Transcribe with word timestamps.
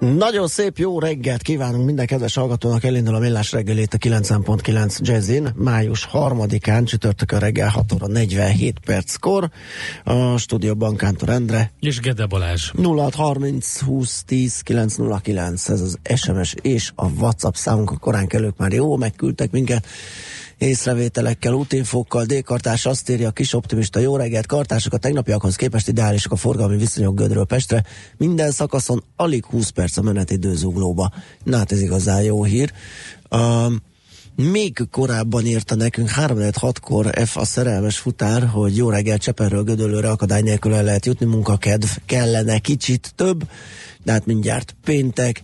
Nagyon 0.00 0.46
szép 0.46 0.78
jó 0.78 0.98
reggelt 0.98 1.42
kívánunk 1.42 1.84
minden 1.84 2.06
kedves 2.06 2.34
hallgatónak, 2.34 2.84
elindul 2.84 3.14
a 3.14 3.18
Millás 3.18 3.52
reggelét 3.52 3.94
a 3.94 3.96
90.9 3.96 4.98
Jazzin, 5.00 5.48
május 5.54 6.08
3-án, 6.12 6.86
csütörtökön 6.86 7.38
reggel 7.38 7.68
6 7.68 7.92
óra 7.92 8.06
47 8.06 8.78
perckor, 8.84 9.50
a 10.04 10.36
stúdióban 10.36 10.96
Kántor 10.96 11.28
Endre. 11.28 11.72
És 11.80 12.00
Gede 12.00 12.26
Balázs. 12.26 12.70
0630 12.82 13.80
20 13.80 14.22
10 14.26 14.60
909, 14.60 15.68
ez 15.68 15.80
az 15.80 15.98
SMS 16.14 16.54
és 16.62 16.92
a 16.94 17.06
WhatsApp 17.06 17.54
számunk, 17.54 17.90
a 17.90 17.96
korán 17.96 18.26
kelők 18.26 18.56
már 18.56 18.72
jó, 18.72 18.96
megküldtek 18.96 19.50
minket 19.50 19.86
észrevételekkel, 20.58 21.52
útinfokkal, 21.52 22.24
D-kartás 22.24 22.86
azt 22.86 23.10
írja, 23.10 23.30
kis 23.30 23.52
optimista, 23.52 24.00
jó 24.00 24.16
reggelt, 24.16 24.46
kartások 24.46 24.92
a 24.92 24.96
tegnapiakhoz 24.96 25.56
képest 25.56 25.88
ideálisak 25.88 26.32
a 26.32 26.36
forgalmi 26.36 26.76
viszonyok 26.76 27.14
Gödről 27.14 27.44
Pestre. 27.44 27.84
Minden 28.16 28.50
szakaszon 28.50 29.04
alig 29.16 29.44
20 29.44 29.68
perc 29.68 29.96
a 29.96 30.02
menetidő 30.02 30.54
zuglóba. 30.54 31.12
Na 31.44 31.56
hát 31.56 31.72
ez 31.72 31.80
igazán 31.80 32.22
jó 32.22 32.44
hír. 32.44 32.72
Um, 33.30 33.82
még 34.36 34.88
korábban 34.90 35.46
írta 35.46 35.74
nekünk 35.74 36.10
3-6-kor 36.16 37.26
F 37.26 37.36
a 37.36 37.44
szerelmes 37.44 37.98
futár, 37.98 38.46
hogy 38.46 38.76
jó 38.76 38.90
reggel 38.90 39.18
Cseperről 39.18 39.62
Gödöllőre 39.62 40.10
akadály 40.10 40.42
nélkül 40.42 40.74
el 40.74 40.84
lehet 40.84 41.06
jutni, 41.06 41.26
munkakedv 41.26 41.88
kellene 42.06 42.58
kicsit 42.58 43.12
több, 43.14 43.48
de 44.02 44.12
hát 44.12 44.26
mindjárt 44.26 44.76
péntek, 44.84 45.42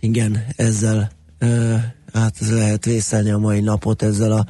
igen, 0.00 0.46
ezzel 0.56 1.10
uh, 1.40 1.82
hát 2.12 2.34
ez 2.40 2.52
lehet 2.52 2.84
vészelni 2.84 3.30
a 3.30 3.38
mai 3.38 3.60
napot 3.60 4.02
ezzel 4.02 4.32
a 4.32 4.46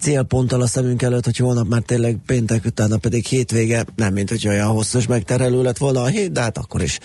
célponttal 0.00 0.60
a 0.60 0.66
szemünk 0.66 1.02
előtt, 1.02 1.24
hogy 1.24 1.36
holnap 1.36 1.68
már 1.68 1.82
tényleg 1.82 2.18
péntek 2.26 2.64
utána 2.64 2.96
pedig 2.96 3.26
hétvége, 3.26 3.84
nem 3.96 4.12
mint 4.12 4.28
hogy 4.28 4.48
olyan 4.48 4.68
hosszú 4.68 4.98
és 4.98 5.06
megterelő 5.06 5.62
lett 5.62 5.78
volna 5.78 6.02
a 6.02 6.06
hét, 6.06 6.32
de 6.32 6.40
hát 6.40 6.58
akkor 6.58 6.82
is 6.82 6.98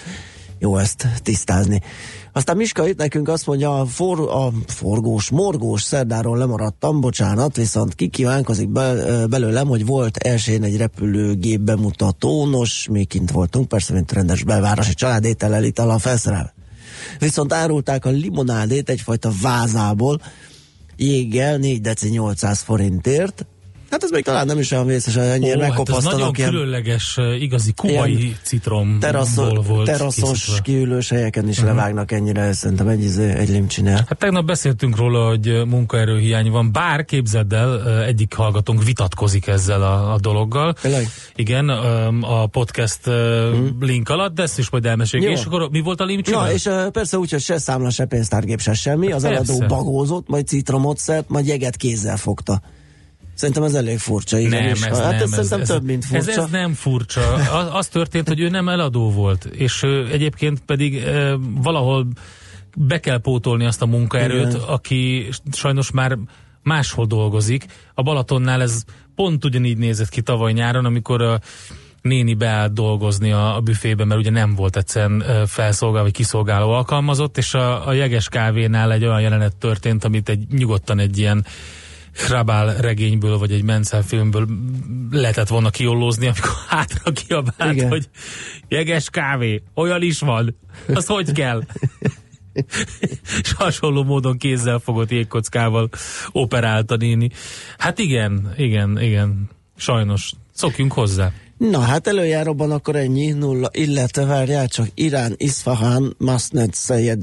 jó 0.59 0.77
ezt 0.77 1.07
tisztázni. 1.23 1.81
Aztán 2.33 2.57
Miska 2.57 2.87
itt 2.87 2.97
nekünk 2.97 3.27
azt 3.27 3.45
mondja, 3.45 3.79
a, 3.79 3.85
for, 3.85 4.19
a 4.19 4.51
forgós, 4.67 5.29
morgós 5.29 5.81
szerdáról 5.81 6.37
lemaradtam, 6.37 7.01
bocsánat, 7.01 7.55
viszont 7.55 7.95
kikívánkozik 7.95 8.69
be, 8.69 8.93
belőlem, 9.27 9.67
hogy 9.67 9.85
volt 9.85 10.17
elsőn 10.17 10.63
egy 10.63 10.77
repülőgép 10.77 11.59
bemutató, 11.59 12.45
nos, 12.45 12.87
mi 12.91 13.03
kint 13.03 13.31
voltunk, 13.31 13.67
persze, 13.67 13.93
mint 13.93 14.11
rendes 14.11 14.43
belvárosi 14.43 14.93
családétellel 14.93 15.63
itt 15.63 15.79
a 15.79 15.97
felszerelve 15.97 16.53
viszont 17.19 17.53
árulták 17.53 18.05
a 18.05 18.09
limonádét 18.09 18.89
egyfajta 18.89 19.31
vázából, 19.41 20.21
jéggel 20.95 21.57
4 21.57 21.81
deci 21.81 22.09
800 22.09 22.61
forintért, 22.61 23.45
Hát 23.91 24.03
ez 24.03 24.09
még 24.09 24.23
talán 24.23 24.45
nem 24.45 24.59
is 24.59 24.71
olyan 24.71 24.85
vészes, 24.85 25.15
hogy 25.15 25.23
ennyire 25.23 25.57
megkopasztanak. 25.57 26.03
Hát 26.03 26.13
ez 26.13 26.19
nagyon 26.19 26.33
ilyen 26.35 26.49
különleges, 26.49 27.17
igazi 27.39 27.73
kubai 27.73 28.35
citromból 28.43 29.61
volt 29.67 29.85
Teraszos, 29.85 30.29
készítve. 30.29 30.61
kiülős 30.61 31.09
helyeken 31.09 31.47
is 31.47 31.57
uh-huh. 31.57 31.75
levágnak 31.75 32.11
ennyire, 32.11 32.53
szerintem 32.53 32.87
egy, 32.87 33.03
izé, 33.03 33.31
egy 33.31 33.49
limcsinál. 33.49 34.05
Hát 34.07 34.17
tegnap 34.17 34.45
beszéltünk 34.45 34.97
róla, 34.97 35.27
hogy 35.27 35.61
munkaerőhiány 35.67 36.51
van, 36.51 36.71
bár 36.71 37.05
képzeld 37.05 37.53
el, 37.53 38.01
egyik 38.03 38.33
hallgatónk 38.33 38.83
vitatkozik 38.83 39.47
ezzel 39.47 39.81
a, 39.81 40.13
a 40.13 40.19
dologgal. 40.19 40.73
Tényleg? 40.73 41.07
Igen, 41.35 41.69
a 42.21 42.45
podcast 42.45 43.07
uh-huh. 43.07 43.69
link 43.79 44.09
alatt, 44.09 44.35
de 44.35 44.41
ezt 44.41 44.57
is 44.57 44.69
majd 44.69 44.85
elmeséljük. 44.85 45.31
És 45.31 45.45
akkor 45.45 45.69
mi 45.69 45.79
volt 45.79 46.01
a 46.01 46.05
limcsinál? 46.05 46.47
Ja, 46.47 46.53
és 46.53 46.69
persze 46.91 47.17
úgy, 47.17 47.31
hogy 47.31 47.41
se 47.41 47.57
számla, 47.57 47.89
se 47.89 48.05
pénztárgép, 48.05 48.59
se 48.59 48.73
semmi. 48.73 49.11
Az 49.11 49.21
persze. 49.21 49.53
eladó 49.53 49.75
bagózott, 49.75 50.27
majd 50.27 50.47
citromot 50.47 50.97
szert, 50.97 51.29
majd 51.29 51.47
jeget 51.47 51.75
kézzel 51.75 52.17
fogta. 52.17 52.61
Szerintem 53.33 53.63
ez 53.63 53.73
elég 53.73 53.97
furcsa. 53.97 54.37
Igen, 54.37 54.63
nem, 54.63 54.71
is. 54.71 54.81
ez 54.81 54.99
hát 54.99 55.11
nem, 55.11 55.21
ez, 55.21 55.21
ez 55.21 55.29
szerintem 55.29 55.61
ez, 55.61 55.67
több, 55.67 55.83
mint 55.83 56.05
furcsa. 56.05 56.31
Ez, 56.31 56.37
ez 56.37 56.49
nem 56.49 56.73
furcsa. 56.73 57.33
Az, 57.33 57.67
az 57.71 57.87
történt, 57.87 58.27
hogy 58.27 58.39
ő 58.39 58.49
nem 58.49 58.69
eladó 58.69 59.11
volt, 59.11 59.45
és 59.45 59.83
ő 59.83 60.07
egyébként 60.11 60.59
pedig 60.65 60.95
e, 60.97 61.37
valahol 61.61 62.07
be 62.77 62.99
kell 62.99 63.17
pótolni 63.17 63.65
azt 63.65 63.81
a 63.81 63.85
munkaerőt, 63.85 64.53
Igen. 64.53 64.61
aki 64.61 65.29
sajnos 65.51 65.91
már 65.91 66.17
máshol 66.63 67.05
dolgozik. 67.05 67.65
A 67.93 68.01
Balatonnál 68.01 68.61
ez 68.61 68.83
pont 69.15 69.45
ugyanígy 69.45 69.77
nézett 69.77 70.09
ki 70.09 70.21
tavaly 70.21 70.51
nyáron, 70.51 70.85
amikor 70.85 71.21
a 71.21 71.39
néni 72.01 72.33
beállt 72.33 72.73
dolgozni 72.73 73.31
a, 73.31 73.55
a 73.55 73.59
büfébe, 73.59 74.05
mert 74.05 74.19
ugye 74.19 74.29
nem 74.29 74.55
volt 74.55 74.77
egyszerűen 74.77 75.45
felszolgáló 75.47 76.03
vagy 76.03 76.13
kiszolgáló 76.13 76.69
alkalmazott, 76.69 77.37
és 77.37 77.53
a, 77.53 77.87
a 77.87 77.93
jeges 77.93 78.29
kávénál 78.29 78.91
egy 78.91 79.05
olyan 79.05 79.21
jelenet 79.21 79.55
történt, 79.55 80.03
amit 80.03 80.29
egy 80.29 80.47
nyugodtan 80.51 80.99
egy 80.99 81.17
ilyen 81.17 81.45
Hrabál 82.13 82.75
regényből, 82.75 83.37
vagy 83.37 83.51
egy 83.51 83.63
Menzel 83.63 84.01
filmből 84.01 84.47
lehetett 85.11 85.47
volna 85.47 85.69
kiollózni, 85.69 86.25
amikor 86.25 86.51
hátra 86.67 87.11
kiabált, 87.11 87.73
Igen. 87.73 87.89
hogy 87.89 88.09
jeges 88.67 89.09
kávé, 89.09 89.63
olyan 89.73 90.01
is 90.01 90.19
van, 90.19 90.57
az 90.93 91.05
hogy 91.05 91.31
kell? 91.31 91.63
és 93.41 93.53
hasonló 93.53 94.03
módon 94.03 94.37
kézzel 94.37 94.79
fogott 94.79 95.11
jégkockával 95.11 95.89
operálta 96.31 96.95
néni. 96.95 97.29
Hát 97.77 97.99
igen, 97.99 98.53
igen, 98.57 99.01
igen. 99.01 99.49
Sajnos. 99.75 100.31
Szokjunk 100.53 100.93
hozzá. 100.93 101.31
Na 101.57 101.79
hát 101.79 102.07
előjáróban 102.07 102.71
akkor 102.71 102.95
ennyi, 102.95 103.31
nulla, 103.31 103.69
illetve 103.71 104.25
várjál 104.25 104.67
csak 104.67 104.87
Irán, 104.93 105.33
Isfahan, 105.37 106.15
Masned, 106.17 106.73
Szejed, 106.73 107.19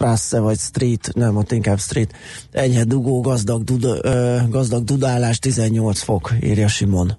Strasse 0.00 0.40
vagy 0.40 0.58
Street, 0.58 1.10
nem, 1.14 1.36
ott 1.36 1.52
inkább 1.52 1.78
Street, 1.78 2.14
enyhe 2.50 2.84
dugó, 2.84 3.20
gazdag, 3.20 3.64
duda, 3.64 3.96
ö, 4.02 4.38
gazdag 4.48 4.84
dudálás, 4.84 5.38
18 5.38 6.02
fok, 6.02 6.32
írja 6.42 6.68
Simon. 6.68 7.16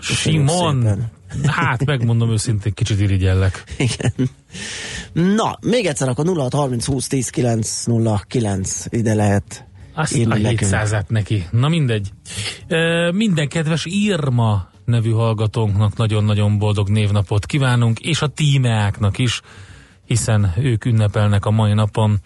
Simon? 0.00 1.10
Hát, 1.46 1.84
megmondom 1.84 2.30
őszintén, 2.30 2.72
kicsit 2.72 3.00
irigyellek. 3.00 3.64
Igen. 3.88 4.30
Na, 5.12 5.58
még 5.60 5.86
egyszer 5.86 6.08
akkor 6.08 6.26
06 6.36 6.52
30 6.52 6.84
20 6.84 7.06
10 7.06 7.28
9 7.28 7.84
0 7.84 8.22
9 8.28 8.84
ide 8.88 9.14
lehet 9.14 9.66
azt 9.94 10.14
a 10.14 10.34
700 10.34 10.94
neki. 11.08 11.46
Na 11.50 11.68
mindegy. 11.68 12.10
E, 12.68 13.12
minden 13.12 13.48
kedves 13.48 13.84
Irma 13.84 14.68
nevű 14.84 15.10
hallgatónknak 15.10 15.96
nagyon-nagyon 15.96 16.58
boldog 16.58 16.88
névnapot 16.88 17.46
kívánunk, 17.46 18.00
és 18.00 18.22
a 18.22 18.26
tímeáknak 18.26 19.18
is, 19.18 19.40
hiszen 20.04 20.52
ők 20.56 20.84
ünnepelnek 20.84 21.44
a 21.44 21.50
mai 21.50 21.72
napon. 21.72 22.20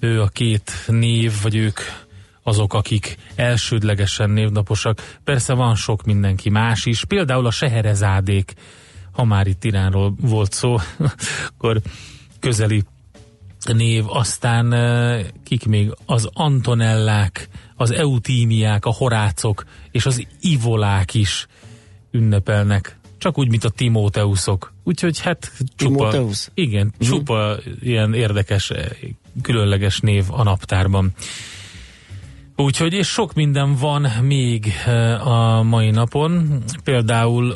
Ő 0.00 0.22
a 0.22 0.28
két 0.28 0.72
név, 0.86 1.32
vagy 1.42 1.56
ők 1.56 1.80
azok, 2.42 2.74
akik 2.74 3.16
elsődlegesen 3.34 4.30
névnaposak. 4.30 5.18
Persze 5.24 5.52
van 5.54 5.74
sok 5.74 6.04
mindenki 6.04 6.50
más 6.50 6.86
is, 6.86 7.04
például 7.04 7.46
a 7.46 7.50
Seherezádék, 7.50 8.54
ha 9.12 9.24
már 9.24 9.46
itt 9.46 9.64
Iránról 9.64 10.14
volt 10.20 10.52
szó, 10.52 10.76
akkor 11.54 11.80
közeli 12.40 12.82
név, 13.66 14.04
aztán 14.06 14.72
eh, 14.72 15.26
kik 15.44 15.66
még, 15.66 15.94
az 16.06 16.28
Antonellák, 16.32 17.48
az 17.76 17.90
Eutímiák, 17.90 18.84
a 18.84 18.92
Horácok 18.92 19.64
és 19.90 20.06
az 20.06 20.26
Ivolák 20.40 21.14
is 21.14 21.46
ünnepelnek. 22.10 22.99
Csak 23.20 23.38
úgy, 23.38 23.48
mint 23.48 23.64
a 23.64 23.68
Timóteuszok. 23.68 24.72
Úgyhogy 24.84 25.20
hát 25.20 25.52
csupa... 25.76 25.94
Timóteusz? 25.94 26.50
Igen, 26.54 26.86
uh-huh. 26.86 27.08
csupa 27.08 27.56
ilyen 27.80 28.14
érdekes 28.14 28.70
eh, 28.70 28.86
különleges 29.42 30.00
név 30.00 30.24
a 30.28 30.42
naptárban. 30.42 31.12
Úgyhogy 32.56 32.92
és 32.92 33.08
sok 33.08 33.34
minden 33.34 33.74
van 33.74 34.06
még 34.22 34.72
a 35.24 35.62
mai 35.62 35.90
napon, 35.90 36.62
például 36.84 37.50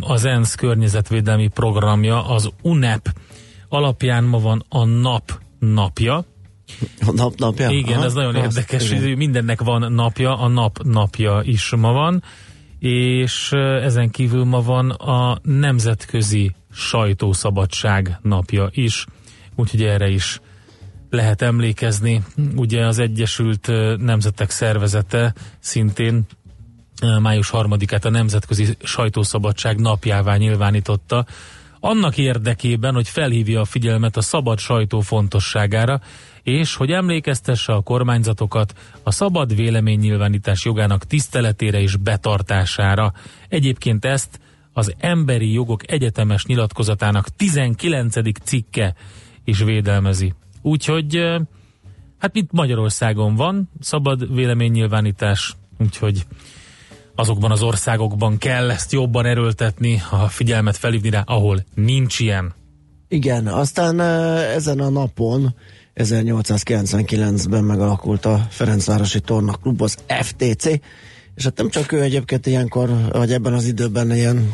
az 0.00 0.24
ENSZ 0.24 0.54
környezetvédelmi 0.54 1.48
programja, 1.48 2.28
az 2.28 2.50
UNEP 2.62 3.14
alapján 3.68 4.24
ma 4.24 4.38
van 4.38 4.64
a 4.68 4.84
nap 4.84 5.40
napja. 5.58 6.24
A 7.06 7.12
nap 7.12 7.34
napja? 7.36 7.70
Igen, 7.70 7.96
Aha, 7.96 8.04
ez 8.04 8.14
nagyon 8.14 8.34
az, 8.34 8.42
érdekes, 8.42 8.90
igen. 8.90 9.16
mindennek 9.16 9.62
van 9.62 9.92
napja, 9.92 10.38
a 10.38 10.48
nap 10.48 10.82
napja 10.82 11.40
is 11.44 11.70
ma 11.70 11.92
van, 11.92 12.22
és 12.80 13.52
ezen 13.82 14.10
kívül 14.10 14.44
ma 14.44 14.62
van 14.62 14.90
a 14.90 15.38
Nemzetközi 15.42 16.54
Sajtószabadság 16.72 18.18
napja 18.22 18.68
is, 18.72 19.06
úgyhogy 19.56 19.82
erre 19.82 20.08
is 20.08 20.40
lehet 21.10 21.42
emlékezni. 21.42 22.22
Ugye 22.56 22.86
az 22.86 22.98
Egyesült 22.98 23.70
Nemzetek 23.96 24.50
Szervezete 24.50 25.34
szintén 25.58 26.22
május 27.20 27.50
harmadikát 27.50 28.04
a 28.04 28.10
Nemzetközi 28.10 28.76
Sajtószabadság 28.82 29.80
napjává 29.80 30.36
nyilvánította, 30.36 31.26
annak 31.80 32.18
érdekében, 32.18 32.94
hogy 32.94 33.08
felhívja 33.08 33.60
a 33.60 33.64
figyelmet 33.64 34.16
a 34.16 34.20
szabad 34.20 34.58
sajtó 34.58 35.00
fontosságára, 35.00 36.00
és 36.42 36.74
hogy 36.74 36.90
emlékeztesse 36.90 37.72
a 37.72 37.80
kormányzatokat 37.80 38.74
a 39.02 39.10
szabad 39.10 39.54
véleménynyilvánítás 39.54 40.64
jogának 40.64 41.04
tiszteletére 41.04 41.80
és 41.80 41.96
betartására. 41.96 43.12
Egyébként 43.48 44.04
ezt 44.04 44.40
az 44.72 44.94
Emberi 44.98 45.52
Jogok 45.52 45.90
Egyetemes 45.90 46.44
Nyilatkozatának 46.44 47.28
19. 47.28 48.42
cikke 48.44 48.94
is 49.44 49.58
védelmezi. 49.58 50.34
Úgyhogy 50.62 51.16
hát 52.18 52.36
itt 52.36 52.52
Magyarországon 52.52 53.34
van 53.34 53.70
szabad 53.80 54.34
véleménynyilvánítás, 54.34 55.56
úgyhogy 55.78 56.26
azokban 57.14 57.50
az 57.50 57.62
országokban 57.62 58.38
kell 58.38 58.70
ezt 58.70 58.92
jobban 58.92 59.26
erőltetni, 59.26 60.02
a 60.10 60.28
figyelmet 60.28 60.76
felhívni 60.76 61.10
rá, 61.10 61.22
ahol 61.26 61.64
nincs 61.74 62.18
ilyen. 62.18 62.54
Igen, 63.08 63.46
aztán 63.46 64.00
ezen 64.40 64.80
a 64.80 64.88
napon 64.88 65.54
1899-ben 65.96 67.64
megalakult 67.64 68.24
a 68.24 68.46
Ferencvárosi 68.50 69.20
Torna 69.20 69.52
Klub, 69.52 69.82
az 69.82 69.96
FTC, 70.22 70.64
és 71.34 71.44
hát 71.44 71.56
nem 71.56 71.68
csak 71.70 71.92
ő 71.92 72.02
egyébként 72.02 72.46
ilyenkor, 72.46 73.08
vagy 73.12 73.32
ebben 73.32 73.52
az 73.52 73.64
időben 73.64 74.14
ilyen 74.14 74.52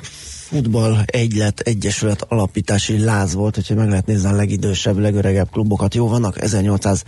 futball 0.48 1.02
egylet, 1.06 1.60
egyesület 1.60 2.22
alapítási 2.22 2.98
láz 2.98 3.34
volt, 3.34 3.54
hogyha 3.54 3.74
meg 3.74 3.88
lehet 3.88 4.06
nézni 4.06 4.28
a 4.28 4.32
legidősebb, 4.32 4.98
legöregebb 4.98 5.50
klubokat. 5.50 5.94
Jó, 5.94 6.08
vannak 6.08 6.40
1800 6.40 7.04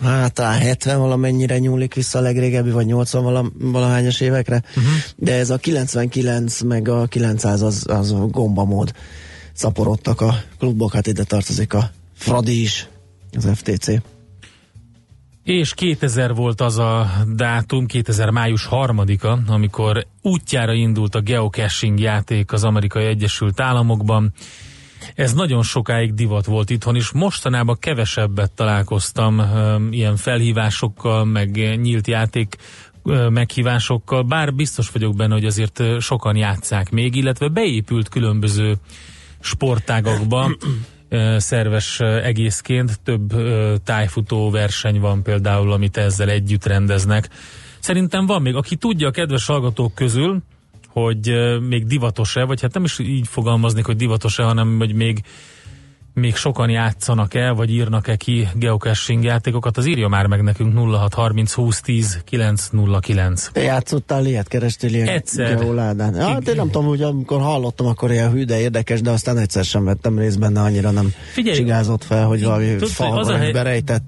hát 0.00 0.38
a 0.38 0.50
70 0.50 0.98
valamennyire 0.98 1.58
nyúlik 1.58 1.94
vissza 1.94 2.18
a 2.18 2.22
legrégebbi, 2.22 2.70
vagy 2.70 2.86
80 2.86 3.22
vala, 3.22 3.52
valahányas 3.58 4.20
évekre, 4.20 4.62
uh-huh. 4.68 4.84
de 5.16 5.34
ez 5.34 5.50
a 5.50 5.56
99 5.56 6.60
meg 6.60 6.88
a 6.88 7.06
900 7.06 7.62
az, 7.62 7.84
az 7.88 8.14
gombamód 8.28 8.92
szaporodtak 9.52 10.20
a 10.20 10.34
klubok, 10.58 10.92
hát 10.92 11.06
ide 11.06 11.24
tartozik 11.24 11.74
a 11.74 11.90
Fradi 12.14 12.60
is, 12.60 12.88
az 13.32 13.48
FTC. 13.54 13.86
És 15.42 15.74
2000 15.74 16.34
volt 16.34 16.60
az 16.60 16.78
a 16.78 17.10
dátum, 17.34 17.86
2000 17.86 18.30
május 18.30 18.64
harmadika, 18.64 19.38
amikor 19.46 20.06
útjára 20.22 20.72
indult 20.72 21.14
a 21.14 21.20
geocaching 21.20 22.00
játék 22.00 22.52
az 22.52 22.64
Amerikai 22.64 23.04
Egyesült 23.04 23.60
Államokban. 23.60 24.32
Ez 25.14 25.32
nagyon 25.32 25.62
sokáig 25.62 26.14
divat 26.14 26.44
volt 26.44 26.70
itthon 26.70 26.96
is. 26.96 27.10
Mostanában 27.10 27.78
kevesebbet 27.78 28.52
találkoztam 28.52 29.38
um, 29.38 29.92
ilyen 29.92 30.16
felhívásokkal, 30.16 31.24
meg 31.24 31.78
nyílt 31.80 32.06
játék 32.06 32.56
meghívásokkal, 33.28 34.22
bár 34.22 34.54
biztos 34.54 34.90
vagyok 34.90 35.16
benne, 35.16 35.34
hogy 35.34 35.44
azért 35.44 35.82
sokan 36.00 36.36
játszák 36.36 36.90
még, 36.90 37.14
illetve 37.14 37.48
beépült 37.48 38.08
különböző 38.08 38.74
sportágakba 39.40 40.56
szerves 41.36 42.00
egészként. 42.00 43.00
Több 43.00 43.32
tájfutó 43.84 44.50
verseny 44.50 45.00
van 45.00 45.22
például, 45.22 45.72
amit 45.72 45.96
ezzel 45.96 46.28
együtt 46.28 46.66
rendeznek. 46.66 47.28
Szerintem 47.78 48.26
van 48.26 48.42
még, 48.42 48.54
aki 48.54 48.76
tudja 48.76 49.08
a 49.08 49.10
kedves 49.10 49.46
hallgatók 49.46 49.94
közül, 49.94 50.42
hogy 50.88 51.32
még 51.68 51.86
divatos-e, 51.86 52.44
vagy 52.44 52.60
hát 52.60 52.74
nem 52.74 52.84
is 52.84 52.98
így 52.98 53.28
fogalmaznék, 53.28 53.84
hogy 53.84 53.96
divatos-e, 53.96 54.42
hanem 54.42 54.78
hogy 54.78 54.94
még 54.94 55.22
még 56.14 56.36
sokan 56.36 56.70
játszanak 56.70 57.34
el, 57.34 57.54
vagy 57.54 57.70
írnak-e 57.70 58.16
ki 58.16 58.48
geocaching 58.54 59.24
játékokat, 59.24 59.76
az 59.76 59.86
írja 59.86 60.08
már 60.08 60.26
meg 60.26 60.42
nekünk 60.42 60.78
0630 60.78 61.52
20 61.52 61.80
10 61.80 62.20
909. 62.24 63.50
Te 63.52 63.62
játszottál 63.62 64.26
ilyet, 64.26 64.48
kerestél 64.48 64.94
ilyen 64.94 65.08
egyszer. 65.08 65.58
geoládán? 65.58 66.14
Ja, 66.14 66.26
hát 66.26 66.48
én 66.48 66.54
nem 66.54 66.70
tudom, 66.70 66.86
hogy 66.86 67.02
amikor 67.02 67.40
hallottam, 67.40 67.86
akkor 67.86 68.10
ilyen 68.10 68.30
hű, 68.30 68.44
de 68.44 68.60
érdekes, 68.60 69.00
de 69.00 69.10
aztán 69.10 69.38
egyszer 69.38 69.64
sem 69.64 69.84
vettem 69.84 70.18
részt 70.18 70.38
benne, 70.38 70.60
annyira 70.60 70.90
nem 70.90 71.12
Figyelj, 71.32 71.56
csigázott 71.56 72.04
fel, 72.04 72.26
hogy 72.26 72.44
valami 72.44 72.78
falra 72.78 73.36
hely... 73.36 73.52
berejtett 73.52 74.04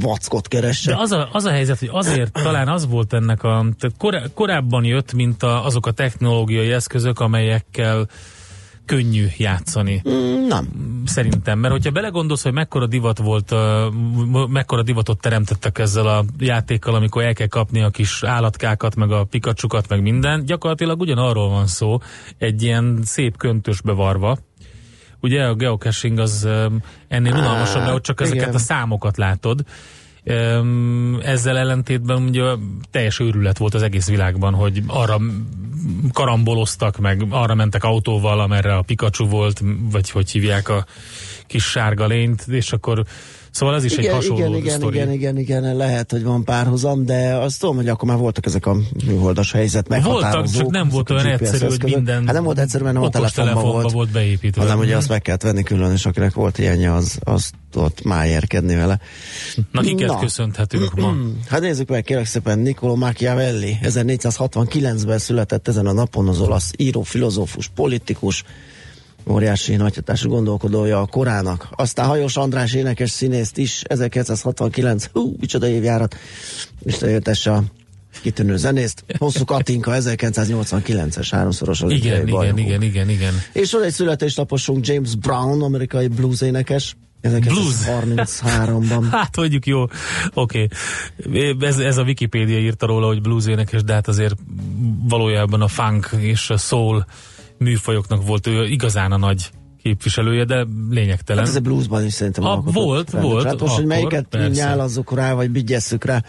vackot 0.00 0.48
keresse. 0.48 0.90
De 0.90 1.00
az 1.00 1.12
a, 1.12 1.28
az 1.32 1.44
a 1.44 1.50
helyzet, 1.50 1.78
hogy 1.78 1.90
azért 1.92 2.32
talán 2.32 2.68
az 2.68 2.86
volt 2.86 3.12
ennek 3.12 3.42
a, 3.42 3.66
tehát 3.78 3.96
korá, 3.98 4.22
korábban 4.34 4.84
jött, 4.84 5.12
mint 5.12 5.42
a, 5.42 5.64
azok 5.64 5.86
a 5.86 5.90
technológiai 5.90 6.72
eszközök, 6.72 7.20
amelyekkel 7.20 8.08
könnyű 8.86 9.26
játszani. 9.36 10.02
Mm, 10.08 10.46
nem. 10.46 10.68
Szerintem, 11.04 11.58
mert 11.58 11.72
hogyha 11.72 11.90
belegondolsz, 11.90 12.42
hogy 12.42 12.52
mekkora 12.52 12.86
divat 12.86 13.18
volt, 13.18 13.54
mekkora 14.48 14.82
divatot 14.82 15.20
teremtettek 15.20 15.78
ezzel 15.78 16.06
a 16.06 16.24
játékkal, 16.38 16.94
amikor 16.94 17.22
el 17.22 17.34
kell 17.34 17.46
kapni 17.46 17.82
a 17.82 17.90
kis 17.90 18.22
állatkákat, 18.22 18.96
meg 18.96 19.10
a 19.10 19.24
pikacsukat, 19.24 19.88
meg 19.88 20.02
minden, 20.02 20.44
gyakorlatilag 20.44 21.00
ugyanarról 21.00 21.48
van 21.48 21.66
szó, 21.66 21.98
egy 22.38 22.62
ilyen 22.62 23.00
szép 23.02 23.36
köntösbe 23.36 23.92
varva, 23.92 24.38
ugye 25.20 25.44
a 25.44 25.54
geocaching 25.54 26.18
az 26.18 26.48
ennél 27.08 27.32
unalmasabb, 27.32 27.82
mert 27.82 27.94
ott 27.94 28.02
csak 28.02 28.20
ezeket 28.20 28.42
igen. 28.42 28.54
a 28.54 28.58
számokat 28.58 29.16
látod, 29.16 29.64
ezzel 31.22 31.58
ellentétben 31.58 32.22
ugye 32.22 32.42
teljes 32.90 33.20
őrület 33.20 33.58
volt 33.58 33.74
az 33.74 33.82
egész 33.82 34.08
világban, 34.08 34.54
hogy 34.54 34.82
arra 34.86 35.20
karamboloztak, 36.12 36.98
meg 36.98 37.26
arra 37.30 37.54
mentek 37.54 37.84
autóval, 37.84 38.40
amerre 38.40 38.76
a 38.76 38.82
Pikachu 38.82 39.28
volt, 39.28 39.62
vagy 39.90 40.10
hogy 40.10 40.30
hívják 40.30 40.68
a 40.68 40.86
kis 41.46 41.64
sárga 41.64 42.06
lényt, 42.06 42.44
és 42.48 42.72
akkor 42.72 43.04
Szóval 43.54 43.74
ez 43.74 43.84
is 43.84 43.92
igen, 43.92 44.04
egy 44.04 44.14
hasonló 44.14 44.46
igen, 44.46 44.54
igen, 44.54 44.76
sztori. 44.76 44.96
Igen, 44.96 45.12
igen, 45.12 45.38
igen, 45.38 45.76
lehet, 45.76 46.10
hogy 46.10 46.22
van 46.22 46.44
párhuzam, 46.44 47.04
de 47.04 47.34
azt 47.34 47.60
tudom, 47.60 47.76
hogy 47.76 47.88
akkor 47.88 48.08
már 48.08 48.18
voltak 48.18 48.46
ezek 48.46 48.66
a 48.66 48.76
műholdas 49.06 49.52
helyzet. 49.52 50.02
Voltak, 50.02 50.50
csak 50.50 50.70
nem 50.70 50.88
volt 50.88 51.10
olyan 51.10 51.26
egyszerű, 51.26 51.66
hogy 51.66 51.82
minden 51.82 52.24
hát 52.24 52.34
nem 52.34 52.44
volt 52.44 52.58
egyszerű, 52.58 52.84
mert 52.84 52.94
nem 52.94 53.04
a 53.04 53.08
telefonban 53.08 53.62
volt, 53.62 53.90
volt 53.90 54.10
beépítve. 54.10 54.62
Hanem 54.62 54.78
ugye 54.78 54.96
azt 54.96 55.08
meg 55.08 55.22
kellett 55.22 55.42
venni 55.42 55.62
külön, 55.62 55.92
és 55.92 56.06
akinek 56.06 56.34
volt 56.34 56.58
ilyenje, 56.58 56.92
az, 56.92 57.18
az 57.24 57.50
ott 57.74 58.04
májerkedni 58.04 58.74
vele. 58.74 59.00
Na, 59.72 59.80
kiket 59.80 60.08
Na. 60.08 60.18
köszönhetünk 60.18 60.94
ma? 60.94 61.14
Hát 61.50 61.60
nézzük 61.60 61.88
meg, 61.88 62.02
kérlek 62.02 62.26
szépen, 62.26 62.58
Niccolo 62.58 62.96
Machiavelli, 62.96 63.78
1469-ben 63.82 65.18
született 65.18 65.68
ezen 65.68 65.86
a 65.86 65.92
napon 65.92 66.28
az 66.28 66.40
olasz 66.40 66.70
író, 66.76 67.02
filozófus, 67.02 67.68
politikus, 67.74 68.44
óriási 69.26 69.76
nagyhatású 69.76 70.28
gondolkodója 70.28 71.00
a 71.00 71.06
korának. 71.06 71.68
Aztán 71.70 72.06
Hajós 72.06 72.36
András 72.36 72.74
énekes 72.74 73.10
színészt 73.10 73.58
is, 73.58 73.82
1969, 73.82 75.08
hú, 75.12 75.36
micsoda 75.40 75.68
évjárat, 75.68 76.16
Isten 76.84 77.08
éltesse 77.08 77.52
a 77.52 77.62
kitűnő 78.22 78.56
zenészt. 78.56 79.04
Hosszú 79.18 79.44
Katinka 79.44 79.92
1989-es 79.94 81.28
háromszoros 81.30 81.80
igen, 81.88 82.28
igen, 82.28 82.58
igen, 82.58 82.82
igen, 82.82 83.08
igen. 83.08 83.34
És 83.52 83.72
van 83.72 83.82
egy 83.82 83.92
születésnaposunk 83.92 84.86
James 84.86 85.14
Brown, 85.14 85.62
amerikai 85.62 86.08
blues 86.08 86.40
énekes, 86.40 86.96
1933-ban. 87.22 89.06
hát 89.10 89.36
mondjuk 89.36 89.66
jó, 89.66 89.82
oké. 90.34 90.68
Okay. 91.24 91.56
Ez, 91.60 91.78
ez 91.78 91.96
a 91.96 92.02
Wikipédia 92.02 92.58
írta 92.58 92.86
róla, 92.86 93.06
hogy 93.06 93.20
blues 93.20 93.46
énekes, 93.46 93.82
de 93.82 93.92
hát 93.92 94.08
azért 94.08 94.34
valójában 95.08 95.60
a 95.60 95.68
funk 95.68 96.10
és 96.18 96.50
a 96.50 96.56
soul 96.56 97.04
műfajoknak 97.58 98.26
volt 98.26 98.46
ő 98.46 98.66
igazán 98.66 99.12
a 99.12 99.16
nagy 99.16 99.50
képviselője, 99.82 100.44
de 100.44 100.66
lényegtelen. 100.90 101.42
Hát 101.44 101.50
ez 101.50 101.58
a 101.58 101.60
bluesban 101.60 102.04
is 102.04 102.12
szerintem 102.12 102.44
a, 102.44 102.62
Volt, 102.64 103.10
fel. 103.10 103.20
volt. 103.20 103.44
Hát 103.44 103.60
most, 103.60 103.74
hogy 103.74 103.86
melyiket 103.86 104.26
persze. 104.30 104.64
nyálazzuk 104.64 105.14
rá, 105.14 105.32
vagy 105.32 105.50
bigyesszük 105.50 106.04
rá, 106.04 106.22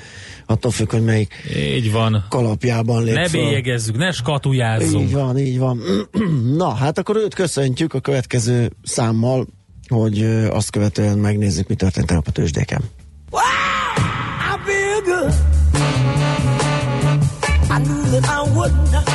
attól 0.46 0.72
függ, 0.72 0.92
hogy 0.92 1.04
melyik 1.04 1.34
így 1.76 1.92
van. 1.92 2.26
kalapjában 2.30 3.04
lép 3.04 3.16
Ne 3.16 3.30
bélyegezzük, 3.30 3.98
ne 3.98 4.12
skatujázzunk. 4.12 5.08
Így 5.08 5.14
van, 5.14 5.38
így 5.38 5.60
van. 5.60 5.80
Na, 6.58 6.74
hát 6.74 6.98
akkor 6.98 7.16
őt 7.16 7.34
köszöntjük 7.34 7.94
a 7.94 8.00
következő 8.00 8.72
számmal, 8.84 9.48
hogy 9.88 10.24
azt 10.50 10.70
követően 10.70 11.18
megnézzük, 11.18 11.68
mi 11.68 11.76
történt 11.76 12.12
a 12.12 12.22
tőzsdéken. 12.32 12.82
Wow! 13.32 13.42
I 14.40 14.58
feel 14.66 15.02
good. 15.02 15.34
I 17.70 17.84
knew 17.84 18.20
that 18.20 18.26
I 18.26 18.52
would 18.56 18.74
not. 18.92 19.15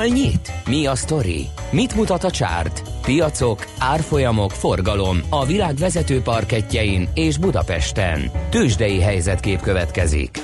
Hol 0.00 0.08
nyit? 0.08 0.52
Mi 0.66 0.86
a 0.86 0.94
sztori? 0.94 1.46
Mit 1.70 1.94
mutat 1.94 2.24
a 2.24 2.30
csárt? 2.30 2.82
Piacok, 3.02 3.66
árfolyamok, 3.78 4.50
forgalom 4.50 5.20
a 5.28 5.46
világ 5.46 5.74
vezető 5.74 6.20
parketjein 6.20 7.08
és 7.14 7.38
Budapesten. 7.38 8.30
Tősdei 8.50 9.00
helyzetkép 9.00 9.60
következik. 9.60 10.42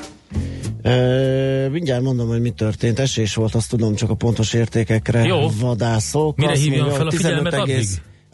Ö, 0.82 1.68
mindjárt 1.68 2.02
mondom, 2.02 2.28
hogy 2.28 2.40
mi 2.40 2.50
történt. 2.50 2.98
Esés 2.98 3.34
volt, 3.34 3.54
azt 3.54 3.70
tudom, 3.70 3.94
csak 3.94 4.10
a 4.10 4.14
pontos 4.14 4.52
értékekre 4.52 5.22
Jó. 5.22 5.48
vadászok. 5.60 6.36
Mire 6.36 6.56
hívjam 6.56 6.90
fel 6.90 7.06
a 7.06 7.10
15 7.10 7.14
figyelmet 7.14 7.54
addig? 7.54 7.86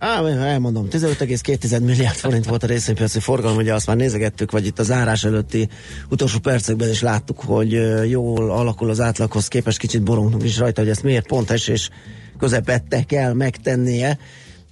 Á, 0.03 0.27
elmondom, 0.29 0.87
15,2 0.91 1.81
milliárd 1.85 2.17
forint 2.17 2.47
volt 2.47 2.63
a 2.63 2.67
részvénypiaci 2.67 3.21
forgalom, 3.21 3.57
ugye 3.57 3.75
azt 3.75 3.87
már 3.87 3.97
nézegettük, 3.97 4.51
vagy 4.51 4.67
itt 4.67 4.79
az 4.79 4.91
árás 4.91 5.25
előtti 5.25 5.69
utolsó 6.09 6.39
percekben 6.39 6.89
is 6.89 7.03
láttuk, 7.03 7.41
hogy 7.41 7.73
jól 8.11 8.51
alakul 8.51 8.91
az 8.91 9.01
átlaghoz 9.01 9.49
képest, 9.49 9.79
kicsit 9.79 10.03
borongtunk 10.03 10.43
is 10.43 10.59
rajta, 10.59 10.81
hogy 10.81 10.91
ezt 10.91 11.03
miért 11.03 11.27
pont 11.27 11.51
esés 11.51 11.91
közepette 12.39 13.03
kell 13.03 13.33
megtennie. 13.33 14.19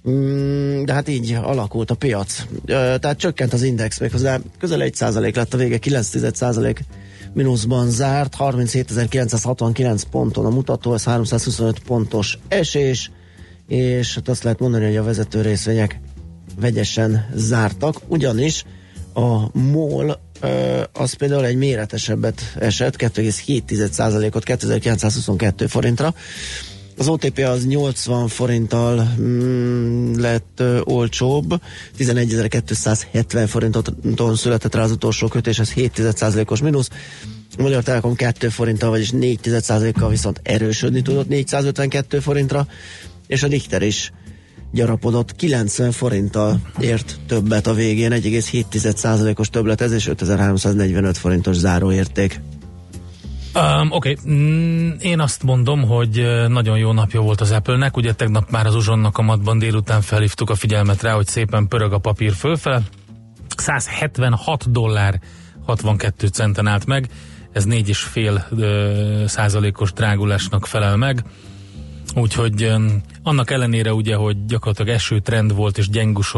Mm, 0.09 0.83
de 0.83 0.93
hát 0.93 1.07
így 1.07 1.37
alakult 1.41 1.91
a 1.91 1.95
piac. 1.95 2.45
Tehát 2.65 3.17
csökkent 3.17 3.53
az 3.53 3.63
index, 3.63 3.99
méghozzá 3.99 4.39
közel 4.59 4.79
1% 4.83 5.35
lett 5.35 5.53
a 5.53 5.57
vége, 5.57 5.77
9% 5.81 6.79
mínuszban 7.33 7.89
zárt, 7.89 8.35
37.969 8.39 10.01
ponton 10.11 10.45
a 10.45 10.49
mutató, 10.49 10.93
ez 10.93 11.03
325 11.03 11.79
pontos 11.79 12.37
esés, 12.47 13.11
és 13.71 14.15
hát 14.15 14.29
azt 14.29 14.43
lehet 14.43 14.59
mondani, 14.59 14.85
hogy 14.85 14.95
a 14.95 15.03
vezető 15.03 15.41
részvények 15.41 15.99
vegyesen 16.59 17.29
zártak, 17.35 18.01
ugyanis 18.07 18.65
a 19.13 19.57
MOL 19.57 20.19
az 20.93 21.13
például 21.13 21.45
egy 21.45 21.55
méretesebbet 21.55 22.41
esett, 22.59 22.95
2,7%-ot 22.97 24.43
2922 24.43 25.67
forintra, 25.67 26.13
az 26.97 27.07
OTP 27.07 27.37
az 27.37 27.65
80 27.65 28.27
forinttal 28.27 29.13
mm, 29.19 30.13
lett 30.19 30.59
ö, 30.59 30.79
olcsóbb, 30.83 31.61
11.270 31.97 33.45
forinton 33.47 34.35
született 34.35 34.75
rá 34.75 34.83
az 34.83 34.91
utolsó 34.91 35.27
kötés, 35.27 35.59
ez 35.59 35.73
7%-os 35.75 36.61
mínusz. 36.61 36.89
A 37.57 37.61
Magyar 37.61 37.83
Telekom 37.83 38.15
2 38.15 38.49
forinttal, 38.49 38.89
vagyis 38.89 39.11
4%-kal 39.13 40.09
viszont 40.09 40.39
erősödni 40.43 41.01
tudott 41.01 41.27
452 41.27 42.19
forintra, 42.19 42.67
és 43.31 43.43
a 43.43 43.47
Richter 43.47 43.81
is 43.81 44.11
gyarapodott 44.71 45.35
90 45.35 45.91
forinttal 45.91 46.59
ért 46.79 47.19
többet 47.27 47.67
a 47.67 47.73
végén, 47.73 48.11
1,7%-os 48.11 49.49
többlet 49.49 49.81
ez, 49.81 49.91
és 49.91 50.07
5345 50.07 51.17
forintos 51.17 51.55
záróérték. 51.55 52.39
Um, 53.55 53.91
Oké, 53.91 54.17
okay. 54.19 54.33
mm, 54.33 54.89
én 54.99 55.19
azt 55.19 55.43
mondom, 55.43 55.81
hogy 55.81 56.25
nagyon 56.47 56.77
jó 56.77 56.91
napja 56.91 57.21
volt 57.21 57.41
az 57.41 57.51
Apple-nek, 57.51 57.97
ugye 57.97 58.13
tegnap 58.13 58.49
már 58.49 58.65
az 58.65 58.75
uzsonnak 58.75 59.17
amatban 59.17 59.59
délután 59.59 60.01
felhívtuk 60.01 60.49
a 60.49 60.55
figyelmet 60.55 61.01
rá, 61.01 61.13
hogy 61.13 61.27
szépen 61.27 61.67
pörög 61.67 61.93
a 61.93 61.97
papír 61.97 62.33
fölfele. 62.33 62.81
176 63.57 64.71
dollár 64.71 65.19
62 65.65 66.27
centen 66.27 66.67
állt 66.67 66.85
meg, 66.85 67.07
ez 67.51 67.65
4,5 67.65 69.25
százalékos 69.25 69.93
drágulásnak 69.93 70.65
felel 70.65 70.97
meg. 70.97 71.23
Úgyhogy 72.15 72.73
annak 73.23 73.51
ellenére 73.51 73.93
ugye, 73.93 74.15
hogy 74.15 74.45
gyakorlatilag 74.45 74.95
esőtrend 74.95 75.55
volt 75.55 75.77
és 75.77 75.89
gyengus 75.89 76.35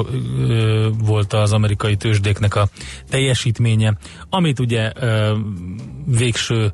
volt 0.98 1.34
az 1.34 1.54
amerikai 1.54 1.96
tőzsdéknek 1.96 2.56
a 2.56 2.68
teljesítménye, 3.10 3.98
amit 4.30 4.60
ö, 4.96 5.38
végső 6.06 6.72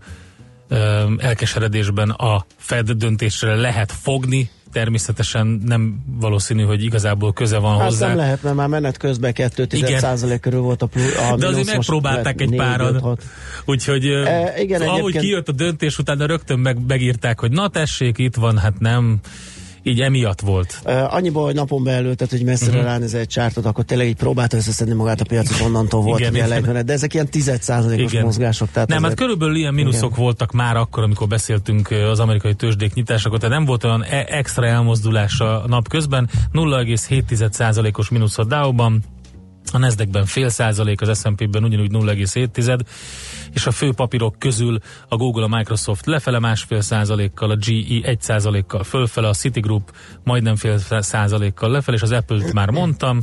elkeseredésben 1.18 2.10
a 2.10 2.46
Fed 2.58 2.92
döntésre 2.92 3.56
lehet 3.56 3.92
fogni, 3.92 4.50
természetesen 4.72 5.62
nem 5.66 6.04
valószínű, 6.20 6.64
hogy 6.64 6.84
igazából 6.84 7.34
köze 7.34 7.58
van 7.58 7.78
Hát 7.78 7.90
hozzá. 7.90 8.08
nem 8.08 8.18
lehet, 8.18 8.44
mert 8.44 8.56
már 8.56 8.68
menet 8.68 8.98
közben 8.98 9.34
2 9.34 9.68
Igen. 9.72 10.00
százalék 10.00 10.40
körül 10.40 10.60
volt 10.60 10.82
a, 10.82 10.86
plusz, 10.86 11.18
a 11.32 11.36
De 11.36 11.48
azért 11.48 11.66
megpróbálták 11.66 12.42
egy 12.42 12.56
hat. 13.02 13.24
Úgyhogy 13.66 14.06
e, 14.06 14.54
igen, 14.62 14.82
ahogy 14.82 15.00
egyébként- 15.00 15.24
kijött 15.24 15.48
a 15.48 15.52
döntés, 15.52 15.98
utána 15.98 16.26
rögtön 16.26 16.60
meg, 16.60 16.78
megírták, 16.88 17.40
hogy 17.40 17.52
na 17.52 17.68
tessék, 17.68 18.18
itt 18.18 18.36
van, 18.36 18.58
hát 18.58 18.80
nem. 18.80 19.20
Így 19.84 20.02
emiatt 20.02 20.42
volt. 20.42 20.80
Uh, 20.86 21.14
annyiból, 21.14 21.44
hogy 21.44 21.56
napon 21.56 21.84
belül, 21.84 22.16
tehát 22.16 22.34
hogy 22.34 22.44
messzire 22.44 22.70
Mhm. 22.72 22.80
uh-huh. 22.80 22.92
ránéz 22.94 23.14
egy 23.14 23.28
csártot, 23.28 23.66
akkor 23.66 23.84
tényleg 23.84 24.08
így 24.08 24.16
próbálta 24.16 24.58
összeszedni 24.58 24.94
magát 24.94 25.22
a 25.22 25.26
piacot, 25.26 25.60
onnantól 25.62 26.02
volt 26.02 26.20
Igen, 26.20 26.34
ugye 26.34 26.58
igen. 26.58 26.86
de 26.86 26.94
ezek 26.94 27.14
ilyen 27.14 27.28
10%-os 27.32 28.12
Igen. 28.12 28.24
mozgások. 28.24 28.72
Tehát 28.72 28.88
Nem, 28.90 28.98
hát 28.98 29.06
azért- 29.06 29.20
körülbelül 29.22 29.56
ilyen 29.56 29.74
mínuszok 29.74 30.12
Igen. 30.12 30.24
voltak 30.24 30.52
már 30.52 30.76
akkor, 30.78 31.04
amikor 31.04 31.28
beszéltünk 31.28 31.90
az 32.12 32.20
amerikai 32.20 32.54
tőzsdék 32.54 32.94
nyitásakor, 32.94 33.40
tehát 33.40 33.56
nem 33.56 33.66
volt 33.66 33.84
olyan 33.84 34.04
e- 34.04 34.26
extra 34.30 34.66
elmozdulás 34.66 35.40
a 35.40 35.64
nap 35.68 35.88
közben, 35.88 36.30
0,7%-os 36.52 38.10
mínusz 38.10 38.38
a 38.38 38.44
Dow-ban, 38.44 39.04
a 39.76 39.78
Nasdaqben 39.78 40.26
fél 40.26 40.50
százalék, 40.50 41.02
az 41.02 41.20
S&P-ben 41.20 41.64
ugyanúgy 41.64 41.92
0,7, 41.92 42.80
és 43.54 43.66
a 43.66 43.72
fő 43.72 43.94
papírok 43.94 44.40
közül 44.40 44.80
a 45.08 45.16
Google, 45.16 45.44
a 45.44 45.48
Microsoft 45.48 46.06
lefele 46.06 46.40
másfél 46.40 46.82
százalékkal, 46.82 47.50
a 47.50 47.56
GE 47.56 48.08
egy 48.08 48.22
százalékkal 48.22 48.84
fölfele, 48.84 49.28
a 49.28 49.34
Citigroup 49.34 49.96
majdnem 50.24 50.56
fél 50.56 50.78
százalékkal 51.00 51.72
lefele, 51.72 51.98
és 51.98 52.04
az 52.04 52.12
Apple-t 52.12 52.54
már 52.54 52.70
mondtam, 52.70 53.22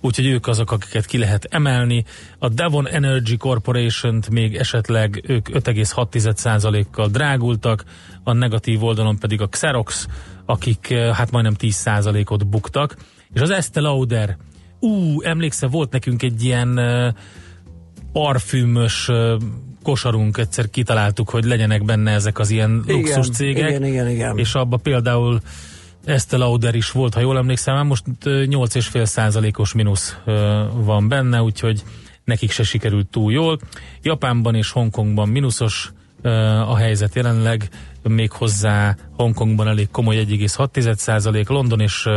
úgyhogy 0.00 0.26
ők 0.26 0.46
azok, 0.46 0.70
akiket 0.70 1.06
ki 1.06 1.18
lehet 1.18 1.46
emelni. 1.50 2.04
A 2.38 2.48
Devon 2.48 2.88
Energy 2.88 3.36
Corporation-t 3.36 4.30
még 4.30 4.56
esetleg 4.56 5.24
ők 5.26 5.48
5,6%-kal 5.48 7.08
drágultak, 7.08 7.84
a 8.24 8.32
negatív 8.32 8.84
oldalon 8.84 9.18
pedig 9.18 9.40
a 9.40 9.46
Xerox, 9.46 10.06
akik 10.46 10.90
eh, 10.90 11.14
hát 11.14 11.30
majdnem 11.30 11.54
10%-ot 11.58 12.46
buktak, 12.46 12.96
és 13.32 13.40
az 13.40 13.50
Estée 13.50 13.82
Lauder, 13.82 14.36
ú, 14.82 15.22
emlékszel, 15.22 15.68
volt 15.68 15.92
nekünk 15.92 16.22
egy 16.22 16.44
ilyen 16.44 16.80
parfümös 18.12 19.10
kosarunk, 19.82 20.38
egyszer 20.38 20.70
kitaláltuk, 20.70 21.30
hogy 21.30 21.44
legyenek 21.44 21.84
benne 21.84 22.10
ezek 22.10 22.38
az 22.38 22.50
ilyen 22.50 22.82
Igen, 22.86 22.96
luxus 22.96 23.28
cégek, 23.28 23.68
igen, 23.68 23.84
igen, 23.84 24.08
igen. 24.08 24.38
és 24.38 24.54
abba 24.54 24.76
például 24.76 25.40
Estée 26.04 26.38
Lauder 26.38 26.74
is 26.74 26.90
volt, 26.90 27.14
ha 27.14 27.20
jól 27.20 27.36
emlékszem, 27.36 27.74
már 27.74 27.84
most 27.84 28.04
ö, 28.24 28.44
8,5 28.46 29.04
százalékos 29.04 29.72
mínusz 29.72 30.16
van 30.74 31.08
benne, 31.08 31.42
úgyhogy 31.42 31.82
nekik 32.24 32.50
se 32.50 32.62
sikerült 32.62 33.06
túl 33.06 33.32
jól. 33.32 33.58
Japánban 34.02 34.54
és 34.54 34.70
Hongkongban 34.70 35.28
mínuszos 35.28 35.92
a 36.66 36.76
helyzet 36.76 37.14
jelenleg, 37.14 37.68
még 38.02 38.32
hozzá 38.32 38.96
Hongkongban 39.16 39.68
elég 39.68 39.90
komoly 39.90 40.16
1,6 40.16 40.94
százalék, 40.94 41.48
London 41.48 41.80
és 41.80 42.08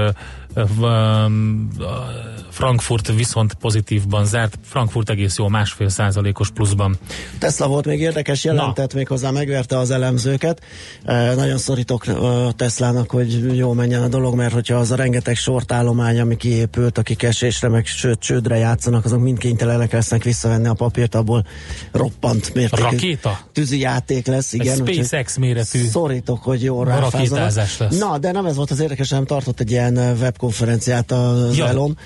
Frankfurt 2.55 3.13
viszont 3.15 3.53
pozitívban 3.53 4.25
zárt, 4.25 4.57
Frankfurt 4.63 5.09
egész 5.09 5.37
jó, 5.37 5.47
másfél 5.47 5.89
százalékos 5.89 6.49
pluszban. 6.49 6.97
Tesla 7.39 7.67
volt 7.67 7.85
még 7.85 7.99
érdekes, 7.99 8.43
jelentett 8.43 8.93
még 8.93 9.07
hozzá, 9.07 9.31
megverte 9.31 9.77
az 9.77 9.91
elemzőket. 9.91 10.61
E, 11.03 11.33
nagyon 11.33 11.57
szorítok 11.57 12.07
e, 12.07 12.13
Teslának, 12.55 13.11
hogy 13.11 13.57
jó 13.57 13.73
menjen 13.73 14.03
a 14.03 14.07
dolog, 14.07 14.35
mert 14.35 14.53
hogyha 14.53 14.75
az 14.75 14.91
a 14.91 14.95
rengeteg 14.95 15.35
sortállomány, 15.35 16.19
ami 16.19 16.37
kiépült, 16.37 16.97
akik 16.97 17.23
esésre, 17.23 17.67
meg 17.67 17.85
sőt, 17.85 18.19
csődre 18.19 18.57
játszanak, 18.57 19.05
azok 19.05 19.21
mind 19.21 19.37
kénytelenek 19.37 19.91
lesznek 19.91 20.23
visszavenni 20.23 20.67
a 20.67 20.73
papírt, 20.73 21.15
abból 21.15 21.45
roppant 21.91 22.53
mértékű 22.53 22.81
Rakéta? 22.81 23.39
tűzi 23.51 23.79
játék 23.79 24.25
lesz. 24.25 24.53
Egy 24.53 24.59
Igen, 24.59 24.81
úgyhogy 24.81 24.93
SpaceX 24.93 25.37
méretű 25.37 25.87
Szorítok, 25.87 26.43
hogy 26.43 26.63
jó 26.63 26.83
lesz. 26.83 27.77
Na, 27.89 28.17
de 28.17 28.31
nem 28.31 28.45
ez 28.45 28.55
volt 28.55 28.71
az 28.71 28.79
érdekes, 28.79 29.09
hanem 29.09 29.25
tartott 29.25 29.59
egy 29.59 29.71
ilyen 29.71 29.97
webkonferenciát 29.97 31.11
az 31.11 31.57
Ja. 31.57 31.67
Elon, 31.67 31.97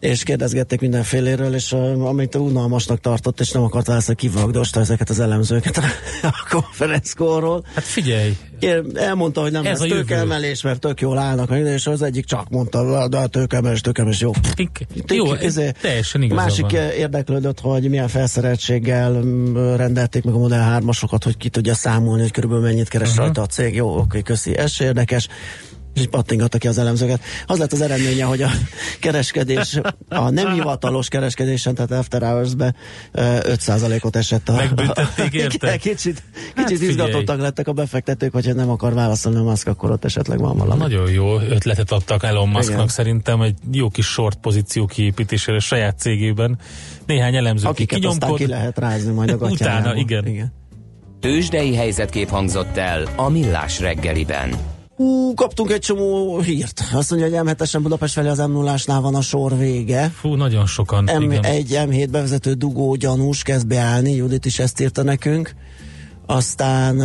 és 0.00 0.22
kérdezgették 0.22 0.80
mindenféléről, 0.80 1.54
és 1.54 1.72
uh, 1.72 2.06
amit 2.06 2.34
unalmasnak 2.34 3.00
tartott, 3.00 3.40
és 3.40 3.50
nem 3.50 3.62
akart 3.62 3.86
válaszolni, 3.86 4.20
kivagdosta 4.20 4.80
ezeket 4.80 5.10
az 5.10 5.20
elemzőket 5.20 5.76
a, 5.76 5.82
konferenckorról. 6.50 7.64
Hát 7.74 7.84
figyelj, 7.84 8.36
Kér- 8.60 8.96
Elmondta, 8.98 9.40
hogy 9.40 9.52
nem 9.52 9.66
Ez 9.66 9.78
lesz 9.78 9.88
jövő. 9.88 10.00
tőkeemelés, 10.00 10.62
mert 10.62 10.80
tök 10.80 11.00
jól 11.00 11.18
állnak, 11.18 11.50
és 11.50 11.86
az 11.86 12.02
egyik 12.02 12.24
csak 12.24 12.48
mondta, 12.48 13.08
de 13.08 13.16
a 13.16 13.26
tőkeemelés, 13.26 13.80
tőkeemelés, 13.80 14.20
jó. 14.20 14.30
Tink. 14.54 14.78
Jó, 15.06 15.34
izé, 15.34 15.72
teljesen 15.80 16.22
igaza 16.22 16.40
Másik 16.40 16.70
van. 16.70 16.80
eh, 16.80 16.98
érdeklődött, 16.98 17.60
hogy 17.60 17.88
milyen 17.88 18.08
felszereltséggel 18.08 19.10
mm, 19.12 19.74
rendelték 19.76 20.24
meg 20.24 20.34
a 20.34 20.38
Model 20.38 20.80
3-asokat, 20.82 21.20
hogy 21.24 21.36
ki 21.36 21.48
tudja 21.48 21.74
számolni, 21.74 22.22
hogy 22.22 22.30
körülbelül 22.30 22.64
mennyit 22.64 22.88
keres 22.88 23.08
uh-huh. 23.08 23.24
rajta 23.24 23.42
a 23.42 23.46
cég. 23.46 23.74
Jó, 23.74 23.98
oké, 23.98 24.22
köszi, 24.22 24.56
ez 24.56 24.72
érdekes. 24.80 25.28
És 25.98 26.04
így 26.04 26.10
pattingatta 26.10 26.58
ki 26.58 26.68
az 26.68 26.78
elemzőket. 26.78 27.20
Az 27.46 27.58
lett 27.58 27.72
az 27.72 27.80
eredménye, 27.80 28.24
hogy 28.24 28.42
a 28.42 28.48
kereskedés, 29.00 29.80
a 30.08 30.30
nem 30.30 30.52
hivatalos 30.52 31.08
kereskedésen, 31.08 31.74
tehát 31.74 31.90
After 31.90 32.22
Hours-be 32.22 32.74
eh, 33.12 33.38
5%-ot 33.44 34.16
esett 34.16 34.48
a... 34.48 34.52
Megbüntették 34.52 35.32
érte? 35.42 35.76
Kicsit, 35.76 36.22
Hát 36.54 36.66
kicsit 36.66 36.78
figyelj. 36.78 36.90
izgatottak 36.90 37.40
lettek 37.40 37.68
a 37.68 37.72
befektetők, 37.72 38.32
hogyha 38.32 38.52
nem 38.52 38.70
akar 38.70 38.94
válaszolni 38.94 39.38
a 39.38 39.42
Musk, 39.42 39.66
akkor 39.68 39.90
ott 39.90 40.04
esetleg 40.04 40.38
van 40.38 40.56
valami. 40.56 40.80
Nagyon 40.80 41.10
jó 41.10 41.38
ötletet 41.40 41.92
adtak 41.92 42.22
Elon 42.22 42.48
Musknak 42.48 42.74
Igen. 42.74 42.88
szerintem 42.88 43.40
egy 43.40 43.54
jó 43.72 43.88
kis 43.88 44.06
short 44.06 44.36
pozíció 44.40 44.86
kiépítésére 44.86 45.58
saját 45.58 45.98
cégében. 45.98 46.58
Néhány 47.06 47.36
elemző 47.36 47.62
ki 47.64 47.68
Akiket 47.70 48.04
aztán 48.04 48.18
kinyomkod. 48.18 48.38
ki 48.38 48.46
lehet 48.46 48.78
rázni 48.78 49.12
majd 49.12 49.30
a 49.30 49.36
gatyájába. 49.36 49.80
Utána, 49.80 49.96
igen. 50.00 50.26
igen. 50.26 50.52
Tőzsdei 51.20 51.74
helyzetkép 51.74 52.28
hangzott 52.28 52.76
el 52.76 53.08
a 53.16 53.28
Millás 53.28 53.80
reggeliben. 53.80 54.50
Ú, 55.00 55.34
kaptunk 55.34 55.70
egy 55.70 55.80
csomó 55.80 56.38
hírt. 56.40 56.84
Azt 56.92 57.10
mondja, 57.10 57.42
hogy 57.42 57.54
M7-esen 57.54 57.78
Budapest 57.82 58.12
felé 58.12 58.28
az 58.28 58.38
m 58.38 58.52
0 58.52 58.76
van 58.86 59.14
a 59.14 59.20
sor 59.20 59.56
vége. 59.56 60.08
Fú, 60.08 60.34
nagyon 60.34 60.66
sokan. 60.66 61.04
M, 61.04 61.22
igen. 61.22 61.44
egy 61.44 61.78
M7 61.86 62.08
bevezető 62.10 62.52
dugó 62.52 62.94
gyanús 62.94 63.42
kezd 63.42 63.66
beállni, 63.66 64.14
Judit 64.14 64.44
is 64.44 64.58
ezt 64.58 64.80
írta 64.80 65.02
nekünk. 65.02 65.54
Aztán, 66.26 66.96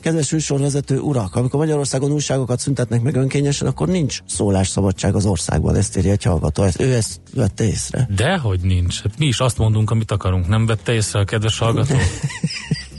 kedves 0.00 0.32
műsorvezető 0.32 0.98
urak, 0.98 1.34
amikor 1.34 1.60
Magyarországon 1.60 2.10
újságokat 2.10 2.58
szüntetnek 2.58 3.02
meg 3.02 3.14
önkényesen, 3.16 3.68
akkor 3.68 3.88
nincs 3.88 4.18
szólásszabadság 4.26 5.14
az 5.14 5.26
országban, 5.26 5.76
ezt 5.76 5.96
írja 5.96 6.10
egy 6.10 6.22
hallgató. 6.22 6.62
Ezt, 6.62 6.80
ő 6.80 6.94
ezt 6.94 7.20
vette 7.34 7.64
észre. 7.64 8.08
Dehogy 8.16 8.60
nincs. 8.60 9.02
Hát 9.02 9.18
mi 9.18 9.26
is 9.26 9.38
azt 9.38 9.58
mondunk, 9.58 9.90
amit 9.90 10.10
akarunk. 10.10 10.48
Nem 10.48 10.66
vette 10.66 10.92
észre 10.92 11.18
a 11.20 11.24
kedves 11.24 11.58
hallgató? 11.58 11.94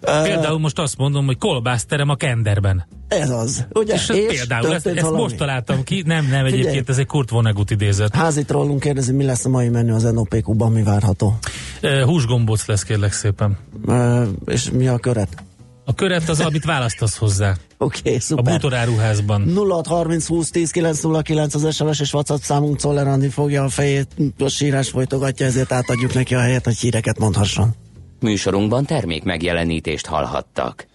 Például 0.00 0.58
most 0.58 0.78
azt 0.78 0.96
mondom, 0.96 1.26
hogy 1.26 1.38
kolbászterem 1.38 2.08
a 2.08 2.14
kenderben. 2.14 2.86
Ez 3.08 3.30
az, 3.30 3.66
ugye? 3.72 3.94
És, 3.94 4.08
és 4.08 4.38
például 4.38 4.74
ezt, 4.74 4.86
ezt 4.86 5.00
valami? 5.00 5.22
most 5.22 5.36
találtam 5.36 5.82
ki. 5.84 6.02
Nem, 6.06 6.26
nem, 6.26 6.44
Figyelj. 6.44 6.60
egyébként 6.60 6.88
ez 6.88 6.98
egy 6.98 7.06
Kurt 7.06 7.30
Vonnegut 7.30 7.70
idézet. 7.70 8.14
Házi 8.14 8.44
trollunk 8.44 8.80
kérdezi, 8.80 9.12
mi 9.12 9.24
lesz 9.24 9.44
a 9.44 9.48
mai 9.48 9.68
menü 9.68 9.92
az 9.92 10.02
NOPQ-ban, 10.02 10.72
mi 10.72 10.82
várható. 10.82 11.38
Eh, 11.80 12.02
Húsgombóc 12.02 12.66
lesz, 12.66 12.82
kérlek 12.82 13.12
szépen. 13.12 13.58
Uh, 13.86 14.26
és 14.46 14.70
mi 14.70 14.88
a 14.88 14.98
köret? 14.98 15.44
A 15.84 15.94
köret 15.94 16.28
az, 16.28 16.40
amit 16.40 16.64
választasz 16.64 17.16
hozzá. 17.16 17.56
Oké, 17.78 17.98
okay, 17.98 18.14
A 18.14 18.20
szuper. 18.20 18.52
bútoráruházban. 18.52 19.54
0630 19.54 20.26
20 20.26 20.50
10 20.50 20.70
909 20.70 21.54
az 21.54 21.74
SMS 21.74 22.00
és 22.00 22.12
WhatsApp 22.12 22.40
számunk 22.40 22.78
Czoller 22.78 23.30
fogja 23.30 23.64
a 23.64 23.68
fejét, 23.68 24.08
a 24.38 24.48
sírás 24.48 24.88
folytogatja, 24.88 25.46
ezért 25.46 25.72
átadjuk 25.72 26.14
neki 26.14 26.34
a 26.34 26.40
helyet, 26.40 26.64
hogy 26.64 26.78
híreket 26.78 27.18
mondhasson. 27.18 27.74
Műsorunkban 28.22 28.84
termék 28.84 29.22
megjelenítést 29.22 30.06
hallhattak. 30.06 30.86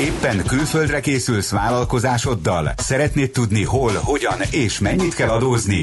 Éppen 0.00 0.44
külföldre 0.46 1.00
készülsz 1.00 1.50
vállalkozásoddal? 1.50 2.72
Szeretnéd 2.76 3.30
tudni 3.30 3.64
hol, 3.64 3.92
hogyan 4.02 4.38
és 4.50 4.78
mennyit 4.78 5.14
kell 5.14 5.28
adózni? 5.28 5.82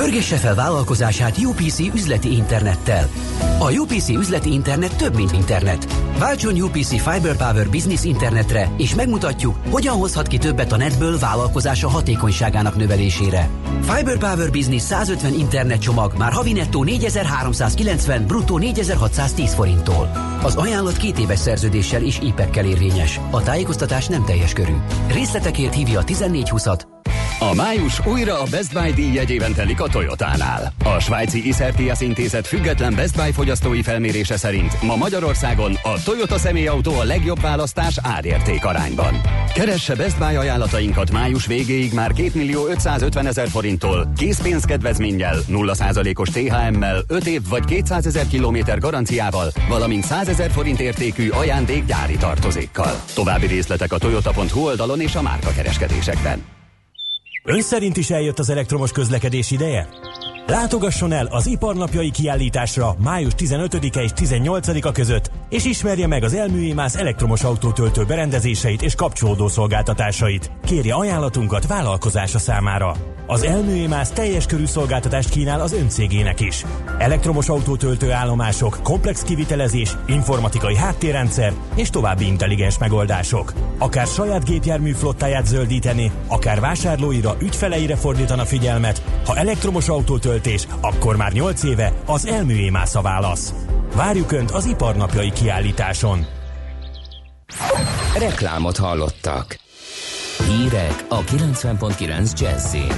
Pörgesse 0.00 0.36
fel 0.36 0.54
vállalkozását 0.54 1.38
UPC 1.38 1.78
üzleti 1.78 2.32
internettel. 2.32 3.08
A 3.58 3.72
UPC 3.72 4.08
üzleti 4.08 4.52
internet 4.52 4.96
több, 4.96 5.14
mint 5.14 5.32
internet. 5.32 5.86
Váltson 6.18 6.60
UPC 6.60 6.88
Fiber 6.88 7.36
Power 7.36 7.70
Business 7.70 8.04
internetre, 8.04 8.70
és 8.76 8.94
megmutatjuk, 8.94 9.56
hogyan 9.70 9.96
hozhat 9.96 10.26
ki 10.26 10.38
többet 10.38 10.72
a 10.72 10.76
netből 10.76 11.18
vállalkozása 11.18 11.88
hatékonyságának 11.88 12.76
növelésére. 12.76 13.48
Fiber 13.80 14.18
Power 14.18 14.50
Business 14.50 14.82
150 14.82 15.34
internet 15.34 15.80
csomag 15.80 16.12
már 16.18 16.32
havi 16.32 16.52
nettó 16.52 16.84
4390, 16.84 18.26
bruttó 18.26 18.58
4610 18.58 19.54
forinttól. 19.54 20.10
Az 20.42 20.54
ajánlat 20.54 20.96
két 20.96 21.18
éves 21.18 21.38
szerződéssel 21.38 22.02
és 22.02 22.18
IPEC-kel 22.22 22.64
érvényes. 22.64 23.20
A 23.30 23.42
tájékoztatás 23.42 24.06
nem 24.06 24.24
teljes 24.24 24.52
körű. 24.52 24.74
Részletekért 25.12 25.74
hívja 25.74 26.00
a 26.00 26.04
1420-at 26.04 26.80
A 27.42 27.54
május 27.54 28.06
újra 28.06 28.40
a 28.40 28.46
Best 28.50 28.72
Buy 28.72 28.92
díj 28.92 29.14
jegyében 29.14 29.52
telik 29.52 29.80
a 29.80 29.88
Toyotánál. 29.88 30.72
A 30.84 30.98
svájci 30.98 31.46
Iszertias 31.46 32.00
intézet 32.00 32.46
független 32.46 32.94
Best 32.94 33.16
Buy 33.16 33.32
fogyasztói 33.32 33.82
felmérése 33.82 34.36
szerint 34.36 34.82
ma 34.82 34.96
Magyarországon 34.96 35.72
a 35.82 36.02
Toyota 36.04 36.38
személyautó 36.38 36.98
a 36.98 37.04
legjobb 37.04 37.40
választás 37.40 37.98
árérték 38.02 38.64
arányban. 38.64 39.20
Keresse 39.54 39.94
Best 39.94 40.18
Buy 40.18 40.34
ajánlatainkat 40.34 41.10
május 41.10 41.46
végéig 41.46 41.92
már 41.92 42.12
2 42.12 42.30
millió 42.34 42.66
550 42.66 43.26
ezer 43.26 43.48
forinttól, 43.48 44.12
készpénzkedvezménnyel, 44.16 45.36
0%-os 45.48 46.28
THM-mel, 46.28 47.02
5 47.06 47.26
év 47.26 47.42
vagy 47.48 47.64
200 47.64 48.06
ezer 48.06 48.26
kilométer 48.26 48.78
garanciával, 48.78 49.50
valamint 49.68 50.04
100 50.04 50.28
ezer 50.28 50.50
forint 50.50 50.80
értékű 50.80 51.28
ajándék 51.28 51.84
gyári 51.84 52.16
tartozékkal. 52.16 53.02
További 53.14 53.46
részletek 53.46 53.92
a 53.92 53.98
toyota.hu 53.98 54.60
oldalon 54.60 55.00
és 55.00 55.14
a 55.14 55.22
márka 55.22 55.50
kereskedésekben. 55.50 56.58
Ön 57.44 57.62
szerint 57.62 57.96
is 57.96 58.10
eljött 58.10 58.38
az 58.38 58.50
elektromos 58.50 58.92
közlekedés 58.92 59.50
ideje? 59.50 59.88
Látogasson 60.46 61.12
el 61.12 61.26
az 61.26 61.46
Iparnapjai 61.46 62.10
kiállításra 62.10 62.94
május 62.98 63.32
15-e 63.36 64.02
és 64.02 64.10
18-a 64.16 64.92
között, 64.92 65.30
és 65.48 65.64
ismerje 65.64 66.06
meg 66.06 66.22
az 66.22 66.34
Elműémász 66.34 66.96
elektromos 66.96 67.44
autótöltő 67.44 68.04
berendezéseit 68.04 68.82
és 68.82 68.94
kapcsolódó 68.94 69.48
szolgáltatásait. 69.48 70.50
Kérje 70.64 70.94
ajánlatunkat 70.94 71.66
vállalkozása 71.66 72.38
számára. 72.38 72.96
Az 73.30 73.42
Elműémász 73.42 74.10
teljes 74.10 74.46
körű 74.46 74.66
szolgáltatást 74.66 75.28
kínál 75.28 75.60
az 75.60 75.72
öncégének 75.72 76.40
is. 76.40 76.64
Elektromos 76.98 77.48
autótöltő 77.48 78.12
állomások, 78.12 78.78
komplex 78.82 79.22
kivitelezés, 79.22 79.96
informatikai 80.06 80.76
háttérrendszer 80.76 81.52
és 81.74 81.90
további 81.90 82.26
intelligens 82.26 82.78
megoldások. 82.78 83.52
Akár 83.78 84.06
saját 84.06 84.44
gépjármű 84.44 84.92
flottáját 84.92 85.46
zöldíteni, 85.46 86.10
akár 86.26 86.60
vásárlóira, 86.60 87.36
ügyfeleire 87.40 87.96
fordítana 87.96 88.44
figyelmet, 88.44 89.02
ha 89.24 89.36
elektromos 89.36 89.88
autótöltés, 89.88 90.66
akkor 90.80 91.16
már 91.16 91.32
8 91.32 91.62
éve 91.62 91.92
az 92.06 92.26
Elműémász 92.26 92.94
a 92.94 93.02
válasz. 93.02 93.54
Várjuk 93.94 94.32
Önt 94.32 94.50
az 94.50 94.66
iparnapjai 94.66 95.30
kiállításon. 95.30 96.26
Reklámot 98.18 98.76
hallottak. 98.76 99.58
Hírek 100.56 101.04
a 101.08 101.24
90.9 101.24 102.40
Jazzin. 102.40 102.92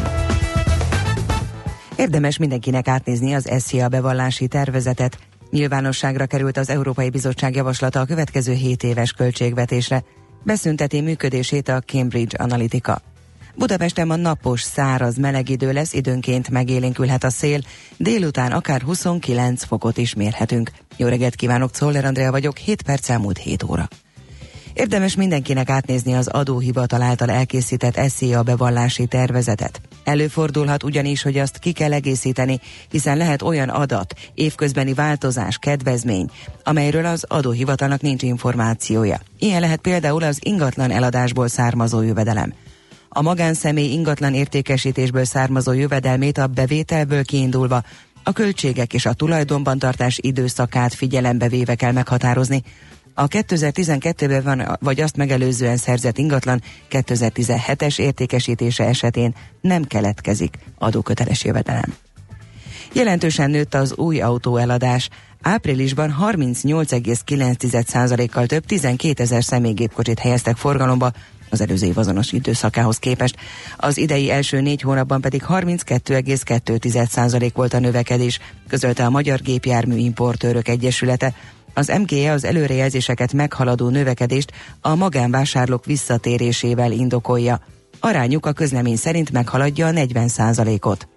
Érdemes 1.96 2.38
mindenkinek 2.38 2.88
átnézni 2.88 3.34
az 3.34 3.50
SZIA 3.58 3.88
bevallási 3.88 4.46
tervezetet. 4.46 5.18
Nyilvánosságra 5.50 6.26
került 6.26 6.56
az 6.56 6.68
Európai 6.68 7.10
Bizottság 7.10 7.54
javaslata 7.54 8.00
a 8.00 8.04
következő 8.04 8.52
7 8.52 8.82
éves 8.82 9.12
költségvetésre. 9.12 10.04
Beszünteti 10.44 11.00
működését 11.00 11.68
a 11.68 11.80
Cambridge 11.80 12.36
Analytica. 12.36 13.00
Budapesten 13.54 14.06
ma 14.06 14.16
napos, 14.16 14.62
száraz, 14.62 15.16
meleg 15.16 15.48
idő 15.48 15.72
lesz, 15.72 15.92
időnként 15.92 16.50
megélénkülhet 16.50 17.24
a 17.24 17.30
szél, 17.30 17.60
délután 17.96 18.52
akár 18.52 18.82
29 18.82 19.64
fokot 19.64 19.96
is 19.96 20.14
mérhetünk. 20.14 20.70
Jó 20.96 21.08
reggelt 21.08 21.34
kívánok, 21.34 21.70
Czoller 21.70 22.04
Andrea 22.04 22.30
vagyok, 22.30 22.56
7 22.56 22.82
perc 22.82 23.08
elmúlt 23.08 23.38
7 23.38 23.62
óra. 23.62 23.88
Érdemes 24.74 25.16
mindenkinek 25.16 25.68
átnézni 25.68 26.14
az 26.14 26.28
adóhivatal 26.28 27.02
által 27.02 27.30
elkészített 27.30 28.08
SZIA 28.08 28.42
bevallási 28.42 29.06
tervezetet. 29.06 29.80
Előfordulhat 30.04 30.82
ugyanis, 30.82 31.22
hogy 31.22 31.38
azt 31.38 31.58
ki 31.58 31.72
kell 31.72 31.92
egészíteni, 31.92 32.60
hiszen 32.90 33.16
lehet 33.16 33.42
olyan 33.42 33.68
adat, 33.68 34.14
évközbeni 34.34 34.94
változás, 34.94 35.58
kedvezmény, 35.58 36.30
amelyről 36.64 37.06
az 37.06 37.24
adóhivatalnak 37.28 38.00
nincs 38.00 38.22
információja. 38.22 39.20
Ilyen 39.38 39.60
lehet 39.60 39.80
például 39.80 40.22
az 40.22 40.38
ingatlan 40.40 40.90
eladásból 40.90 41.48
származó 41.48 42.02
jövedelem. 42.02 42.52
A 43.08 43.22
magánszemély 43.22 43.92
ingatlan 43.92 44.34
értékesítésből 44.34 45.24
származó 45.24 45.72
jövedelmét 45.72 46.38
a 46.38 46.46
bevételből 46.46 47.24
kiindulva 47.24 47.82
a 48.22 48.32
költségek 48.32 48.92
és 48.92 49.06
a 49.06 49.12
tulajdonban 49.12 49.78
tartás 49.78 50.18
időszakát 50.22 50.94
figyelembe 50.94 51.48
véve 51.48 51.74
kell 51.74 51.92
meghatározni, 51.92 52.62
a 53.14 53.28
2012-ben 53.28 54.42
van, 54.42 54.78
vagy 54.80 55.00
azt 55.00 55.16
megelőzően 55.16 55.76
szerzett 55.76 56.18
ingatlan 56.18 56.62
2017-es 56.90 57.98
értékesítése 57.98 58.84
esetén 58.84 59.34
nem 59.60 59.84
keletkezik 59.84 60.58
adóköteles 60.78 61.44
jövedelem. 61.44 61.94
Jelentősen 62.92 63.50
nőtt 63.50 63.74
az 63.74 63.96
új 63.96 64.20
autóeladás. 64.20 65.08
Áprilisban 65.42 66.16
38,9%-kal 66.20 68.46
több 68.46 68.66
12 68.66 69.22
ezer 69.22 69.44
személygépkocsit 69.44 70.18
helyeztek 70.18 70.56
forgalomba, 70.56 71.12
az 71.52 71.60
előző 71.60 71.86
év 71.86 71.98
azonos 71.98 72.32
időszakához 72.32 72.96
képest. 72.96 73.36
Az 73.76 73.96
idei 73.96 74.30
első 74.30 74.60
négy 74.60 74.82
hónapban 74.82 75.20
pedig 75.20 75.42
32,2% 75.48 77.50
volt 77.54 77.74
a 77.74 77.78
növekedés, 77.78 78.38
közölte 78.68 79.04
a 79.04 79.10
Magyar 79.10 79.40
Gépjármű 79.40 79.96
Importőrök 79.96 80.68
Egyesülete, 80.68 81.34
az 81.74 81.92
MGE 81.98 82.32
az 82.32 82.44
előrejelzéseket 82.44 83.32
meghaladó 83.32 83.88
növekedést 83.88 84.52
a 84.80 84.94
magánvásárlók 84.94 85.84
visszatérésével 85.84 86.92
indokolja. 86.92 87.60
Arányuk 88.00 88.46
a 88.46 88.52
közlemény 88.52 88.96
szerint 88.96 89.30
meghaladja 89.30 89.86
a 89.86 89.90
40 89.90 90.30
ot 90.80 91.08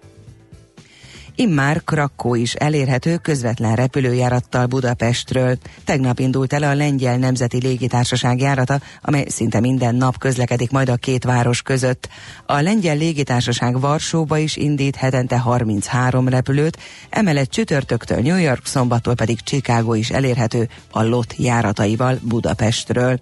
Immár 1.38 1.84
Krakó 1.84 2.34
is 2.34 2.54
elérhető 2.54 3.16
közvetlen 3.16 3.74
repülőjárattal 3.74 4.66
Budapestről. 4.66 5.58
Tegnap 5.84 6.18
indult 6.18 6.52
el 6.52 6.62
a 6.62 6.74
Lengyel 6.74 7.16
Nemzeti 7.16 7.58
Légitársaság 7.58 8.40
járata, 8.40 8.80
amely 9.02 9.24
szinte 9.28 9.60
minden 9.60 9.94
nap 9.94 10.18
közlekedik 10.18 10.70
majd 10.70 10.88
a 10.88 10.96
két 10.96 11.24
város 11.24 11.62
között. 11.62 12.08
A 12.46 12.60
Lengyel 12.60 12.96
Légitársaság 12.96 13.80
Varsóba 13.80 14.38
is 14.38 14.56
indít 14.56 14.96
hetente 14.96 15.38
33 15.38 16.28
repülőt, 16.28 16.78
emellett 17.10 17.50
csütörtöktől 17.50 18.20
New 18.20 18.38
York, 18.38 18.66
szombattól 18.66 19.14
pedig 19.14 19.40
Chicago 19.40 19.94
is 19.94 20.10
elérhető 20.10 20.68
a 20.90 21.02
LOT 21.02 21.34
járataival 21.38 22.18
Budapestről. 22.22 23.20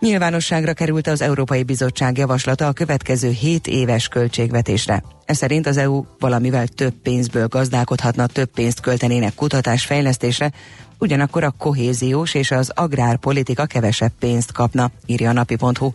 Nyilvánosságra 0.00 0.72
került 0.72 1.06
az 1.06 1.20
Európai 1.20 1.62
Bizottság 1.62 2.18
javaslata 2.18 2.66
a 2.66 2.72
következő 2.72 3.30
7 3.30 3.66
éves 3.66 4.08
költségvetésre. 4.08 5.02
Ez 5.24 5.36
szerint 5.36 5.66
az 5.66 5.76
EU 5.76 6.04
valamivel 6.18 6.66
több 6.66 6.92
pénzből 7.02 7.46
gazdálkodhatna, 7.46 8.26
több 8.26 8.50
pénzt 8.50 8.80
költenének 8.80 9.34
kutatás 9.34 9.84
fejlesztésre, 9.84 10.52
ugyanakkor 10.98 11.44
a 11.44 11.50
kohéziós 11.50 12.34
és 12.34 12.50
az 12.50 12.72
agrárpolitika 12.74 13.66
kevesebb 13.66 14.12
pénzt 14.18 14.52
kapna, 14.52 14.90
írja 15.06 15.30
a 15.30 15.32
napi.hu. 15.32 15.90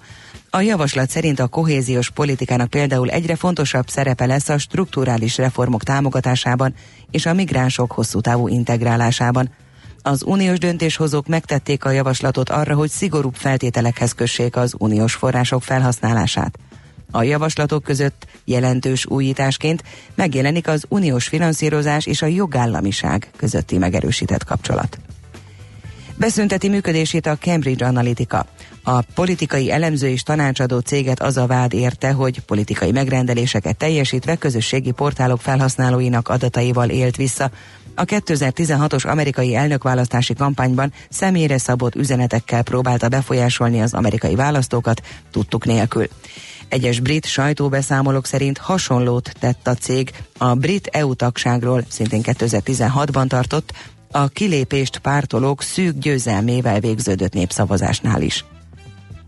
A 0.50 0.62
javaslat 0.62 1.10
szerint 1.10 1.40
a 1.40 1.48
kohéziós 1.48 2.10
politikának 2.10 2.70
például 2.70 3.10
egyre 3.10 3.36
fontosabb 3.36 3.90
szerepe 3.90 4.26
lesz 4.26 4.50
a 4.50 4.58
strukturális 4.58 5.38
reformok 5.38 5.84
támogatásában 5.84 6.74
és 7.12 7.26
a 7.26 7.34
migránsok 7.34 7.92
hosszú 7.92 8.22
távú 8.22 8.48
integrálásában. 8.48 9.50
Az 10.06 10.24
uniós 10.26 10.58
döntéshozók 10.58 11.28
megtették 11.28 11.86
a 11.86 11.92
javaslatot 11.92 12.50
arra, 12.50 12.76
hogy 12.76 12.90
szigorúbb 12.90 13.36
feltételekhez 13.36 14.12
kössék 14.12 14.56
az 14.56 14.76
uniós 14.78 15.14
források 15.14 15.64
felhasználását. 15.64 16.60
A 17.12 17.24
javaslatok 17.24 17.84
között 17.84 18.28
jelentős 18.46 19.06
újításként 19.06 19.84
megjelenik 20.16 20.68
az 20.68 20.86
uniós 20.90 21.28
finanszírozás 21.28 22.06
és 22.06 22.22
a 22.22 22.26
jogállamiság 22.26 23.32
közötti 23.38 23.78
megerősített 23.78 24.44
kapcsolat. 24.44 24.98
Beszünteti 26.16 26.70
működését 26.70 27.26
a 27.26 27.38
Cambridge 27.38 27.86
Analytica. 27.86 28.46
A 28.84 29.02
politikai 29.02 29.72
elemző 29.72 30.08
és 30.08 30.24
tanácsadó 30.24 30.80
céget 30.80 31.22
az 31.22 31.38
a 31.38 31.46
vád 31.46 31.74
érte, 31.74 32.12
hogy 32.12 32.40
politikai 32.40 32.92
megrendeléseket 32.92 33.78
teljesítve 33.78 34.36
közösségi 34.36 34.92
portálok 34.92 35.42
felhasználóinak 35.42 36.28
adataival 36.28 36.90
élt 36.90 37.16
vissza, 37.16 37.52
a 37.96 38.06
2016-os 38.06 39.08
amerikai 39.08 39.56
elnökválasztási 39.56 40.34
kampányban 40.34 40.94
személyre 41.10 41.58
szabott 41.58 41.96
üzenetekkel 41.96 42.64
próbálta 42.64 43.08
befolyásolni 43.08 43.82
az 43.82 43.94
amerikai 43.94 44.36
választókat, 44.36 45.02
tudtuk 45.32 45.66
nélkül. 45.66 46.08
Egyes 46.68 47.00
brit 47.00 47.26
sajtóbeszámolók 47.26 48.26
szerint 48.26 48.58
hasonlót 48.58 49.34
tett 49.40 49.68
a 49.68 49.74
cég 49.74 50.12
a 50.38 50.54
brit 50.54 50.88
EU 50.88 51.14
tagságról, 51.14 51.84
szintén 51.90 52.22
2016-ban 52.24 53.28
tartott, 53.28 53.74
a 54.12 54.28
kilépést 54.28 54.98
pártolók 54.98 55.62
szűk 55.62 55.98
győzelmével 55.98 56.80
végződött 56.80 57.34
népszavazásnál 57.34 58.22
is. 58.22 58.46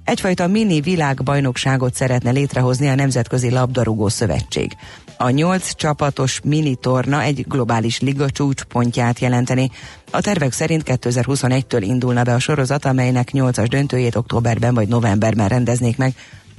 Egyfajta 0.03 0.47
mini 0.47 0.81
világbajnokságot 0.81 1.93
szeretne 1.93 2.31
létrehozni 2.31 2.87
a 2.87 2.95
Nemzetközi 2.95 3.51
Labdarúgó 3.51 4.07
Szövetség. 4.07 4.71
A 5.17 5.29
nyolc 5.29 5.73
csapatos 5.75 6.39
mini 6.43 6.75
torna 6.75 7.21
egy 7.21 7.45
globális 7.47 7.99
liga 7.99 8.29
csúcspontját 8.29 9.19
jelenteni. 9.19 9.71
A 10.11 10.21
tervek 10.21 10.51
szerint 10.51 10.83
2021-től 10.85 11.81
indulna 11.81 12.23
be 12.23 12.33
a 12.33 12.39
sorozat, 12.39 12.85
amelynek 12.85 13.29
8-as 13.31 13.67
döntőjét 13.69 14.15
októberben 14.15 14.73
vagy 14.73 14.87
novemberben 14.87 15.47
rendeznék 15.47 15.97
meg. 15.97 16.13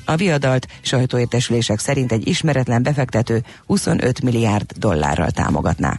A 0.04 0.16
viadalt 0.16 0.66
sajtóértesülések 0.80 1.78
szerint 1.78 2.12
egy 2.12 2.28
ismeretlen 2.28 2.82
befektető 2.82 3.42
25 3.66 4.22
milliárd 4.22 4.72
dollárral 4.78 5.30
támogatná. 5.30 5.98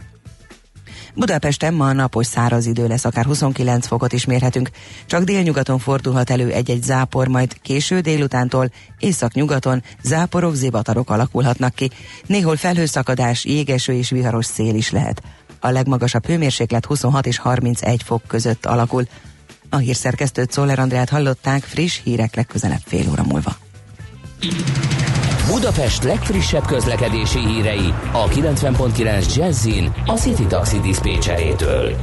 Budapesten 1.18 1.74
ma 1.74 1.92
napos 1.92 2.26
száraz 2.26 2.66
idő 2.66 2.86
lesz, 2.86 3.04
akár 3.04 3.24
29 3.24 3.86
fokot 3.86 4.12
is 4.12 4.24
mérhetünk. 4.24 4.70
Csak 5.06 5.22
délnyugaton 5.22 5.78
fordulhat 5.78 6.30
elő 6.30 6.50
egy-egy 6.50 6.82
zápor, 6.82 7.28
majd 7.28 7.60
késő 7.62 8.00
délutántól 8.00 8.70
észak-nyugaton 8.98 9.82
záporok, 10.02 10.54
zivatarok 10.54 11.10
alakulhatnak 11.10 11.74
ki. 11.74 11.90
Néhol 12.26 12.56
felhőszakadás, 12.56 13.44
jégeső 13.44 13.92
és 13.92 14.10
viharos 14.10 14.46
szél 14.46 14.74
is 14.74 14.90
lehet. 14.90 15.22
A 15.60 15.70
legmagasabb 15.70 16.26
hőmérséklet 16.26 16.86
26 16.86 17.26
és 17.26 17.38
31 17.38 18.02
fok 18.02 18.22
között 18.26 18.66
alakul. 18.66 19.04
A 19.70 19.76
hírszerkesztőt 19.76 20.52
Szoller 20.52 20.78
Andrát 20.78 21.08
hallották, 21.08 21.62
friss 21.62 22.00
hírek 22.04 22.34
legközelebb 22.34 22.82
fél 22.84 23.10
óra 23.10 23.22
múlva. 23.22 23.56
Budapest 25.50 26.02
legfrissebb 26.02 26.66
közlekedési 26.66 27.38
hírei 27.38 27.94
a 28.12 28.28
90.9 28.28 29.34
Jazzin 29.34 29.92
a 30.06 30.12
City 30.12 30.46
Taxi 30.46 30.80
Dispécsejétől. 30.80 31.96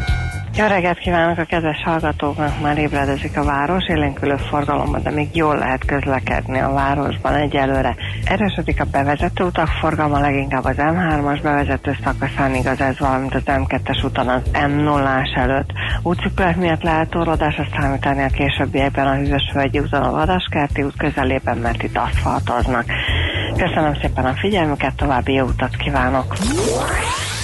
Jó 0.58 0.66
reggelt 0.66 0.98
kívánok 0.98 1.38
a 1.38 1.44
kedves 1.44 1.84
hallgatóknak, 1.84 2.62
már 2.62 2.78
ébredezik 2.78 3.38
a 3.38 3.44
város, 3.44 3.88
élénkülő 3.88 4.36
forgalomban, 4.36 5.04
de 5.04 5.10
még 5.10 5.36
jól 5.36 5.58
lehet 5.58 5.86
közlekedni 5.86 6.60
a 6.60 6.72
városban 6.72 7.34
egyelőre. 7.34 7.96
Erősödik 8.26 8.82
a 8.82 8.86
bevezető 8.92 9.44
utak 9.44 9.68
forgalma, 9.68 10.20
leginkább 10.20 10.64
az 10.64 10.76
M3-as 10.78 11.40
bevezető 11.44 11.98
szakaszán 12.04 12.56
igaz 12.56 12.82
ez, 12.82 13.00
valamint 13.00 13.36
az 13.36 13.42
M2-es 13.46 14.06
úton 14.06 14.28
az 14.28 14.42
M0-ás 14.54 15.38
előtt. 15.38 15.70
Útszüklet 16.04 16.56
miatt 16.56 16.84
lehet 16.84 17.10
torlódásra 17.10 17.68
számítani 17.78 18.24
a 18.24 18.28
későbbiekben 18.28 19.08
a 19.08 19.16
Hűvösvölgyi 19.16 19.80
úton 19.80 20.02
a 20.02 20.12
Vadaskerti 20.12 20.84
út 20.84 20.98
közelében, 20.98 21.58
mert 21.58 21.84
itt 21.84 21.98
aszfaltoznak. 21.98 22.86
Köszönöm 23.58 23.94
szépen 24.02 24.26
a 24.26 24.34
figyelmüket, 24.34 24.96
további 24.96 25.34
jó 25.34 25.46
utat 25.46 25.76
kívánok! 25.76 26.36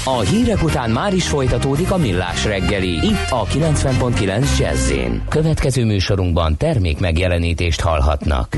A 0.06 0.20
hírek 0.20 0.64
után 0.64 0.90
már 0.90 1.14
is 1.14 1.28
folytatódik 1.28 1.92
a 1.92 1.98
millás 1.98 2.46
reggeli, 2.46 2.90
itt 2.90 3.30
a 3.30 3.46
90.9 3.46 4.60
jazz 4.60 4.94
Következő 5.30 5.86
műsorunkban 5.86 6.58
termék 6.58 7.00
megjelenítést 7.00 7.82
hallhatnak. 7.82 8.58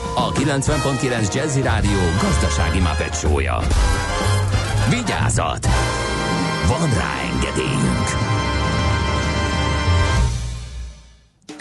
a 0.15 0.31
90.9 0.31 1.33
Jazzy 1.33 1.61
Rádió 1.61 1.99
gazdasági 2.21 2.79
mapetsója. 2.79 3.59
Vigyázat! 4.89 5.67
Van 6.67 6.89
rá 6.93 7.13
engedélyünk! 7.33 8.31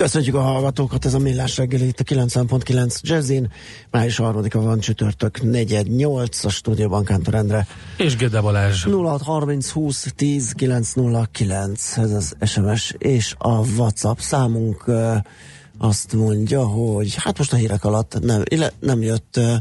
Köszönjük 0.00 0.34
a 0.34 0.40
hallgatókat, 0.40 1.04
ez 1.04 1.14
a 1.14 1.18
Millás 1.18 1.56
reggeli 1.56 1.86
itt 1.86 2.00
a 2.00 2.04
90.9 2.04 3.00
Jazzin. 3.00 3.52
Május 3.90 4.18
3-a 4.22 4.60
van 4.60 4.80
csütörtök, 4.80 5.42
418 5.42 6.44
a 6.44 6.48
stúdióban 6.48 7.04
Kántor 7.04 7.34
Endre. 7.34 7.66
És 7.96 8.16
Gede 8.16 8.40
Balázs. 8.40 8.84
0630 8.84 9.70
20 9.70 10.06
10 10.16 10.52
909, 10.52 11.96
ez 11.96 12.10
az 12.10 12.36
SMS 12.44 12.94
és 12.98 13.34
a 13.38 13.52
WhatsApp 13.52 14.18
számunk 14.18 14.82
ö, 14.86 15.14
azt 15.82 16.12
mondja, 16.12 16.66
hogy 16.66 17.14
hát 17.14 17.38
most 17.38 17.52
a 17.52 17.56
hírek 17.56 17.84
alatt 17.84 18.20
nem, 18.20 18.42
ille, 18.44 18.72
nem 18.80 19.02
jött 19.02 19.36
ö, 19.36 19.54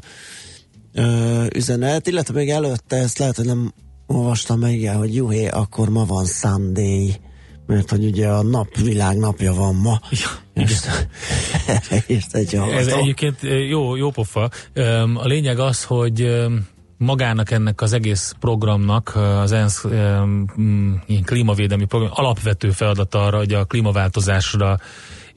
ö, 0.94 1.46
üzenet, 1.56 2.08
illetve 2.08 2.34
még 2.34 2.50
előtte 2.50 2.96
ezt 2.96 3.18
lehet, 3.18 3.36
hogy 3.36 3.46
nem 3.46 3.74
olvastam 4.08 4.60
meg, 4.60 4.74
igen, 4.74 4.98
hogy 4.98 5.16
juhé, 5.16 5.48
akkor 5.48 5.90
ma 5.90 6.06
van 6.06 6.26
Sunday, 6.26 7.16
mert 7.66 7.90
hogy 7.90 8.06
ugye 8.06 8.28
a 8.28 8.44
nap 8.44 8.78
világnapja 8.78 9.54
van 9.54 9.76
ma. 9.76 10.00
Ja, 10.10 10.64
és, 10.64 10.80
és 12.08 12.24
egy 12.32 12.56
Ez 12.56 12.88
egyébként 12.88 13.38
jó, 13.70 13.96
jó 13.96 14.12
pofa. 14.12 14.50
A 15.14 15.28
lényeg 15.28 15.60
az, 15.60 15.84
hogy 15.84 16.48
magának 16.98 17.52
ennek 17.52 17.82
az 17.82 17.94
egész 17.94 18.36
programnak, 18.40 19.16
az 19.16 19.52
ENSZ 19.52 19.84
ilyen 21.06 21.24
klímavédelmi 21.26 21.86
program 21.86 22.12
alapvető 22.14 22.72
feladata 22.72 23.26
arra, 23.26 23.38
hogy 23.38 23.54
a 23.54 23.66
klímaváltozásra 23.66 24.80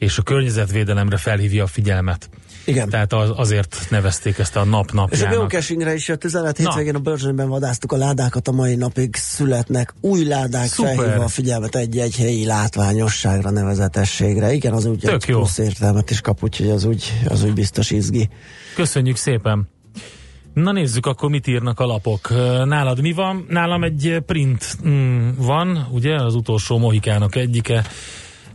és 0.02 0.18
a 0.18 0.22
környezetvédelemre 0.22 1.16
felhívja 1.16 1.64
a 1.64 1.66
figyelmet. 1.66 2.28
Igen. 2.64 2.88
Tehát 2.88 3.12
az, 3.12 3.30
azért 3.34 3.86
nevezték 3.90 4.38
ezt 4.38 4.56
a 4.56 4.64
nap 4.64 4.84
És 4.84 4.92
a 4.92 4.96
napjának. 4.96 5.30
geocachingre 5.30 5.94
is 5.94 6.08
jött 6.08 6.24
üzenet, 6.24 6.56
hétvégén 6.56 6.94
a 6.94 6.98
Börzsönben 6.98 7.48
vadáztuk 7.48 7.92
a 7.92 7.96
ládákat, 7.96 8.48
a 8.48 8.52
mai 8.52 8.74
napig 8.74 9.16
születnek 9.16 9.94
új 10.00 10.24
ládák, 10.24 10.66
Szuper. 10.66 10.94
felhívva 10.94 11.24
a 11.24 11.28
figyelmet 11.28 11.74
egy-egy 11.74 12.16
helyi 12.16 12.44
látványosságra, 12.44 13.50
nevezetességre. 13.50 14.52
Igen, 14.52 14.72
az 14.72 14.84
úgy 14.84 14.98
Tök 14.98 15.22
egy 15.22 15.28
jó. 15.28 15.36
plusz 15.36 15.58
értelmet 15.58 16.10
is 16.10 16.20
kap, 16.20 16.42
úgyhogy 16.42 16.70
az 16.70 16.84
úgy, 16.84 17.12
az 17.28 17.44
úgy 17.44 17.54
biztos 17.54 17.90
izgi. 17.90 18.28
Köszönjük 18.74 19.16
szépen! 19.16 19.68
Na 20.54 20.72
nézzük 20.72 21.06
akkor, 21.06 21.30
mit 21.30 21.46
írnak 21.46 21.80
a 21.80 21.86
lapok. 21.86 22.28
Nálad 22.64 23.00
mi 23.00 23.12
van? 23.12 23.46
Nálam 23.48 23.84
egy 23.84 24.22
print 24.26 24.76
mm, 24.86 25.28
van, 25.36 25.88
ugye, 25.90 26.14
az 26.14 26.34
utolsó 26.34 26.78
mohikának 26.78 27.34
egyike, 27.34 27.84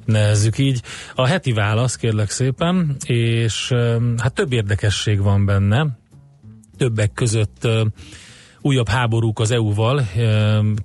nevezzük 0.07 0.57
így. 0.57 0.81
A 1.15 1.25
heti 1.25 1.51
válasz, 1.51 1.95
kérlek 1.95 2.29
szépen, 2.29 2.95
és 3.05 3.73
hát 4.17 4.33
több 4.33 4.53
érdekesség 4.53 5.21
van 5.21 5.45
benne. 5.45 5.97
Többek 6.77 7.13
között 7.13 7.67
újabb 8.61 8.87
háborúk 8.87 9.39
az 9.39 9.51
EU-val 9.51 10.07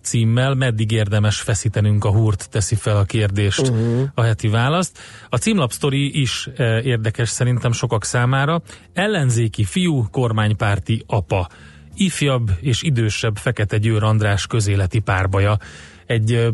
címmel, 0.02 0.54
meddig 0.54 0.90
érdemes 0.90 1.40
feszítenünk 1.40 2.04
a 2.04 2.10
húrt, 2.10 2.50
teszi 2.50 2.74
fel 2.74 2.96
a 2.96 3.04
kérdést 3.04 3.68
uh-huh. 3.68 4.08
a 4.14 4.22
heti 4.22 4.48
választ. 4.48 4.98
A 5.28 5.36
címlapsztori 5.36 6.20
is 6.20 6.48
érdekes 6.82 7.28
szerintem 7.28 7.72
sokak 7.72 8.04
számára. 8.04 8.62
Ellenzéki 8.92 9.64
fiú, 9.64 10.06
kormánypárti 10.10 11.02
apa. 11.06 11.48
Ifjabb 11.94 12.50
és 12.60 12.82
idősebb 12.82 13.36
Fekete 13.36 13.78
Győr 13.78 14.02
András 14.02 14.46
közéleti 14.46 14.98
párbaja. 14.98 15.58
Egy 16.06 16.48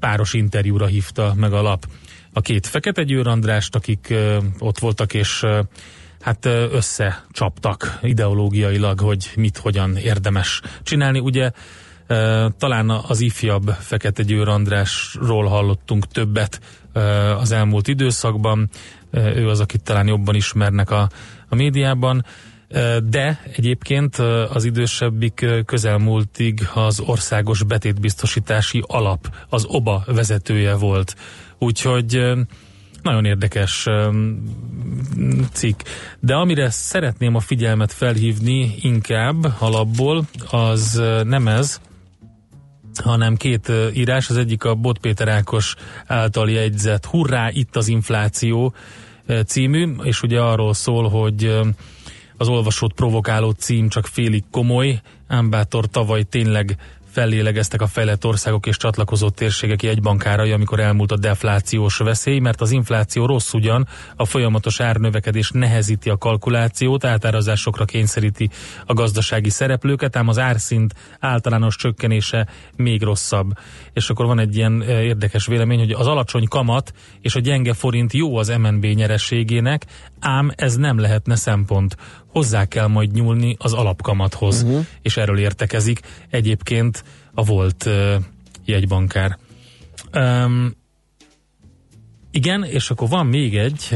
páros 0.00 0.32
interjúra 0.32 0.86
hívta 0.86 1.32
meg 1.36 1.52
a 1.52 1.62
lap 1.62 1.86
a 2.32 2.40
két 2.40 2.66
Fekete 2.66 3.02
Győr 3.02 3.26
Andrást, 3.26 3.74
akik 3.74 4.14
ott 4.58 4.78
voltak, 4.78 5.14
és 5.14 5.44
hát 6.20 6.44
összecsaptak 6.46 7.98
ideológiailag, 8.02 9.00
hogy 9.00 9.30
mit, 9.36 9.56
hogyan 9.56 9.96
érdemes 9.96 10.60
csinálni. 10.82 11.18
Ugye 11.18 11.50
talán 12.58 12.90
az 12.90 13.20
ifjabb 13.20 13.68
Fekete 13.68 14.22
Győr 14.22 14.48
Andrásról 14.48 15.46
hallottunk 15.46 16.06
többet 16.06 16.60
az 17.38 17.52
elmúlt 17.52 17.88
időszakban. 17.88 18.70
Ő 19.10 19.48
az, 19.48 19.60
akit 19.60 19.82
talán 19.82 20.06
jobban 20.06 20.34
ismernek 20.34 20.90
a, 20.90 21.08
a 21.48 21.54
médiában. 21.54 22.24
De 23.08 23.40
egyébként 23.56 24.16
az 24.52 24.64
idősebbik 24.64 25.46
közelmúltig 25.66 26.68
az 26.74 27.00
Országos 27.00 27.62
Betétbiztosítási 27.62 28.84
Alap, 28.86 29.34
az 29.48 29.64
OBA 29.68 30.04
vezetője 30.06 30.74
volt. 30.74 31.16
Úgyhogy 31.58 32.22
nagyon 33.02 33.24
érdekes 33.24 33.86
cikk. 35.52 35.80
De 36.20 36.34
amire 36.34 36.70
szeretném 36.70 37.34
a 37.34 37.40
figyelmet 37.40 37.92
felhívni 37.92 38.74
inkább 38.80 39.54
alapból, 39.58 40.24
az 40.50 41.02
nem 41.24 41.48
ez, 41.48 41.80
hanem 43.02 43.36
két 43.36 43.72
írás. 43.94 44.30
Az 44.30 44.36
egyik 44.36 44.64
a 44.64 44.74
Bot 44.74 44.98
Péter 44.98 45.28
Ákos 45.28 45.74
által 46.06 46.50
jegyzett 46.50 47.06
Hurrá, 47.06 47.50
itt 47.50 47.76
az 47.76 47.88
infláció 47.88 48.74
című, 49.46 49.94
és 50.02 50.22
ugye 50.22 50.40
arról 50.40 50.74
szól, 50.74 51.08
hogy 51.08 51.60
az 52.36 52.48
olvasót 52.48 52.92
provokáló 52.92 53.50
cím 53.50 53.88
csak 53.88 54.06
félig 54.06 54.44
komoly, 54.50 55.00
ám 55.26 55.50
bátor 55.50 55.86
tavaly 55.86 56.22
tényleg 56.22 56.78
fellélegeztek 57.12 57.82
a 57.82 57.86
fejlett 57.86 58.24
országok 58.24 58.66
és 58.66 58.76
csatlakozó 58.76 59.30
térségek 59.30 59.82
jegybankárai, 59.82 60.52
amikor 60.52 60.80
elmúlt 60.80 61.12
a 61.12 61.16
deflációs 61.16 61.96
veszély, 61.96 62.38
mert 62.38 62.60
az 62.60 62.70
infláció 62.70 63.26
rossz 63.26 63.52
ugyan, 63.52 63.88
a 64.16 64.24
folyamatos 64.24 64.80
árnövekedés 64.80 65.50
nehezíti 65.50 66.10
a 66.10 66.16
kalkulációt, 66.16 67.04
átárazásokra 67.04 67.84
kényszeríti 67.84 68.50
a 68.86 68.92
gazdasági 68.92 69.50
szereplőket, 69.50 70.16
ám 70.16 70.28
az 70.28 70.38
árszint 70.38 70.94
általános 71.20 71.76
csökkenése 71.76 72.46
még 72.76 73.02
rosszabb. 73.02 73.52
És 73.92 74.10
akkor 74.10 74.26
van 74.26 74.38
egy 74.38 74.56
ilyen 74.56 74.82
eh, 74.82 75.04
érdekes 75.04 75.46
vélemény, 75.46 75.78
hogy 75.78 75.92
az 75.92 76.06
alacsony 76.06 76.48
kamat 76.48 76.92
és 77.20 77.34
a 77.34 77.40
gyenge 77.40 77.74
forint 77.74 78.12
jó 78.12 78.36
az 78.36 78.48
MNB 78.48 78.84
nyereségének, 78.84 79.86
ám 80.22 80.50
ez 80.56 80.76
nem 80.76 80.98
lehetne 80.98 81.36
szempont. 81.36 81.96
Hozzá 82.26 82.64
kell 82.64 82.86
majd 82.86 83.12
nyúlni 83.12 83.56
az 83.58 83.72
alapkamathoz, 83.72 84.62
uh-huh. 84.62 84.86
és 85.02 85.16
erről 85.16 85.38
értekezik 85.38 86.00
egyébként 86.30 87.04
a 87.34 87.44
volt 87.44 87.84
uh, 87.86 88.14
jegybankár. 88.64 89.38
Um, 90.14 90.74
igen, 92.30 92.64
és 92.64 92.90
akkor 92.90 93.08
van 93.08 93.26
még 93.26 93.56
egy, 93.56 93.88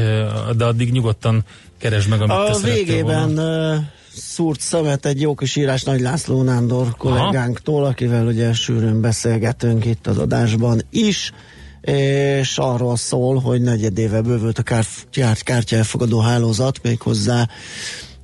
de 0.57 0.65
addig 0.65 0.91
nyugodtan 0.91 1.43
keresd 1.77 2.09
meg, 2.09 2.21
amit 2.21 2.35
te 2.35 2.41
A 2.41 2.53
szerettél 2.53 2.85
végében 2.85 3.35
volna. 3.35 3.83
szúrt 4.13 4.59
szemet 4.59 5.05
egy 5.05 5.21
jó 5.21 5.35
kis 5.35 5.55
írás 5.55 5.83
Nagy 5.83 5.99
László 5.99 6.43
Nándor 6.43 6.97
kollégánktól, 6.97 7.85
akivel 7.85 8.25
ugye 8.25 8.53
sűrűn 8.53 9.01
beszélgetünk 9.01 9.85
itt 9.85 10.07
az 10.07 10.17
adásban 10.17 10.81
is, 10.89 11.31
és 11.93 12.57
arról 12.57 12.97
szól, 12.97 13.39
hogy 13.39 13.61
negyedéve 13.61 14.21
bővült 14.21 14.57
a 14.57 14.63
kár, 14.63 14.85
kár, 15.11 15.37
kártya 15.37 15.75
elfogadó 15.75 16.19
hálózat, 16.19 16.79
méghozzá 16.83 17.47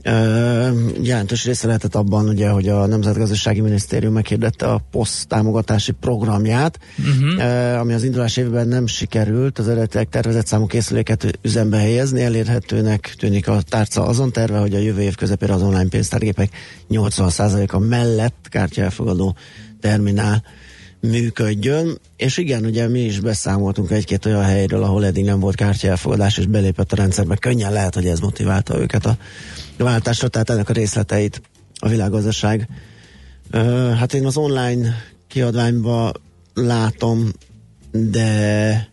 Ö, 0.06 0.69
jelentős 1.02 1.45
része 1.45 1.67
lehetett 1.67 1.95
abban, 1.95 2.28
ugye, 2.28 2.49
hogy 2.49 2.67
a 2.67 2.86
Nemzetgazdasági 2.86 3.62
Minisztérium 3.62 4.13
meghirdette 4.13 4.65
a 4.65 4.82
POSZ 4.91 5.26
támogatási 5.28 5.91
programját, 5.91 6.80
uh-huh. 6.97 7.43
ö, 7.43 7.76
ami 7.76 7.93
az 7.93 8.04
indulás 8.04 8.38
évben 8.38 8.67
nem 8.67 8.88
sikerült, 8.88 9.60
az 9.60 9.67
eredetileg 9.67 10.10
tervezett 10.10 10.45
számú 10.45 10.65
készüléket 10.65 11.39
üzembe 11.41 11.78
helyezni, 11.78 12.23
elérhetőnek 12.23 13.15
tűnik 13.17 13.47
a 13.47 13.62
tárca 13.62 14.06
azon 14.06 14.32
terve, 14.32 14.58
hogy 14.58 14.76
a 14.76 14.80
jövő 14.80 15.02
év 15.02 15.15
közepére 15.15 15.54
az 15.54 15.62
online 15.62 15.89
pénztárgépek 15.89 16.49
80%-a 16.89 17.78
mellett 17.80 18.47
kártya 18.49 18.82
elfogadó 18.82 19.36
terminál 19.82 20.43
működjön, 21.09 21.97
és 22.17 22.37
igen, 22.37 22.65
ugye 22.65 22.87
mi 22.87 22.99
is 22.99 23.19
beszámoltunk 23.19 23.91
egy-két 23.91 24.25
olyan 24.25 24.43
helyről, 24.43 24.83
ahol 24.83 25.05
eddig 25.05 25.25
nem 25.25 25.39
volt 25.39 25.55
kártya 25.55 25.87
elfogadás, 25.87 26.37
és 26.37 26.45
belépett 26.45 26.91
a 26.91 26.95
rendszerbe, 26.95 27.35
könnyen 27.35 27.71
lehet, 27.71 27.95
hogy 27.95 28.07
ez 28.07 28.19
motiválta 28.19 28.79
őket 28.79 29.05
a 29.05 29.17
váltásra, 29.77 30.27
tehát 30.27 30.49
ennek 30.49 30.69
a 30.69 30.73
részleteit 30.73 31.41
a 31.79 31.87
világgazdaság. 31.87 32.67
Hát 33.97 34.13
én 34.13 34.25
az 34.25 34.37
online 34.37 34.95
kiadványban 35.27 36.11
látom, 36.53 37.31
de 37.91 38.91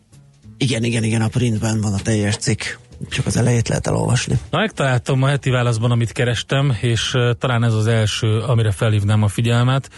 igen, 0.58 0.84
igen, 0.84 1.04
igen, 1.04 1.22
a 1.22 1.28
printben 1.28 1.80
van 1.80 1.92
a 1.92 2.00
teljes 2.02 2.36
cikk, 2.36 2.62
csak 3.08 3.26
az 3.26 3.36
elejét 3.36 3.68
lehet 3.68 3.86
elolvasni. 3.86 4.38
Na, 4.50 4.58
megtaláltam 4.58 5.22
a 5.22 5.28
heti 5.28 5.50
válaszban, 5.50 5.90
amit 5.90 6.12
kerestem, 6.12 6.76
és 6.80 7.14
talán 7.38 7.64
ez 7.64 7.74
az 7.74 7.86
első, 7.86 8.38
amire 8.38 8.70
felhívnám 8.70 9.22
a 9.22 9.28
figyelmet. 9.28 9.90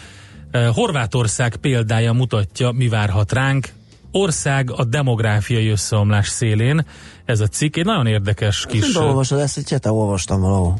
Horvátország 0.73 1.55
példája 1.55 2.13
mutatja, 2.13 2.71
mi 2.71 2.87
várhat 2.87 3.31
ránk. 3.31 3.67
Ország 4.11 4.71
a 4.71 4.83
demográfiai 4.83 5.67
összeomlás 5.67 6.27
szélén. 6.27 6.85
Ez 7.25 7.39
a 7.39 7.47
cikk 7.47 7.75
egy 7.75 7.85
nagyon 7.85 8.07
érdekes 8.07 8.65
kis... 8.65 8.85
Kis... 8.85 8.95
Olvasod 8.95 9.39
ezt, 9.39 9.69
hogy 9.69 9.79
te 9.79 9.91
olvastam 9.91 10.41
valahol. 10.41 10.79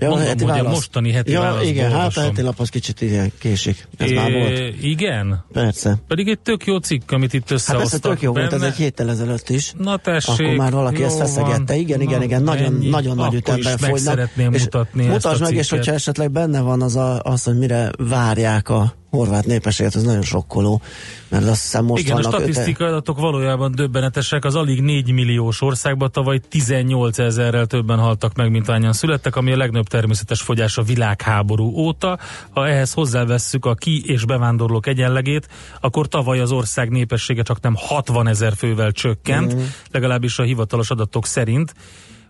Ja, 0.00 0.08
Mondom, 0.08 0.26
heti 0.26 0.44
hogy 0.44 0.52
válasz. 0.52 0.66
a 0.66 0.74
mostani 0.74 1.12
heti 1.12 1.30
ja, 1.30 1.40
válaszból 1.40 1.66
igen, 1.68 1.90
hát 1.92 2.16
a 2.16 2.20
heti 2.20 2.42
lap 2.42 2.60
az 2.60 2.68
kicsit 2.68 3.00
igen, 3.00 3.32
késik. 3.38 3.88
Ez 3.96 4.10
é, 4.10 4.14
már 4.14 4.32
volt. 4.32 4.74
Igen? 4.80 5.44
Persze. 5.52 5.96
Pedig 6.08 6.28
egy 6.28 6.38
tök 6.38 6.66
jó 6.66 6.76
cikk, 6.78 7.10
amit 7.10 7.32
itt 7.32 7.40
Hát 7.40 7.50
összehoztak 7.50 8.00
persze 8.00 8.08
tök 8.08 8.22
jó 8.22 8.32
benne. 8.32 8.48
volt, 8.48 8.62
ez 8.62 8.68
egy 8.68 8.76
héttel 8.76 9.10
ezelőtt 9.10 9.48
is. 9.48 9.72
Na 9.78 9.96
tessék, 9.96 10.38
Akkor 10.40 10.54
már 10.56 10.72
valaki 10.72 11.02
ezt 11.02 11.18
feszegette. 11.18 11.74
Igen, 11.76 11.98
van. 11.98 12.06
igen, 12.06 12.18
Na, 12.18 12.24
igen, 12.24 12.42
nagyon, 12.42 12.64
ennyi. 12.74 12.88
nagyon 12.88 13.16
nagy 13.16 13.24
Akkor 13.24 13.38
ütemben 13.38 13.74
is 13.74 13.80
meg 13.80 13.90
folynak. 13.90 14.30
És 14.54 14.62
mutatni 14.62 15.02
ezt 15.02 15.10
Mutasd 15.12 15.40
a 15.40 15.44
meg, 15.44 15.54
és 15.54 15.70
hogyha 15.70 15.92
esetleg 15.92 16.30
benne 16.30 16.60
van 16.60 16.82
az, 16.82 16.96
a, 16.96 17.20
az 17.22 17.42
hogy 17.44 17.58
mire 17.58 17.90
várják 17.98 18.68
a 18.68 18.94
horvát 19.10 19.46
népességet, 19.46 19.94
az 19.94 20.02
nagyon 20.02 20.22
sokkoló. 20.22 20.80
Mert 21.28 21.44
azt 21.46 21.62
hiszem 21.62 21.84
most 21.84 22.02
Igen, 22.02 22.16
a 22.16 22.22
statisztikai 22.22 22.86
adatok 22.86 23.18
valójában 23.18 23.72
döbbenetesek. 23.74 24.44
Az 24.44 24.54
alig 24.54 24.80
4 24.82 25.12
milliós 25.12 25.62
országban 25.62 26.10
tavaly 26.12 26.38
18 26.48 27.18
ezerrel 27.18 27.66
többen 27.66 27.98
haltak 27.98 28.34
meg, 28.34 28.50
mint 28.50 28.66
hányan 28.66 28.92
születtek, 28.92 29.36
ami 29.36 29.52
a 29.52 29.56
legnagyobb 29.56 29.86
természetes 29.86 30.40
fogyás 30.42 30.78
a 30.78 30.82
világháború 30.82 31.64
óta. 31.76 32.18
Ha 32.50 32.68
ehhez 32.68 32.92
hozzávesszük 32.92 33.64
a 33.64 33.74
ki- 33.74 34.02
és 34.06 34.24
bevándorlók 34.24 34.86
egyenlegét, 34.86 35.48
akkor 35.80 36.08
tavaly 36.08 36.40
az 36.40 36.52
ország 36.52 36.88
népessége 36.90 37.42
csak 37.42 37.60
nem 37.60 37.74
60 37.76 38.28
ezer 38.28 38.52
fővel 38.56 38.92
csökkent, 38.92 39.54
Mhm. 39.54 39.62
legalábbis 39.90 40.38
a 40.38 40.42
hivatalos 40.42 40.90
adatok 40.90 41.26
szerint. 41.26 41.74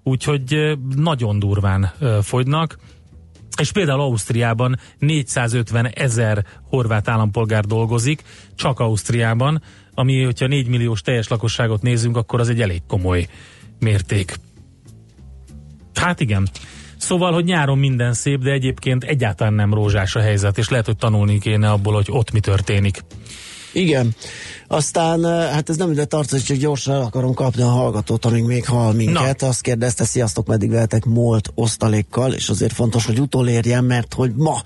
Úgyhogy 0.02 0.52
eh, 0.54 0.72
nagyon 0.96 1.38
durván 1.38 1.92
eh, 2.00 2.16
fogynak. 2.22 2.78
És 3.58 3.72
például 3.72 4.00
Ausztriában 4.00 4.78
450 4.98 5.86
ezer 5.86 6.44
horvát 6.62 7.08
állampolgár 7.08 7.64
dolgozik, 7.64 8.22
csak 8.54 8.80
Ausztriában, 8.80 9.62
ami, 9.94 10.24
hogyha 10.24 10.46
4 10.46 10.66
milliós 10.66 11.00
teljes 11.00 11.28
lakosságot 11.28 11.82
nézünk, 11.82 12.16
akkor 12.16 12.40
az 12.40 12.48
egy 12.48 12.60
elég 12.60 12.82
komoly 12.86 13.28
mérték. 13.78 14.34
Hát 15.94 16.20
igen. 16.20 16.48
Szóval, 16.96 17.32
hogy 17.32 17.44
nyáron 17.44 17.78
minden 17.78 18.12
szép, 18.12 18.40
de 18.40 18.50
egyébként 18.50 19.04
egyáltalán 19.04 19.54
nem 19.54 19.74
rózsás 19.74 20.14
a 20.14 20.20
helyzet, 20.20 20.58
és 20.58 20.68
lehet, 20.68 20.86
hogy 20.86 20.96
tanulni 20.96 21.38
kéne 21.38 21.70
abból, 21.70 21.94
hogy 21.94 22.06
ott 22.10 22.32
mi 22.32 22.40
történik. 22.40 23.04
Igen. 23.72 24.14
Aztán, 24.68 25.26
eh, 25.26 25.50
hát 25.50 25.68
ez 25.68 25.76
nem 25.76 25.90
ide 25.90 26.04
tartozik, 26.04 26.46
csak 26.46 26.56
gyorsan 26.56 26.94
el 26.94 27.00
akarom 27.00 27.34
kapni 27.34 27.62
a 27.62 27.68
hallgatót, 27.68 28.24
amíg 28.24 28.44
még 28.44 28.64
hall 28.64 28.92
minket. 28.92 29.40
Na. 29.40 29.46
Azt 29.46 29.60
kérdezte, 29.60 30.04
sziasztok, 30.04 30.46
meddig 30.46 30.70
vehetek 30.70 31.04
molt 31.04 31.50
osztalékkal, 31.54 32.32
és 32.32 32.48
azért 32.48 32.72
fontos, 32.72 33.06
hogy 33.06 33.20
utolérjen, 33.20 33.84
mert 33.84 34.14
hogy 34.14 34.32
ma 34.34 34.62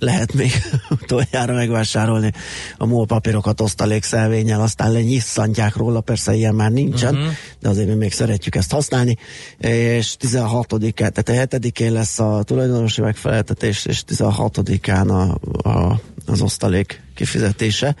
lehet 0.00 0.32
még 0.32 0.52
utoljára 1.02 1.54
megvásárolni 1.54 2.32
a 2.76 2.86
MOL 2.86 3.06
papírokat 3.06 3.60
osztalékszelvényel, 3.60 4.60
aztán 4.60 4.92
lenyisszantják 4.92 5.76
róla, 5.76 6.00
persze 6.00 6.34
ilyen 6.34 6.54
már 6.54 6.70
nincsen, 6.70 7.14
uh-huh. 7.14 7.32
de 7.60 7.68
azért 7.68 7.88
mi 7.88 7.94
még 7.94 8.12
szeretjük 8.12 8.54
ezt 8.54 8.72
használni, 8.72 9.16
és 9.58 10.16
16-án, 10.20 11.10
tehát 11.10 11.52
a 11.52 11.56
7-én 11.56 11.92
lesz 11.92 12.18
a 12.18 12.42
tulajdonosi 12.42 13.00
megfeleltetés, 13.00 13.86
és 13.86 14.02
16-án 14.08 15.08
a, 15.08 15.68
a, 15.68 16.00
az 16.30 16.40
osztalék 16.42 17.02
kifizetése. 17.14 17.94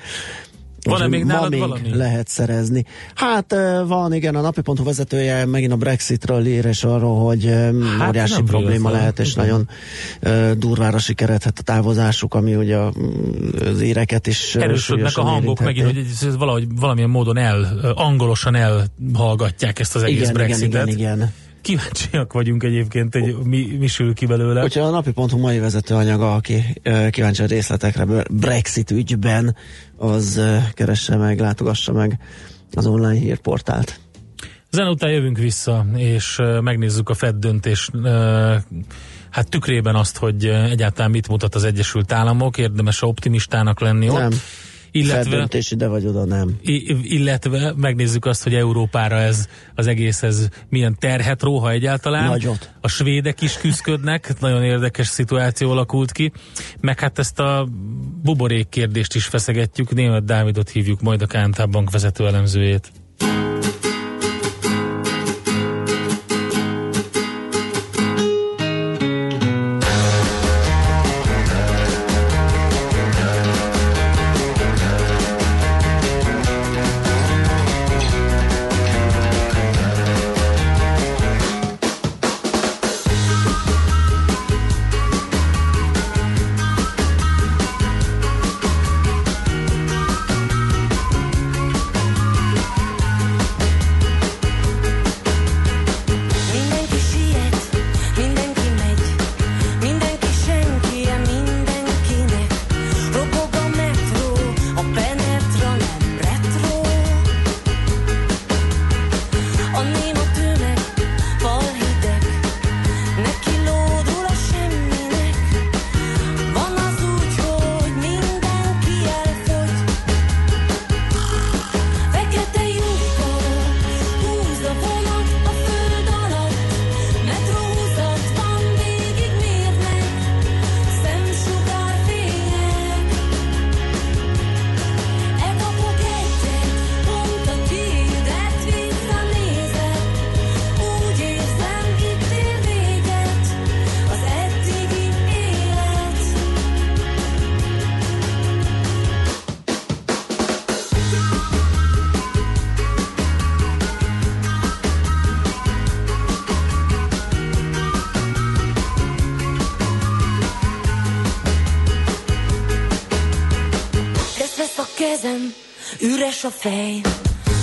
Van-e 0.84 1.06
még 1.06 1.24
ma 1.24 1.32
nálad 1.32 1.50
még 1.50 1.60
valami? 1.60 1.94
lehet 1.96 2.28
szerezni. 2.28 2.84
Hát 3.14 3.54
van, 3.86 4.12
igen, 4.14 4.34
a 4.34 4.40
napi.hu 4.40 4.84
vezetője 4.84 5.44
megint 5.46 5.72
a 5.72 5.76
Brexitről 5.76 6.46
ír, 6.46 6.64
és 6.64 6.84
arról, 6.84 7.24
hogy 7.24 7.44
hát 7.98 8.08
óriási 8.08 8.42
probléma 8.42 8.68
véletlen. 8.70 8.92
lehet, 8.92 9.18
és 9.18 9.32
Igen. 9.32 9.44
nagyon 9.44 9.68
durvára 10.58 10.98
sikeredhet 10.98 11.58
a 11.58 11.62
távozásuk, 11.62 12.34
ami 12.34 12.54
ugye 12.54 12.76
a- 12.76 12.92
az 13.60 13.80
éreket 13.80 14.26
is 14.26 14.54
Erősödnek 14.54 15.16
a 15.16 15.22
hangok 15.22 15.60
megint, 15.60 15.86
hogy 15.86 15.98
ez- 15.98 16.36
valahogy 16.36 16.64
valamilyen 16.76 17.10
módon 17.10 17.36
el, 17.36 17.80
angolosan 17.94 18.54
elhallgatják 18.54 19.78
ezt 19.78 19.96
az 19.96 20.02
egész 20.02 20.16
igen, 20.16 20.30
igen, 20.30 20.46
Brexitet. 20.46 20.86
igen, 20.86 20.98
igen. 20.98 21.32
Kíváncsiak 21.62 22.32
vagyunk 22.32 22.62
egyébként, 22.62 23.14
hogy 23.14 23.36
mi, 23.44 23.76
mi 23.78 23.86
sül 23.86 24.14
ki 24.14 24.26
belőle. 24.26 24.60
Hogyha 24.60 24.82
a 24.82 24.90
napi.hu 24.90 25.38
mai 25.38 25.58
vezető 25.58 25.94
anyaga, 25.94 26.34
aki 26.34 26.80
kíváncsi 27.10 27.42
a 27.42 27.46
részletekre 27.46 28.04
Bre- 28.04 28.32
Brexit 28.32 28.90
ügyben, 28.90 29.56
az 29.96 30.40
keresse 30.74 31.16
meg, 31.16 31.40
látogassa 31.40 31.92
meg 31.92 32.18
az 32.74 32.86
online 32.86 33.18
hírportált. 33.18 34.00
Zen 34.70 34.88
után 34.88 35.10
jövünk 35.10 35.38
vissza, 35.38 35.86
és 35.96 36.38
megnézzük 36.60 37.08
a 37.08 37.14
Fed 37.14 37.34
döntés 37.34 37.90
hát 39.30 39.48
tükrében 39.48 39.94
azt, 39.94 40.16
hogy 40.16 40.44
egyáltalán 40.44 41.10
mit 41.10 41.28
mutat 41.28 41.54
az 41.54 41.64
Egyesült 41.64 42.12
Államok, 42.12 42.58
érdemes 42.58 43.02
optimistának 43.02 43.80
lenni 43.80 44.08
ott. 44.08 44.18
Nem. 44.18 44.32
Illetve, 44.90 45.30
Feldöntés 45.30 45.70
ide 45.70 45.86
vagy 45.86 46.06
oda, 46.06 46.24
nem. 46.24 46.56
Illetve 47.02 47.72
megnézzük 47.76 48.24
azt, 48.24 48.42
hogy 48.42 48.54
Európára 48.54 49.16
ez 49.16 49.48
az 49.74 49.86
egész 49.86 50.22
ez 50.22 50.48
milyen 50.68 50.96
terhet 50.98 51.42
ró, 51.42 51.58
ha 51.58 51.70
egyáltalán. 51.70 52.28
Nagyot. 52.28 52.70
A 52.80 52.88
svédek 52.88 53.40
is 53.42 53.58
küzdködnek, 53.58 54.40
nagyon 54.40 54.62
érdekes 54.62 55.06
szituáció 55.06 55.70
alakult 55.70 56.12
ki. 56.12 56.32
Meg 56.80 57.00
hát 57.00 57.18
ezt 57.18 57.38
a 57.40 57.68
buborék 58.22 58.68
kérdést 58.68 59.14
is 59.14 59.24
feszegetjük. 59.24 59.94
Német 59.94 60.24
Dávidot 60.24 60.68
hívjuk 60.68 61.00
majd 61.00 61.22
a 61.22 61.26
KNT 61.26 61.70
Bank 61.70 61.90
vezető 61.90 62.26
elemzőjét. 62.26 62.92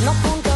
Não 0.05 0.13
No 0.21 0.46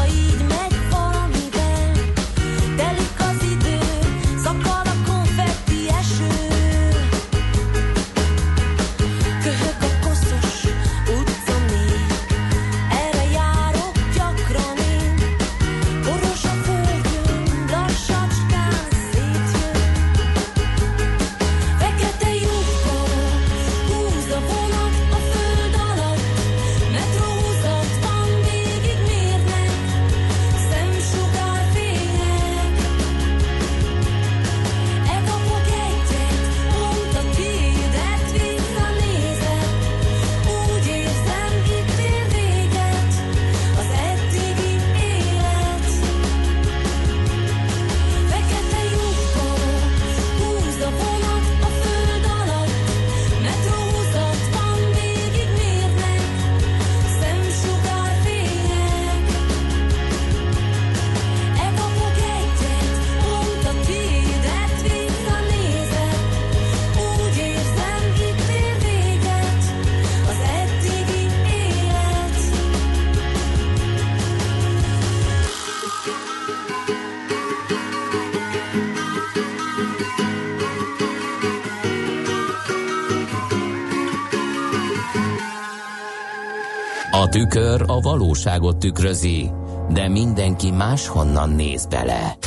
tükör 87.52 87.84
a 87.88 88.00
valóságot 88.00 88.78
tükrözi, 88.78 89.52
de 89.90 90.08
mindenki 90.08 90.72
máshonnan 90.72 91.50
néz 91.50 91.86
bele. 91.86 92.38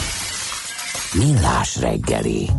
Millás 1.18 1.80
reggeli. 1.80 2.50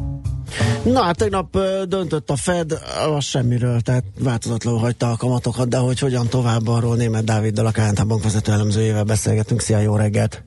Na 0.84 1.04
hát 1.04 1.18
tegnap 1.18 1.58
döntött 1.88 2.30
a 2.30 2.36
Fed, 2.36 2.72
az 3.16 3.24
semmiről, 3.24 3.82
tehát 3.82 4.04
változatlanul 4.20 4.80
hagyta 4.80 5.12
a 5.12 5.16
kamatokat, 5.18 5.68
de 5.68 5.78
hogy 5.78 6.00
hogyan 6.00 6.28
tovább 6.28 6.68
arról 6.68 6.96
német 6.96 7.24
Dáviddal, 7.24 7.66
a 7.66 7.72
KNT 7.72 8.08
bankvezető 8.08 8.52
elemzőjével 8.52 9.04
beszélgetünk. 9.04 9.62
Szia, 9.62 9.80
jó 9.80 9.96
reggelt! 9.96 10.44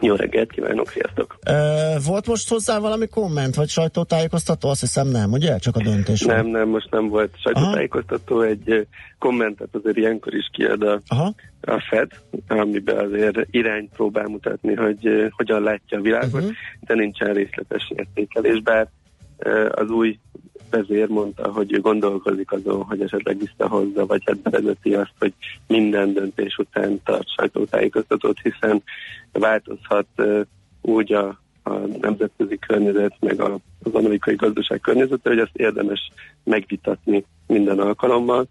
Jó 0.00 0.14
reggelt 0.14 0.52
kívánok, 0.52 0.88
sziasztok! 0.88 1.38
Ö, 1.46 1.94
volt 2.06 2.26
most 2.26 2.48
hozzá 2.48 2.78
valami 2.78 3.08
komment, 3.08 3.54
vagy 3.54 3.68
sajtótájékoztató? 3.68 4.68
Azt 4.68 4.80
hiszem 4.80 5.08
nem, 5.08 5.32
ugye? 5.32 5.58
Csak 5.58 5.76
a 5.76 5.82
döntés. 5.82 6.20
Nem, 6.20 6.46
nem, 6.46 6.68
most 6.68 6.90
nem 6.90 7.08
volt 7.08 7.34
sajtótájékoztató, 7.42 8.40
egy 8.40 8.70
ö, 8.70 8.80
kommentet 9.18 9.68
azért 9.72 9.96
ilyenkor 9.96 10.34
is 10.34 10.48
kiad 10.52 10.82
a, 10.82 11.00
Aha. 11.08 11.34
a 11.60 11.84
Fed, 11.90 12.10
amiben 12.48 12.98
azért 12.98 13.46
irányt 13.50 13.90
próbál 13.92 14.26
mutatni, 14.26 14.74
hogy 14.74 15.30
hogyan 15.30 15.62
látja 15.62 15.98
a 15.98 16.00
világot, 16.00 16.42
uh-huh. 16.42 16.50
de 16.80 16.94
nincsen 16.94 17.32
részletes 17.32 17.92
értékelés, 17.96 18.60
bár 18.62 18.88
az 19.70 19.90
új 19.90 20.18
vezér 20.70 21.08
mondta, 21.08 21.52
hogy 21.52 21.72
ő 21.72 21.80
gondolkozik 21.80 22.52
azon, 22.52 22.82
hogy 22.82 23.00
esetleg 23.00 23.38
visszahozza, 23.38 24.06
vagy 24.06 24.22
hát 24.24 24.38
bevezeti 24.38 24.94
azt, 24.94 25.12
hogy 25.18 25.32
minden 25.66 26.12
döntés 26.12 26.56
után 26.56 27.00
tart 27.04 27.34
sajtótájékoztatót, 27.36 28.38
hiszen 28.42 28.82
változhat 29.32 30.06
úgy 30.82 31.12
a, 31.12 31.40
a 31.62 31.72
nemzetközi 32.00 32.58
környezet, 32.58 33.16
meg 33.20 33.40
a, 33.40 33.58
az 33.82 33.92
amerikai 33.94 34.34
gazdaság 34.34 34.80
környezete, 34.80 35.28
hogy 35.28 35.38
azt 35.38 35.56
érdemes 35.56 36.12
megvitatni 36.44 37.24
minden 37.46 37.78
alkalommal. 37.78 38.46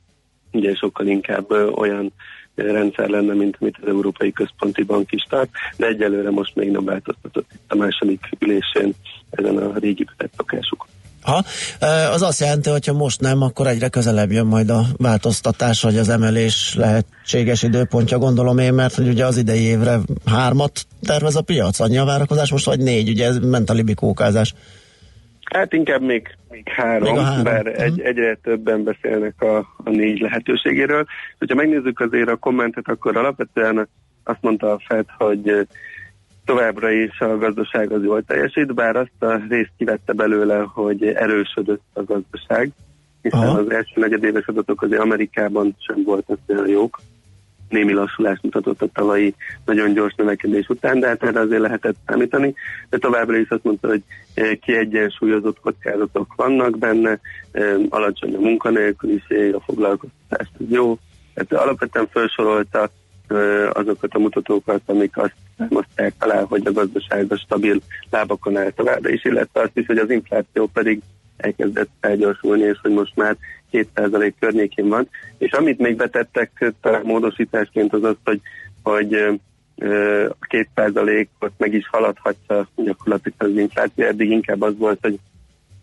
Ugye 0.51 0.75
sokkal 0.75 1.07
inkább 1.07 1.51
olyan 1.75 2.13
rendszer 2.55 3.09
lenne, 3.09 3.33
mint 3.33 3.57
amit 3.59 3.77
az 3.81 3.87
Európai 3.87 4.31
Központi 4.31 4.83
Bank 4.83 5.11
is 5.11 5.23
tart, 5.29 5.49
de 5.77 5.87
egyelőre 5.87 6.29
most 6.29 6.55
még 6.55 6.71
nem 6.71 6.85
változtatott 6.85 7.49
a 7.67 7.75
második 7.75 8.29
ülésén 8.39 8.93
ezen 9.29 9.57
a 9.57 9.77
régi 9.77 10.05
szokásuk. 10.35 10.87
Ha, 11.21 11.43
az 12.13 12.21
azt 12.21 12.39
jelenti, 12.39 12.69
hogy 12.69 12.85
ha 12.85 12.93
most 12.93 13.21
nem, 13.21 13.41
akkor 13.41 13.67
egyre 13.67 13.87
közelebb 13.89 14.31
jön 14.31 14.45
majd 14.45 14.69
a 14.69 14.81
változtatás, 14.97 15.81
vagy 15.81 15.97
az 15.97 16.09
emelés 16.09 16.75
lehetséges 16.77 17.63
időpontja, 17.63 18.17
gondolom 18.17 18.57
én, 18.57 18.73
mert 18.73 18.95
hogy 18.95 19.07
ugye 19.07 19.25
az 19.25 19.37
idei 19.37 19.61
évre 19.61 19.99
hármat 20.25 20.85
tervez 21.01 21.35
a 21.35 21.41
piac, 21.41 21.79
annyi 21.79 21.97
a 21.97 22.05
várakozás 22.05 22.51
most, 22.51 22.65
vagy 22.65 22.79
négy, 22.79 23.09
ugye 23.09 23.25
ez 23.25 23.37
ment 23.37 23.69
a 23.69 23.73
libikókázás. 23.73 24.53
Hát 25.51 25.73
inkább 25.73 26.01
még, 26.01 26.37
még 26.49 26.67
három, 26.67 27.13
Még 27.15 27.23
három. 27.23 27.43
bár 27.43 27.63
Mhm. 27.65 27.81
egy, 27.81 28.01
egyre 28.01 28.37
többen 28.43 28.83
beszélnek 28.83 29.41
a, 29.41 29.57
a 29.57 29.89
négy 29.89 30.19
lehetőségéről. 30.19 31.05
Hogyha 31.39 31.55
megnézzük 31.55 31.99
azért 31.99 32.29
a 32.29 32.35
kommentet, 32.35 32.87
akkor 32.87 33.17
alapvetően 33.17 33.89
azt 34.23 34.41
mondta 34.41 34.71
a 34.71 34.81
Fed, 34.87 35.05
hogy 35.17 35.67
továbbra 36.49 36.91
is 36.91 37.19
a 37.19 37.37
gazdaság 37.37 37.91
az 37.91 38.03
jól 38.03 38.23
teljesít, 38.23 38.73
bár 38.73 38.95
azt 38.95 39.21
a 39.23 39.41
részt 39.49 39.71
kivette 39.77 40.13
belőle, 40.13 40.57
hogy 40.57 41.03
erősödött 41.03 41.83
a 41.93 42.03
gazdaság, 42.03 42.71
hiszen 43.21 43.39
Aha. 43.39 43.57
az 43.57 43.71
első 43.71 43.91
negyedéves 43.95 44.45
adatok 44.45 44.81
azért 44.81 45.01
Amerikában 45.01 45.75
sem 45.79 46.03
voltak 46.03 46.37
olyan 46.47 46.67
jók, 46.67 46.99
némi 47.69 47.93
lassulást 47.93 48.43
mutatott 48.43 48.81
a 48.81 48.87
tavalyi 48.93 49.35
nagyon 49.65 49.93
gyors 49.93 50.13
növekedés 50.15 50.67
után, 50.67 50.99
de 50.99 51.07
hát 51.07 51.23
erre 51.23 51.39
azért 51.39 51.61
lehetett 51.61 51.95
számítani. 52.05 52.53
De 52.89 52.97
továbbra 52.97 53.37
is 53.37 53.49
azt 53.49 53.63
mondta, 53.63 53.87
hogy 53.87 54.03
eh, 54.33 54.51
kiegyensúlyozott 54.61 55.59
kockázatok 55.59 56.33
vannak 56.35 56.77
benne, 56.77 57.19
eh, 57.51 57.75
alacsony 57.89 58.35
a 58.35 58.39
munkanélküliség, 58.39 59.55
a 59.55 59.59
foglalkoztatás 59.59 60.47
jó. 60.69 60.97
Tehát 61.33 61.65
alapvetően 61.65 62.07
felsorolta 62.11 62.89
azokat 63.71 64.13
a 64.13 64.19
mutatókat, 64.19 64.81
amik 64.85 65.17
azt 65.17 65.35
támasztják 65.57 66.13
alá, 66.19 66.41
hogy 66.41 66.61
a 66.65 66.71
gazdaság 66.71 67.31
a 67.31 67.37
stabil 67.37 67.79
lábakon 68.09 68.57
áll 68.57 68.71
továbbra 68.71 69.09
is, 69.09 69.25
illetve 69.25 69.61
azt 69.61 69.77
is, 69.77 69.85
hogy 69.85 69.97
az 69.97 70.09
infláció 70.09 70.67
pedig 70.67 71.01
elkezdett 71.37 71.89
felgyorsulni, 72.01 72.63
és 72.63 72.77
hogy 72.81 72.91
most 72.91 73.15
már 73.15 73.37
2% 73.71 74.33
környékén 74.39 74.87
van. 74.87 75.07
És 75.37 75.51
amit 75.51 75.79
még 75.79 75.95
betettek 75.95 76.73
talán 76.81 77.01
módosításként 77.05 77.93
az 77.93 78.03
az, 78.03 78.15
hogy, 78.23 78.41
hogy 78.83 79.13
a 80.33 80.45
2%-ot 80.75 81.51
meg 81.57 81.73
is 81.73 81.87
haladhatja 81.87 82.67
gyakorlatilag 82.75 83.35
az 83.37 83.57
infláció. 83.57 84.05
Eddig 84.05 84.29
inkább 84.29 84.61
az 84.61 84.77
volt, 84.77 84.99
hogy 85.01 85.19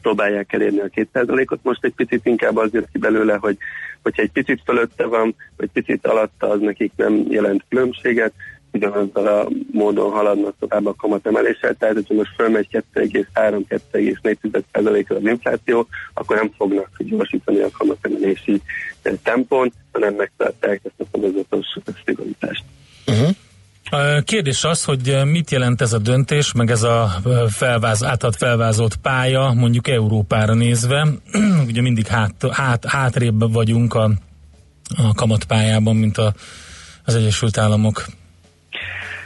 próbálják 0.07 0.53
elérni 0.53 0.81
a 0.81 0.89
2%-ot. 1.15 1.59
Most 1.63 1.85
egy 1.85 1.95
picit 1.95 2.27
inkább 2.27 2.57
az 2.57 2.73
jött 2.73 2.91
ki 2.93 2.99
belőle, 2.99 3.37
hogy 3.41 3.57
hogyha 4.03 4.23
egy 4.23 4.31
picit 4.31 4.61
fölötte 4.65 5.07
van, 5.07 5.35
vagy 5.57 5.69
picit 5.73 6.07
alatta, 6.07 6.49
az 6.49 6.61
nekik 6.61 6.93
nem 6.97 7.27
jelent 7.29 7.65
különbséget, 7.69 8.33
ugyanazzal 8.73 9.27
a 9.27 9.49
módon 9.73 10.11
haladnak 10.11 10.55
tovább 10.59 10.87
a 10.87 10.95
kamatemeléssel, 10.95 11.75
tehát 11.75 11.95
hogyha 11.95 12.15
most 12.15 12.35
fölmegy 12.37 12.69
2,3-2,4%-ra 12.95 15.17
az 15.17 15.25
infláció, 15.25 15.89
akkor 16.15 16.37
nem 16.37 16.51
fognak 16.57 16.91
gyorsítani 16.99 17.61
a 17.61 17.69
kamatemelési 17.79 18.61
tempón, 19.23 19.73
hanem 19.93 20.15
megtartják 20.15 20.81
ezt 20.85 21.01
a 21.01 21.05
fokozatos 21.13 21.67
szigorítást. 22.05 22.65
A 23.07 23.46
Kérdés 24.25 24.65
az, 24.65 24.85
hogy 24.85 25.21
mit 25.25 25.51
jelent 25.51 25.81
ez 25.81 25.93
a 25.93 25.99
döntés, 25.99 26.53
meg 26.53 26.71
ez 26.71 26.83
a 26.83 27.09
felváz, 27.49 28.05
átad 28.05 28.35
felvázolt 28.35 28.97
pálya, 28.97 29.53
mondjuk 29.53 29.89
Európára 29.89 30.55
nézve. 30.55 31.07
Ugye 31.69 31.81
mindig 31.81 32.07
hát, 32.07 32.33
hát, 32.51 32.85
hátrébb 32.85 33.53
vagyunk 33.53 33.95
a, 33.95 34.11
a 34.97 35.15
kamatpályában, 35.15 35.97
mint 35.97 36.19
a, 36.19 36.33
az 37.05 37.15
Egyesült 37.15 37.59
Államok. 37.59 38.05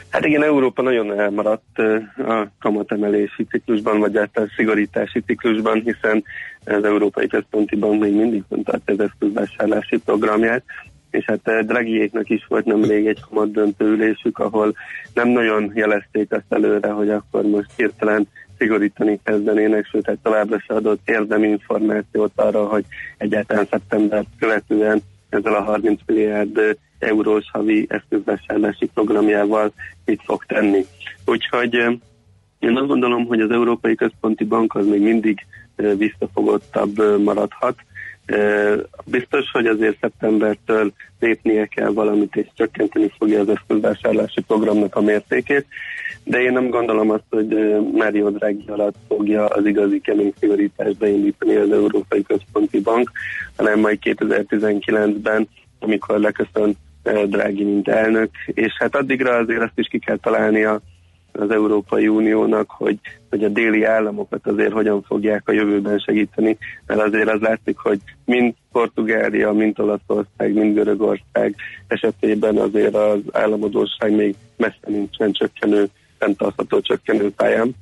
Hát 0.09 0.25
igen, 0.25 0.43
Európa 0.43 0.81
nagyon 0.81 1.19
elmaradt 1.19 1.77
a 2.17 2.47
kamatemelési 2.59 3.43
ciklusban, 3.49 3.99
vagy 3.99 4.17
általán 4.17 4.51
szigorítási 4.55 5.19
ciklusban, 5.19 5.81
hiszen 5.83 6.23
az 6.65 6.83
Európai 6.83 7.27
Központi 7.27 7.75
Bank 7.75 8.01
még 8.01 8.13
mindig 8.13 8.43
tart 8.63 8.89
az 8.89 8.99
eszközvásárlási 8.99 9.97
programját, 9.97 10.63
és 11.11 11.25
hát 11.25 11.47
eh, 11.47 11.63
Dragiéknak 11.63 12.29
is 12.29 12.45
volt 12.47 12.65
nemrég 12.65 13.07
egy 13.07 13.19
kamat 13.29 13.51
döntőülésük, 13.51 14.39
ahol 14.39 14.75
nem 15.13 15.27
nagyon 15.27 15.71
jelezték 15.75 16.31
azt 16.31 16.45
előre, 16.49 16.89
hogy 16.89 17.09
akkor 17.09 17.43
most 17.43 17.69
hirtelen 17.75 18.27
szigorítani 18.57 19.19
kezdenének, 19.23 19.85
sőt, 19.85 20.05
hát 20.05 20.17
továbbra 20.23 20.59
se 20.59 20.73
adott 20.73 21.09
érdemi 21.09 21.47
információt 21.47 22.31
arra, 22.35 22.65
hogy 22.65 22.85
egyáltalán 23.17 23.67
szeptember 23.69 24.23
követően 24.39 25.01
ezzel 25.29 25.55
a 25.55 25.61
30 25.61 25.99
milliárd 26.05 26.57
eh, 26.57 26.69
eurós 26.99 27.45
havi 27.51 27.85
eszközvásárlási 27.89 28.89
programjával 28.93 29.73
mit 30.05 30.21
fog 30.23 30.45
tenni. 30.45 30.85
Úgyhogy 31.25 31.75
eh, 31.75 31.93
én 32.59 32.77
azt 32.77 32.87
gondolom, 32.87 33.25
hogy 33.25 33.41
az 33.41 33.51
Európai 33.51 33.95
Központi 33.95 34.43
Bank 34.43 34.75
az 34.75 34.87
még 34.87 35.01
mindig 35.01 35.45
visszafogottabb 35.97 37.21
maradhat. 37.23 37.75
Biztos, 39.05 39.51
hogy 39.51 39.65
azért 39.65 39.99
szeptembertől 39.99 40.93
lépnie 41.19 41.65
kell 41.65 41.89
valamit, 41.89 42.35
és 42.35 42.47
csökkenteni 42.53 43.11
fogja 43.17 43.39
az 43.39 43.49
eszközvásárlási 43.49 44.41
programnak 44.41 44.95
a 44.95 45.01
mértékét, 45.01 45.65
de 46.23 46.41
én 46.41 46.51
nem 46.51 46.69
gondolom 46.69 47.09
azt, 47.09 47.23
hogy 47.29 47.77
Mário 47.93 48.29
Draghi 48.29 48.65
alatt 48.67 48.95
fogja 49.07 49.45
az 49.45 49.65
igazi 49.65 49.99
kemény 49.99 50.33
szigorítást 50.39 50.97
beindítani 50.97 51.55
az 51.55 51.71
Európai 51.71 52.23
Központi 52.23 52.79
Bank, 52.79 53.11
hanem 53.55 53.79
majd 53.79 53.99
2019-ben, 54.03 55.47
amikor 55.79 56.19
leköszön 56.19 56.75
Draghi, 57.03 57.63
mint 57.63 57.87
elnök, 57.87 58.29
és 58.45 58.73
hát 58.79 58.95
addigra 58.95 59.35
azért 59.35 59.61
azt 59.61 59.79
is 59.79 59.87
ki 59.87 59.99
kell 59.99 60.17
találnia 60.17 60.81
az 61.31 61.51
Európai 61.51 62.07
Uniónak, 62.07 62.69
hogy, 62.69 62.99
hogy 63.29 63.43
a 63.43 63.49
déli 63.49 63.83
államokat 63.83 64.47
azért 64.47 64.71
hogyan 64.71 65.01
fogják 65.01 65.49
a 65.49 65.51
jövőben 65.51 65.99
segíteni, 65.99 66.57
mert 66.85 67.01
azért 67.01 67.29
az 67.29 67.39
látszik, 67.39 67.77
hogy 67.77 67.99
mind 68.25 68.53
Portugália, 68.71 69.51
mind 69.51 69.79
Olaszország, 69.79 70.53
mind 70.53 70.75
Görögország 70.75 71.55
esetében 71.87 72.57
azért 72.57 72.95
az 72.95 73.19
államadóság 73.31 74.15
még 74.15 74.35
messze 74.57 74.87
nincsen 74.87 75.31
csökkenő, 75.31 75.89
fenntartható 76.17 76.79
csökkenő 76.79 77.31
pályán. 77.31 77.75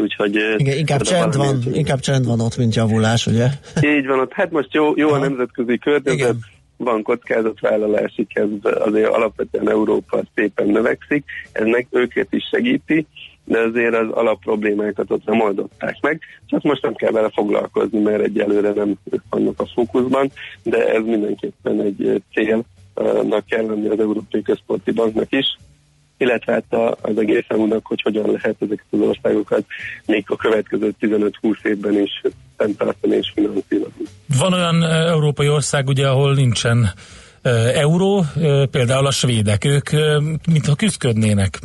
Úgyhogy, 0.00 0.36
eh, 0.36 0.54
Igen, 0.56 0.76
inkább 0.76 1.00
csend 1.00 1.36
van, 1.36 1.62
inkább 1.72 2.00
csend 2.00 2.26
van 2.26 2.40
ott, 2.40 2.56
mint 2.56 2.74
javulás, 2.74 3.26
ugye? 3.26 3.46
így 3.80 4.06
van 4.06 4.20
ott. 4.20 4.32
Hát 4.32 4.50
most 4.50 4.68
jó, 4.72 4.92
jó 4.96 5.08
a 5.08 5.18
nemzetközi 5.18 5.78
környezet, 5.78 6.12
Igen. 6.12 6.38
Van 6.84 7.02
kockázatvállalási 7.02 8.26
kezd, 8.26 8.66
azért 8.66 9.08
alapvetően 9.08 9.70
Európa 9.70 10.22
szépen 10.34 10.66
növekszik, 10.66 11.24
ez 11.52 11.66
meg 11.66 11.86
őket 11.90 12.26
is 12.30 12.48
segíti, 12.50 13.06
de 13.44 13.58
azért 13.58 13.94
az 13.94 14.08
alapproblémákat 14.10 15.10
ott 15.10 15.24
nem 15.24 15.40
oldották 15.40 15.96
meg, 16.00 16.20
csak 16.46 16.62
most 16.62 16.82
nem 16.82 16.94
kell 16.94 17.10
vele 17.10 17.30
foglalkozni, 17.30 18.00
mert 18.00 18.22
egyelőre 18.22 18.72
nem 18.72 18.94
vannak 19.30 19.60
a 19.60 19.66
fókuszban, 19.74 20.30
de 20.62 20.92
ez 20.92 21.04
mindenképpen 21.04 21.80
egy 21.80 22.22
célnak 22.32 23.46
kell 23.46 23.66
lenni 23.66 23.88
az 23.88 24.00
Európai 24.00 24.42
Központi 24.42 24.90
Banknak 24.90 25.32
is, 25.32 25.46
illetve 26.22 26.52
hát 26.52 26.72
a- 26.72 26.96
az 27.02 27.18
egész 27.18 27.44
EU-nak, 27.48 27.86
hogy 27.86 28.02
hogyan 28.02 28.30
lehet 28.30 28.56
ezeket 28.58 28.86
az 28.90 29.00
országokat 29.00 29.64
még 30.06 30.24
a 30.26 30.36
következő 30.36 30.92
15-20 31.00 31.64
évben 31.64 31.98
is 32.02 32.22
fenntartani 32.56 33.16
és 33.16 33.32
finanszírozni. 33.34 34.04
Van 34.38 34.52
olyan 34.52 34.82
európai 34.84 35.48
ország, 35.48 35.86
ugye, 35.88 36.08
ahol 36.08 36.34
nincsen 36.34 36.90
euró, 37.74 38.24
például 38.70 39.06
a 39.06 39.10
svédek, 39.10 39.64
ők 39.64 39.90
mintha 40.48 40.74
küzdködnének. 40.74 41.58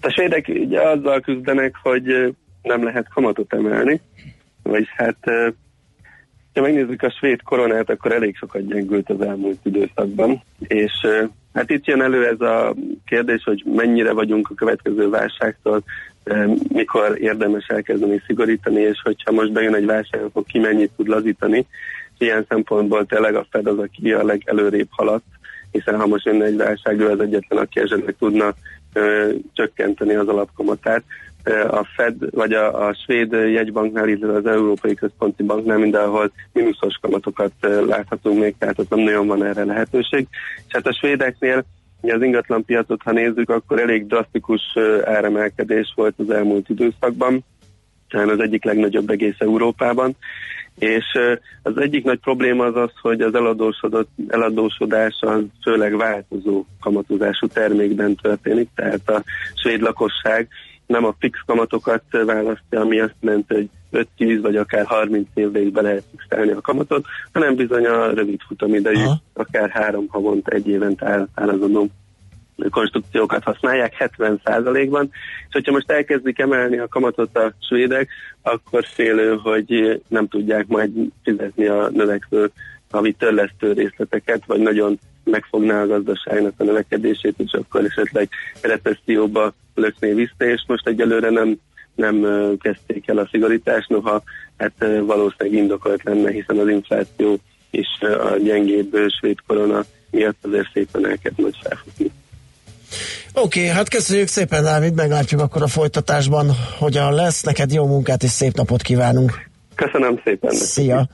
A 0.00 0.08
svédek 0.08 0.48
ugye 0.48 0.80
azzal 0.80 1.20
küzdenek, 1.20 1.74
hogy 1.82 2.34
nem 2.62 2.84
lehet 2.84 3.08
kamatot 3.14 3.52
emelni, 3.52 4.00
Vagyis 4.64 4.88
hát 4.96 5.16
ha 6.54 6.60
megnézzük 6.60 7.02
a 7.02 7.10
svéd 7.10 7.42
koronát, 7.42 7.90
akkor 7.90 8.12
elég 8.12 8.36
sokat 8.36 8.66
gyengült 8.66 9.10
az 9.10 9.20
elmúlt 9.20 9.58
időszakban, 9.62 10.42
és 10.58 10.92
hát 11.54 11.70
itt 11.70 11.86
jön 11.86 12.02
elő 12.02 12.26
ez 12.26 12.40
a 12.40 12.74
kérdés, 13.06 13.42
hogy 13.44 13.64
mennyire 13.66 14.12
vagyunk 14.12 14.50
a 14.50 14.54
következő 14.54 15.08
válságtól, 15.08 15.82
ö, 16.24 16.52
mikor 16.68 17.16
érdemes 17.20 17.66
elkezdeni 17.66 18.22
szigorítani, 18.26 18.80
és 18.80 19.00
hogyha 19.02 19.32
most 19.32 19.52
bejön 19.52 19.74
egy 19.74 19.86
válság, 19.86 20.22
akkor 20.22 20.42
ki 20.44 20.58
mennyit 20.58 20.90
tud 20.96 21.06
lazítani. 21.06 21.66
Ilyen 22.18 22.46
szempontból 22.48 23.06
tényleg 23.06 23.34
a 23.34 23.46
Fed 23.50 23.66
az, 23.66 23.78
aki 23.78 24.12
a 24.12 24.24
legelőrébb 24.24 24.88
haladt, 24.90 25.24
hiszen 25.70 26.00
ha 26.00 26.06
most 26.06 26.24
jönne 26.24 26.44
egy 26.44 26.56
válság, 26.56 27.00
ő 27.00 27.08
az 27.08 27.20
egyetlen, 27.20 27.62
aki 27.62 27.80
esetleg 27.80 28.14
tudna 28.18 28.54
ö, 28.92 29.32
csökkenteni 29.52 30.14
az 30.14 30.28
alapkamatát. 30.28 31.02
A 31.70 31.88
Fed, 31.96 32.14
vagy 32.30 32.52
a, 32.52 32.86
a 32.86 32.94
svéd 33.04 33.32
jegybanknál, 33.32 34.08
illetve 34.08 34.36
az 34.36 34.46
Európai 34.46 34.94
Központi 34.94 35.42
Banknál 35.42 35.78
mindenhol 35.78 36.32
mínuszos 36.52 36.98
kamatokat 37.00 37.52
láthatunk 37.86 38.40
még, 38.40 38.54
tehát 38.58 38.78
ott 38.78 38.90
nem 38.90 38.98
nagyon 38.98 39.26
van 39.26 39.44
erre 39.44 39.64
lehetőség. 39.64 40.26
És 40.56 40.72
hát 40.72 40.86
a 40.86 40.94
svédeknél 40.94 41.64
az 42.00 42.22
ingatlan 42.22 42.64
piacot, 42.64 43.02
ha 43.02 43.12
nézzük, 43.12 43.50
akkor 43.50 43.80
elég 43.80 44.06
drasztikus 44.06 44.62
áremelkedés 45.04 45.92
volt 45.96 46.14
az 46.16 46.30
elmúlt 46.30 46.68
időszakban, 46.68 47.44
talán 48.08 48.28
az 48.28 48.40
egyik 48.40 48.64
legnagyobb 48.64 49.10
egész 49.10 49.36
Európában, 49.38 50.16
és 50.78 51.04
az 51.62 51.78
egyik 51.78 52.04
nagy 52.04 52.18
probléma 52.18 52.64
az 52.64 52.76
az, 52.76 52.90
hogy 53.00 53.20
az 53.20 53.34
eladósodott, 53.34 54.08
eladósodás 54.28 55.18
az 55.20 55.42
főleg 55.62 55.96
változó 55.96 56.64
kamatozású 56.80 57.46
termékben 57.46 58.14
történik, 58.14 58.68
tehát 58.74 59.08
a 59.08 59.22
svéd 59.54 59.80
lakosság 59.80 60.48
nem 60.86 61.04
a 61.04 61.14
fix 61.18 61.38
kamatokat 61.46 62.02
választja, 62.10 62.80
ami 62.80 63.00
azt 63.00 63.14
jelenti, 63.20 63.54
hogy 63.54 63.68
5-10 64.18 64.38
vagy 64.42 64.56
akár 64.56 64.86
30 64.86 65.28
évig 65.34 65.72
be 65.72 65.80
lehet 65.80 66.04
fixálni 66.10 66.50
a 66.50 66.60
kamatot, 66.60 67.04
hanem 67.32 67.54
bizony 67.54 67.86
a 67.86 68.12
rövid 68.12 68.40
futamidejű, 68.46 69.04
Aha. 69.04 69.20
akár 69.32 69.70
három 69.70 70.06
havonta, 70.08 70.50
egy 70.50 70.68
évente 70.68 71.28
árazódó 71.34 71.88
konstrukciókat 72.70 73.42
használják 73.42 74.12
70%-ban, 74.18 75.10
és 75.48 75.52
hogyha 75.52 75.72
most 75.72 75.90
elkezdik 75.90 76.38
emelni 76.38 76.78
a 76.78 76.88
kamatot 76.88 77.36
a 77.36 77.52
svédek, 77.68 78.08
akkor 78.42 78.84
félő, 78.84 79.36
hogy 79.42 80.00
nem 80.08 80.28
tudják 80.28 80.66
majd 80.66 80.90
fizetni 81.22 81.66
a 81.66 81.88
növekvő 81.92 82.50
havi 82.90 83.12
törlesztő 83.12 83.72
részleteket, 83.72 84.42
vagy 84.46 84.60
nagyon 84.60 84.98
megfogná 85.24 85.82
a 85.82 85.86
gazdaságnak 85.86 86.52
a 86.56 86.64
növekedését, 86.64 87.34
és 87.36 87.52
akkor 87.52 87.84
esetleg 87.84 88.28
recesszióba 88.60 89.54
lökné 89.74 90.12
vissza, 90.12 90.44
és 90.44 90.64
most 90.66 90.86
egyelőre 90.86 91.30
nem, 91.30 91.58
nem 91.94 92.26
kezdték 92.60 93.08
el 93.08 93.18
a 93.18 93.28
szigorítást, 93.30 93.88
noha 93.88 94.22
hát 94.56 94.72
valószínűleg 95.00 95.62
indokolt 95.62 96.02
lenne, 96.02 96.30
hiszen 96.30 96.58
az 96.58 96.68
infláció 96.68 97.38
és 97.70 97.88
a 98.00 98.36
gyengébb 98.36 98.96
svéd 99.18 99.38
korona 99.46 99.84
miatt 100.10 100.36
azért 100.40 100.70
szépen 100.72 101.06
elkezd 101.08 101.40
majd 101.40 101.54
felfutni. 101.62 102.10
Oké, 103.32 103.60
okay, 103.60 103.72
hát 103.72 103.88
köszönjük 103.88 104.28
szépen, 104.28 104.62
Dávid, 104.62 104.94
meglátjuk 104.94 105.40
akkor 105.40 105.62
a 105.62 105.66
folytatásban, 105.66 106.50
hogyan 106.78 107.14
lesz. 107.14 107.42
Neked 107.42 107.72
jó 107.72 107.86
munkát 107.86 108.22
és 108.22 108.30
szép 108.30 108.54
napot 108.54 108.82
kívánunk. 108.82 109.48
Köszönöm 109.74 110.20
szépen. 110.24 110.50
Szia! 110.50 110.66
Szia. 110.66 111.08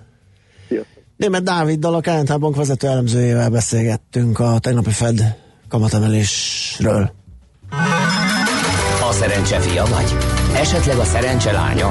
Német 1.20 1.42
Dáviddal, 1.42 1.94
a 1.94 2.00
KNT 2.00 2.38
Bank 2.38 2.56
vezető 2.56 2.86
elemzőjével 2.86 3.50
beszélgettünk 3.50 4.38
a 4.38 4.58
tegnapi 4.58 4.90
Fed 4.90 5.36
kamatemelésről. 5.68 7.12
A 9.08 9.12
szerencse 9.12 9.60
fia 9.60 9.84
vagy? 9.84 10.16
Esetleg 10.54 10.98
a 10.98 11.04
szerencse 11.04 11.52
lánya? 11.52 11.90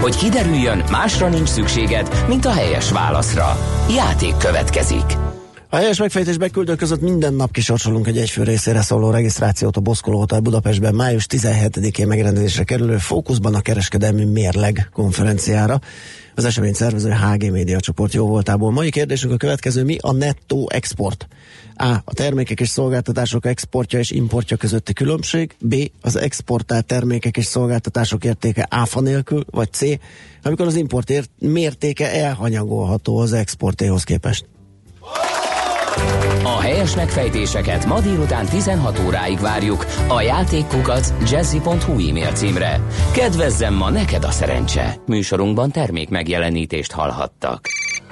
Hogy 0.00 0.16
kiderüljön, 0.16 0.82
másra 0.90 1.28
nincs 1.28 1.48
szükséged, 1.48 2.24
mint 2.28 2.44
a 2.44 2.50
helyes 2.50 2.92
válaszra. 2.92 3.56
Játék 3.94 4.36
következik. 4.36 5.16
A 5.70 5.76
helyes 5.76 5.98
megfejtés 5.98 6.36
beküldők 6.36 6.78
között 6.78 7.00
minden 7.00 7.34
nap 7.34 7.50
kisorsolunk 7.50 8.06
egy 8.06 8.18
egyfő 8.18 8.42
részére 8.42 8.82
szóló 8.82 9.10
regisztrációt 9.10 9.76
a 9.76 9.80
Boszkoló 9.80 10.18
Hotel 10.18 10.40
Budapestben 10.40 10.94
május 10.94 11.26
17-én 11.28 12.06
megrendezésre 12.06 12.64
kerülő 12.64 12.96
Fókuszban 12.96 13.54
a 13.54 13.60
kereskedelmi 13.60 14.24
mérleg 14.24 14.88
konferenciára. 14.92 15.80
Az 16.38 16.44
esemény 16.44 16.72
szervező 16.72 17.10
HG 17.10 17.50
Média 17.50 17.80
csoport 17.80 18.14
jó 18.14 18.26
voltából. 18.26 18.72
Mai 18.72 18.90
kérdésünk 18.90 19.32
a 19.32 19.36
következő, 19.36 19.84
mi 19.84 19.96
a 20.00 20.12
nettó 20.12 20.68
export? 20.70 21.28
A. 21.74 21.84
A 22.04 22.14
termékek 22.14 22.60
és 22.60 22.68
szolgáltatások 22.68 23.46
exportja 23.46 23.98
és 23.98 24.10
importja 24.10 24.56
közötti 24.56 24.92
különbség. 24.92 25.56
B. 25.60 25.74
Az 26.00 26.16
exportált 26.16 26.86
termékek 26.86 27.36
és 27.36 27.44
szolgáltatások 27.44 28.24
értéke 28.24 28.66
áfa 28.70 29.00
nélkül. 29.00 29.44
Vagy 29.50 29.72
C. 29.72 29.82
Amikor 30.42 30.66
az 30.66 30.74
import 30.76 31.10
ért- 31.10 31.30
mértéke 31.38 32.12
elhanyagolható 32.12 33.18
az 33.18 33.32
exportéhoz 33.32 34.04
képest. 34.04 34.46
A 36.42 36.60
helyes 36.60 36.96
megfejtéseket 36.96 37.86
ma 37.86 38.00
délután 38.00 38.46
16 38.46 38.98
óráig 39.06 39.38
várjuk 39.38 39.86
a 40.08 40.20
játékkukac 40.20 41.12
jazzy.hu 41.30 42.08
e-mail 42.08 42.32
címre. 42.32 42.80
Kedvezzem 43.12 43.74
ma 43.74 43.90
neked 43.90 44.24
a 44.24 44.30
szerencse! 44.30 44.96
Műsorunkban 45.06 45.70
termék 45.70 46.08
megjelenítést 46.08 46.92
hallhattak. 46.92 47.66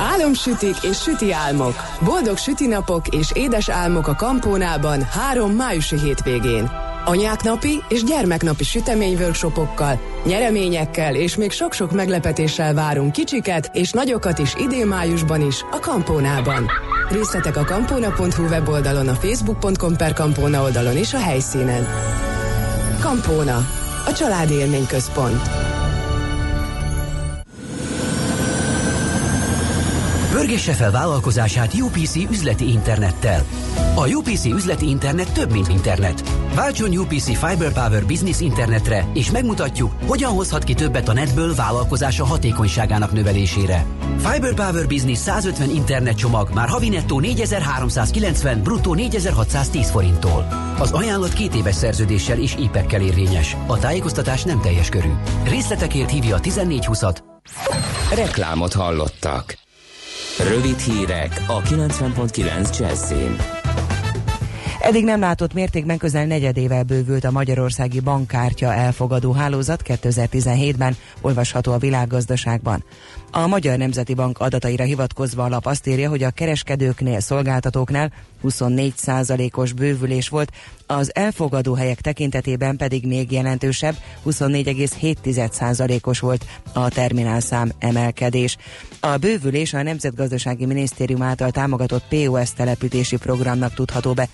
Álomsütik 0.00 0.76
és 0.82 0.96
süti 0.96 1.32
álmok. 1.32 1.74
Boldog 2.04 2.36
sütinapok 2.36 3.08
és 3.08 3.30
édes 3.34 3.68
álmok 3.68 4.06
a 4.06 4.14
Kampónában 4.14 5.02
három 5.02 5.52
májusi 5.52 5.98
hétvégén. 5.98 6.70
Anyáknapi 7.04 7.82
és 7.88 8.04
gyermeknapi 8.04 8.64
süteményworkshopokkal, 8.64 10.00
nyereményekkel 10.24 11.14
és 11.14 11.36
még 11.36 11.50
sok-sok 11.50 11.92
meglepetéssel 11.92 12.74
várunk 12.74 13.12
kicsiket 13.12 13.70
és 13.72 13.90
nagyokat 13.92 14.38
is 14.38 14.54
idén 14.54 14.86
májusban 14.86 15.46
is 15.46 15.64
a 15.70 15.78
Kampónában. 15.78 16.70
Részletek 17.10 17.56
a 17.56 17.64
kampóna.hu 17.64 18.42
weboldalon, 18.48 19.08
a 19.08 19.14
facebook.com 19.14 19.96
per 19.96 20.12
Kampóna 20.12 20.62
oldalon 20.62 20.96
és 20.96 21.14
a 21.14 21.18
helyszínen. 21.18 21.86
Kampóna, 23.00 23.56
a 24.06 24.12
családi 24.12 24.54
élményközpont. 24.54 25.69
Pörgesse 30.40 30.72
fel 30.72 30.90
vállalkozását 30.90 31.74
UPC 31.74 32.16
üzleti 32.16 32.70
internettel. 32.70 33.44
A 33.94 34.08
UPC 34.08 34.44
üzleti 34.44 34.88
internet 34.88 35.32
több, 35.32 35.52
mint 35.52 35.68
internet. 35.68 36.22
Váltson 36.54 36.96
UPC 36.96 37.24
Fiber 37.24 37.72
Power 37.72 38.06
Business 38.06 38.40
internetre, 38.40 39.06
és 39.14 39.30
megmutatjuk, 39.30 39.92
hogyan 40.06 40.30
hozhat 40.30 40.64
ki 40.64 40.74
többet 40.74 41.08
a 41.08 41.12
netből 41.12 41.54
vállalkozása 41.54 42.24
hatékonyságának 42.24 43.12
növelésére. 43.12 43.86
Fiber 44.16 44.54
Power 44.54 44.86
Business 44.86 45.18
150 45.18 45.70
internet 45.70 46.16
csomag 46.16 46.50
már 46.54 46.68
havi 46.68 46.88
nettó 46.88 47.20
4390, 47.20 48.62
bruttó 48.62 48.94
4610 48.94 49.90
forinttól. 49.90 50.46
Az 50.78 50.92
ajánlat 50.92 51.32
két 51.32 51.54
éves 51.54 51.74
szerződéssel 51.74 52.38
és 52.38 52.54
IPEC-kel 52.58 53.00
érvényes. 53.00 53.56
A 53.66 53.78
tájékoztatás 53.78 54.42
nem 54.42 54.60
teljes 54.60 54.88
körű. 54.88 55.12
Részletekért 55.44 56.10
hívja 56.10 56.36
a 56.36 56.40
1420-at. 56.40 57.16
Reklámot 58.14 58.72
hallottak. 58.72 59.68
Rövid 60.38 60.78
hírek 60.78 61.42
a 61.46 61.62
90.9 61.62 62.78
Jazzin. 62.78 63.36
Eddig 64.80 65.04
nem 65.04 65.20
látott 65.20 65.52
mértékben 65.52 65.98
közel 65.98 66.26
negyedével 66.26 66.82
bővült 66.82 67.24
a 67.24 67.30
magyarországi 67.30 68.00
bankkártya 68.00 68.74
elfogadó 68.74 69.32
hálózat 69.32 69.82
2017-ben, 69.84 70.96
olvasható 71.20 71.72
a 71.72 71.78
világgazdaságban. 71.78 72.84
A 73.32 73.46
Magyar 73.46 73.78
Nemzeti 73.78 74.14
Bank 74.14 74.38
adataira 74.38 74.84
hivatkozva 74.84 75.44
a 75.44 75.48
lap 75.48 75.66
azt 75.66 75.86
írja, 75.86 76.08
hogy 76.08 76.22
a 76.22 76.30
kereskedőknél, 76.30 77.20
szolgáltatóknál 77.20 78.12
24%-os 78.44 79.72
bővülés 79.72 80.28
volt, 80.28 80.52
az 80.86 81.10
elfogadó 81.14 81.74
helyek 81.74 82.00
tekintetében 82.00 82.76
pedig 82.76 83.06
még 83.06 83.32
jelentősebb, 83.32 83.96
24,7%-os 84.26 86.20
volt 86.20 86.44
a 86.72 86.88
terminálszám 86.88 87.72
emelkedés. 87.78 88.56
A 89.00 89.16
bővülés 89.16 89.74
a 89.74 89.82
Nemzetgazdasági 89.82 90.66
Minisztérium 90.66 91.22
által 91.22 91.50
támogatott 91.50 92.04
POS 92.08 92.52
telepítési 92.52 93.16
programnak 93.16 93.74
tudható 93.74 94.12
be. 94.12 94.28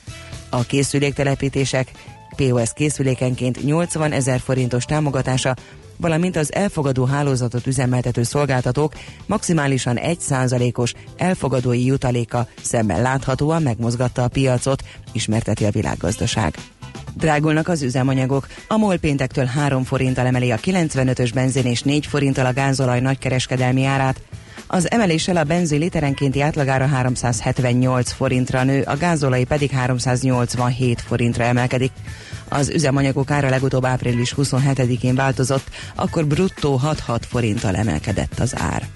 A 0.50 0.62
készüléktelepítések 0.62 1.90
POS 2.36 2.72
készülékenként 2.72 3.64
80 3.64 4.12
ezer 4.12 4.40
forintos 4.40 4.84
támogatása 4.84 5.54
valamint 5.96 6.36
az 6.36 6.54
elfogadó 6.54 7.04
hálózatot 7.04 7.66
üzemeltető 7.66 8.22
szolgáltatók 8.22 8.94
maximálisan 9.26 9.98
1%-os 10.02 10.92
elfogadói 11.16 11.84
jutaléka 11.84 12.46
szemben 12.62 13.02
láthatóan 13.02 13.62
megmozgatta 13.62 14.22
a 14.22 14.28
piacot, 14.28 14.82
ismerteti 15.12 15.64
a 15.64 15.70
világgazdaság. 15.70 16.54
Drágulnak 17.14 17.68
az 17.68 17.82
üzemanyagok. 17.82 18.46
A 18.68 18.76
MOL 18.76 18.96
péntektől 18.96 19.44
3 19.44 19.84
forinttal 19.84 20.26
emeli 20.26 20.50
a 20.50 20.56
95-ös 20.56 21.30
benzin 21.34 21.64
és 21.64 21.82
4 21.82 22.06
forinttal 22.06 22.46
a 22.46 22.52
gázolaj 22.52 23.00
nagykereskedelmi 23.00 23.84
árát. 23.84 24.20
Az 24.66 24.90
emeléssel 24.90 25.36
a 25.36 25.44
benzin 25.44 25.78
literenkénti 25.78 26.40
átlagára 26.40 26.86
378 26.86 28.12
forintra 28.12 28.62
nő, 28.62 28.82
a 28.82 28.96
gázolai 28.96 29.44
pedig 29.44 29.70
387 29.70 31.00
forintra 31.00 31.44
emelkedik. 31.44 31.92
Az 32.48 32.68
üzemanyagok 32.68 33.30
ára 33.30 33.48
legutóbb 33.48 33.84
április 33.84 34.34
27-én 34.36 35.14
változott, 35.14 35.66
akkor 35.94 36.26
bruttó 36.26 36.80
6-6 36.84 37.20
forinttal 37.28 37.74
emelkedett 37.76 38.38
az 38.38 38.54
ár. 38.58 38.88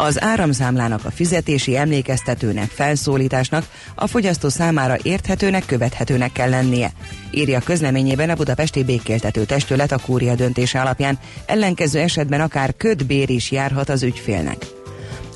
Az 0.00 0.22
áramszámlának 0.22 1.04
a 1.04 1.10
fizetési 1.10 1.76
emlékeztetőnek, 1.76 2.70
felszólításnak 2.70 3.66
a 3.94 4.06
fogyasztó 4.06 4.48
számára 4.48 4.96
érthetőnek, 5.02 5.66
követhetőnek 5.66 6.32
kell 6.32 6.48
lennie. 6.48 6.92
Írja 7.30 7.60
közleményében 7.60 8.30
a 8.30 8.34
Budapesti 8.34 8.84
Békéltető 8.84 9.44
Testület 9.44 9.92
a 9.92 9.98
kúria 9.98 10.34
döntése 10.34 10.80
alapján, 10.80 11.18
ellenkező 11.46 11.98
esetben 11.98 12.40
akár 12.40 12.74
ködbér 12.76 13.30
is 13.30 13.50
járhat 13.50 13.88
az 13.88 14.02
ügyfélnek. 14.02 14.69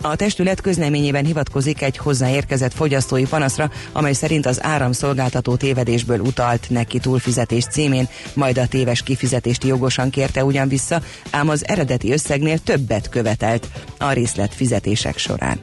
A 0.07 0.17
testület 0.17 0.61
közleményében 0.61 1.25
hivatkozik 1.25 1.83
egy 1.83 1.97
hozzáérkezett 1.97 2.73
fogyasztói 2.73 3.25
panaszra, 3.25 3.71
amely 3.93 4.13
szerint 4.13 4.47
az 4.47 4.63
áramszolgáltató 4.63 5.57
tévedésből 5.57 6.21
utalt 6.21 6.71
neki 6.71 6.99
túlfizetés 6.99 7.65
címén, 7.65 8.09
majd 8.35 8.59
a 8.59 8.67
téves 8.67 9.03
kifizetést 9.03 9.65
jogosan 9.65 10.11
kérte 10.11 10.45
ugyan 10.45 10.69
vissza, 10.69 11.03
ám 11.31 11.49
az 11.49 11.69
eredeti 11.69 12.13
összegnél 12.13 12.59
többet 12.59 13.09
követelt 13.09 13.69
a 13.99 14.13
részlet 14.13 14.55
fizetések 14.55 15.19
során. 15.19 15.61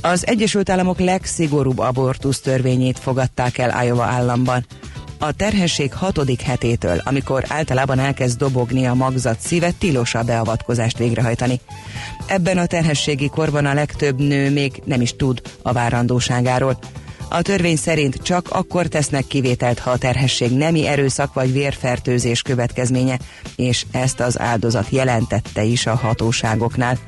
Az 0.00 0.26
Egyesült 0.26 0.70
Államok 0.70 0.98
legszigorúbb 0.98 1.78
abortusz 1.78 2.40
törvényét 2.40 2.98
fogadták 2.98 3.58
el 3.58 3.84
Iowa 3.84 4.04
államban. 4.04 4.66
A 5.18 5.32
terhesség 5.32 5.92
hatodik 5.92 6.40
hetétől, 6.40 7.00
amikor 7.04 7.44
általában 7.48 7.98
elkezd 7.98 8.38
dobogni 8.38 8.86
a 8.86 8.94
magzat 8.94 9.40
szíve, 9.40 9.70
tilos 9.78 10.14
a 10.14 10.22
beavatkozást 10.22 10.98
végrehajtani. 10.98 11.60
Ebben 12.26 12.58
a 12.58 12.66
terhességi 12.66 13.28
korban 13.28 13.66
a 13.66 13.74
legtöbb 13.74 14.18
nő 14.18 14.50
még 14.50 14.82
nem 14.84 15.00
is 15.00 15.16
tud 15.16 15.40
a 15.62 15.72
várandóságáról. 15.72 16.78
A 17.28 17.42
törvény 17.42 17.76
szerint 17.76 18.16
csak 18.22 18.50
akkor 18.50 18.86
tesznek 18.86 19.26
kivételt, 19.26 19.78
ha 19.78 19.90
a 19.90 19.98
terhesség 19.98 20.56
nemi 20.56 20.86
erőszak 20.86 21.32
vagy 21.34 21.52
vérfertőzés 21.52 22.42
következménye, 22.42 23.18
és 23.56 23.84
ezt 23.90 24.20
az 24.20 24.38
áldozat 24.38 24.86
jelentette 24.90 25.62
is 25.62 25.86
a 25.86 25.94
hatóságoknál. 25.94 26.98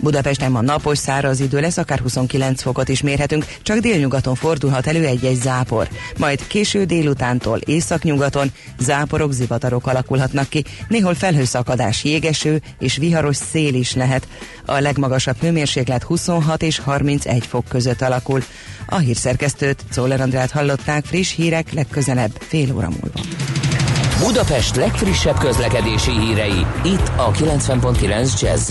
Budapesten 0.00 0.50
ma 0.50 0.60
napos, 0.60 0.98
száraz 0.98 1.40
idő 1.40 1.60
lesz, 1.60 1.76
akár 1.76 1.98
29 1.98 2.62
fokot 2.62 2.88
is 2.88 3.02
mérhetünk, 3.02 3.46
csak 3.62 3.78
délnyugaton 3.78 4.34
fordulhat 4.34 4.86
elő 4.86 5.04
egy-egy 5.04 5.40
zápor. 5.40 5.88
Majd 6.18 6.46
késő 6.46 6.84
délutántól 6.84 7.58
északnyugaton 7.58 8.52
záporok, 8.78 9.32
zivatarok 9.32 9.86
alakulhatnak 9.86 10.48
ki, 10.48 10.64
néhol 10.88 11.14
felhőszakadás, 11.14 12.04
jégeső 12.04 12.62
és 12.78 12.96
viharos 12.96 13.36
szél 13.36 13.74
is 13.74 13.94
lehet. 13.94 14.28
A 14.66 14.78
legmagasabb 14.78 15.36
hőmérséklet 15.40 16.02
26 16.02 16.62
és 16.62 16.78
31 16.78 17.46
fok 17.46 17.64
között 17.68 18.02
alakul. 18.02 18.42
A 18.86 18.96
hírszerkesztőt, 18.96 19.84
Czoller 19.90 20.20
Andrát 20.20 20.50
hallották, 20.50 21.04
friss 21.04 21.34
hírek 21.34 21.72
legközelebb 21.72 22.32
fél 22.38 22.74
óra 22.74 22.88
múlva. 22.88 23.20
Budapest 24.24 24.76
legfrissebb 24.76 25.38
közlekedési 25.38 26.10
hírei, 26.10 26.66
itt 26.84 27.12
a 27.16 27.30
90.9 27.30 28.40
jazz 28.40 28.70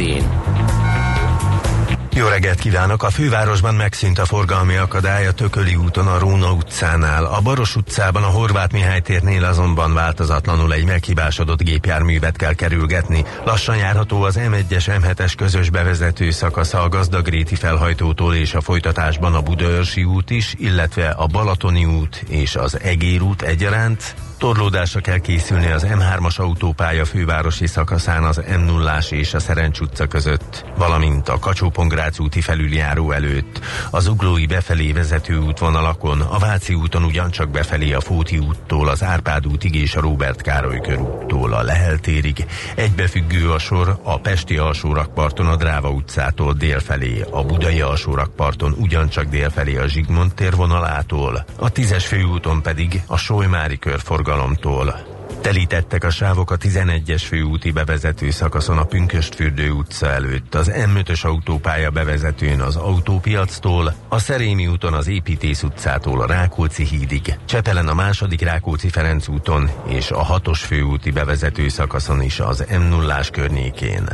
jó 2.13 2.27
reggelt 2.27 2.59
kívánok! 2.59 3.03
A 3.03 3.09
fővárosban 3.09 3.75
megszűnt 3.75 4.19
a 4.19 4.25
forgalmi 4.25 4.75
akadály 4.75 5.27
a 5.27 5.31
Tököli 5.31 5.75
úton 5.75 6.07
a 6.07 6.19
Róna 6.19 6.51
utcánál. 6.51 7.25
A 7.25 7.41
Baros 7.41 7.75
utcában 7.75 8.23
a 8.23 8.27
Horváth 8.27 8.73
Mihály 8.73 9.01
térnél 9.01 9.43
azonban 9.43 9.93
változatlanul 9.93 10.73
egy 10.73 10.85
meghibásodott 10.85 11.63
gépjárművet 11.63 12.35
kell 12.35 12.53
kerülgetni. 12.53 13.25
Lassan 13.45 13.77
járható 13.77 14.21
az 14.21 14.39
M1-es 14.39 14.99
M7-es 15.01 15.33
közös 15.37 15.69
bevezető 15.69 16.31
szakasza 16.31 16.81
a 16.81 16.89
Gazdagréti 16.89 17.55
felhajtótól 17.55 18.35
és 18.35 18.53
a 18.53 18.61
folytatásban 18.61 19.33
a 19.33 19.41
Budaörsi 19.41 20.03
út 20.03 20.29
is, 20.29 20.53
illetve 20.57 21.09
a 21.09 21.25
Balatoni 21.25 21.85
út 21.85 22.23
és 22.29 22.55
az 22.55 22.79
Egér 22.79 23.21
út 23.21 23.41
egyaránt. 23.41 24.15
Torlódásra 24.39 24.99
kell 24.99 25.17
készülni 25.17 25.71
az 25.71 25.85
M3-as 25.89 26.39
autópálya 26.39 27.05
fővárosi 27.05 27.67
szakaszán 27.67 28.23
az 28.23 28.41
m 28.57 28.61
0 28.65 28.97
és 29.09 29.33
a 29.33 29.39
Szerencs 29.39 29.79
utca 29.79 30.07
között, 30.07 30.65
valamint 30.77 31.29
a 31.29 31.39
kacsó 31.39 31.71
úti 32.17 32.41
felüljáró 32.41 33.11
előtt. 33.11 33.59
Az 33.91 34.07
uglói 34.07 34.45
befelé 34.45 34.91
vezető 34.91 35.37
útvonalakon, 35.37 36.21
a 36.21 36.37
Váci 36.37 36.73
úton 36.73 37.03
ugyancsak 37.03 37.49
befelé 37.49 37.93
a 37.93 38.01
Fóti 38.01 38.37
úttól, 38.37 38.87
az 38.87 39.03
Árpád 39.03 39.47
útig 39.47 39.75
és 39.75 39.95
a 39.95 40.01
Róbert 40.01 40.41
Károly 40.41 40.79
körúttól 40.81 41.53
a 41.53 41.63
Leheltérig. 41.63 42.45
Egybefüggő 42.75 43.51
a 43.51 43.59
sor 43.59 43.99
a 44.03 44.19
Pesti 44.19 44.57
alsórakparton 44.57 45.47
a 45.47 45.55
Dráva 45.55 45.89
utcától 45.89 46.53
délfelé, 46.53 47.25
a 47.31 47.43
Budai 47.43 47.81
alsórakparton 47.81 48.75
ugyancsak 48.77 49.25
délfelé 49.25 49.77
a 49.77 49.87
Zsigmond 49.87 50.33
térvonalától, 50.33 51.45
a 51.55 51.69
Tízes 51.69 52.05
főúton 52.05 52.61
pedig 52.61 53.01
a 53.07 53.17
Solymári 53.17 53.79
körforgalom 53.79 54.27
forgalomtól. 54.29 54.99
Telítettek 55.41 56.03
a 56.03 56.09
sávok 56.09 56.51
a 56.51 56.57
11-es 56.57 57.23
főúti 57.27 57.71
bevezető 57.71 58.29
szakaszon 58.29 58.77
a 58.77 58.83
Pünköstfürdő 58.83 59.71
utca 59.71 60.11
előtt, 60.11 60.55
az 60.55 60.71
M5-ös 60.73 61.21
autópálya 61.21 61.89
bevezetőn 61.89 62.61
az 62.61 62.75
autópiactól, 62.75 63.93
a 64.07 64.19
Szerémi 64.19 64.67
úton 64.67 64.93
az 64.93 65.07
Építész 65.07 65.63
utcától 65.63 66.21
a 66.21 66.25
Rákóczi 66.25 66.83
hídig, 66.83 67.37
Csepelen 67.45 67.87
a 67.87 67.93
második 67.93 68.41
Rákóczi 68.41 68.89
Ferenc 68.89 69.27
úton 69.27 69.69
és 69.87 70.11
a 70.11 70.25
6-os 70.25 70.59
főúti 70.65 71.11
bevezető 71.11 71.67
szakaszon 71.67 72.21
is 72.21 72.39
az 72.39 72.65
m 72.79 72.81
0 72.81 73.19
környékén. 73.31 74.09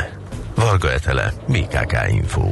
Varga 0.56 0.92
Etele, 0.92 1.34
BKK 1.48 1.94
Info. 2.10 2.52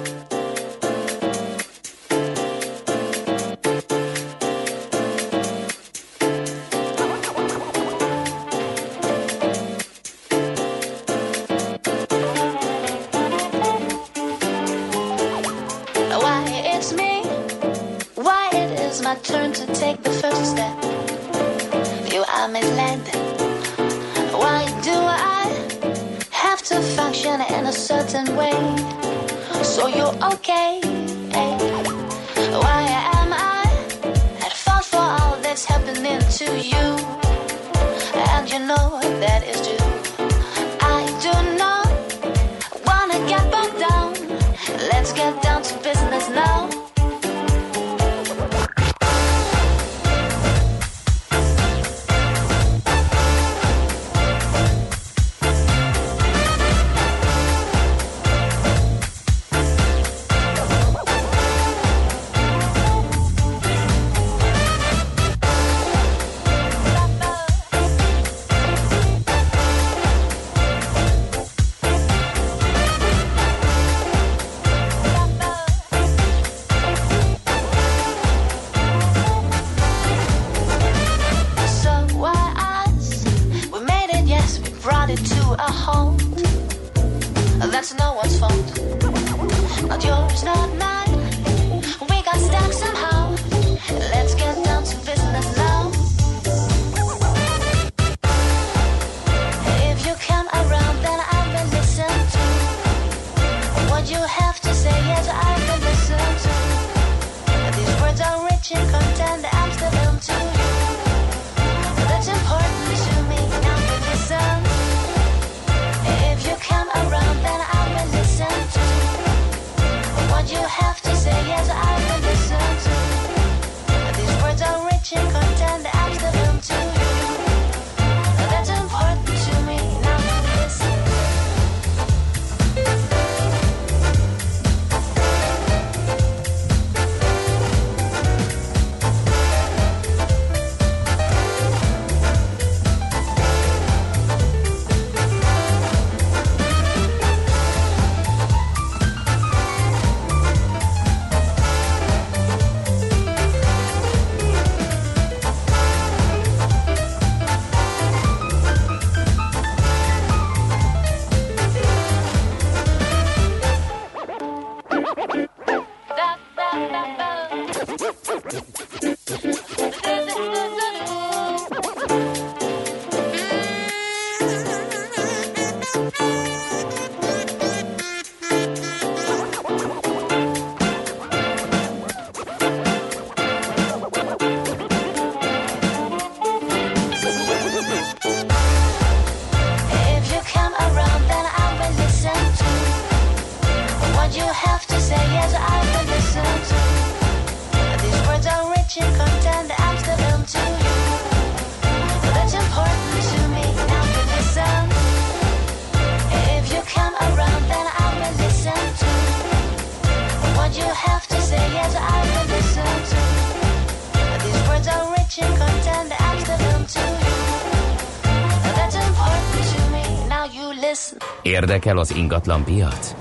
Érdekel 221.71 221.97
az 221.97 222.15
ingatlan 222.15 222.63
piac? 222.63 223.15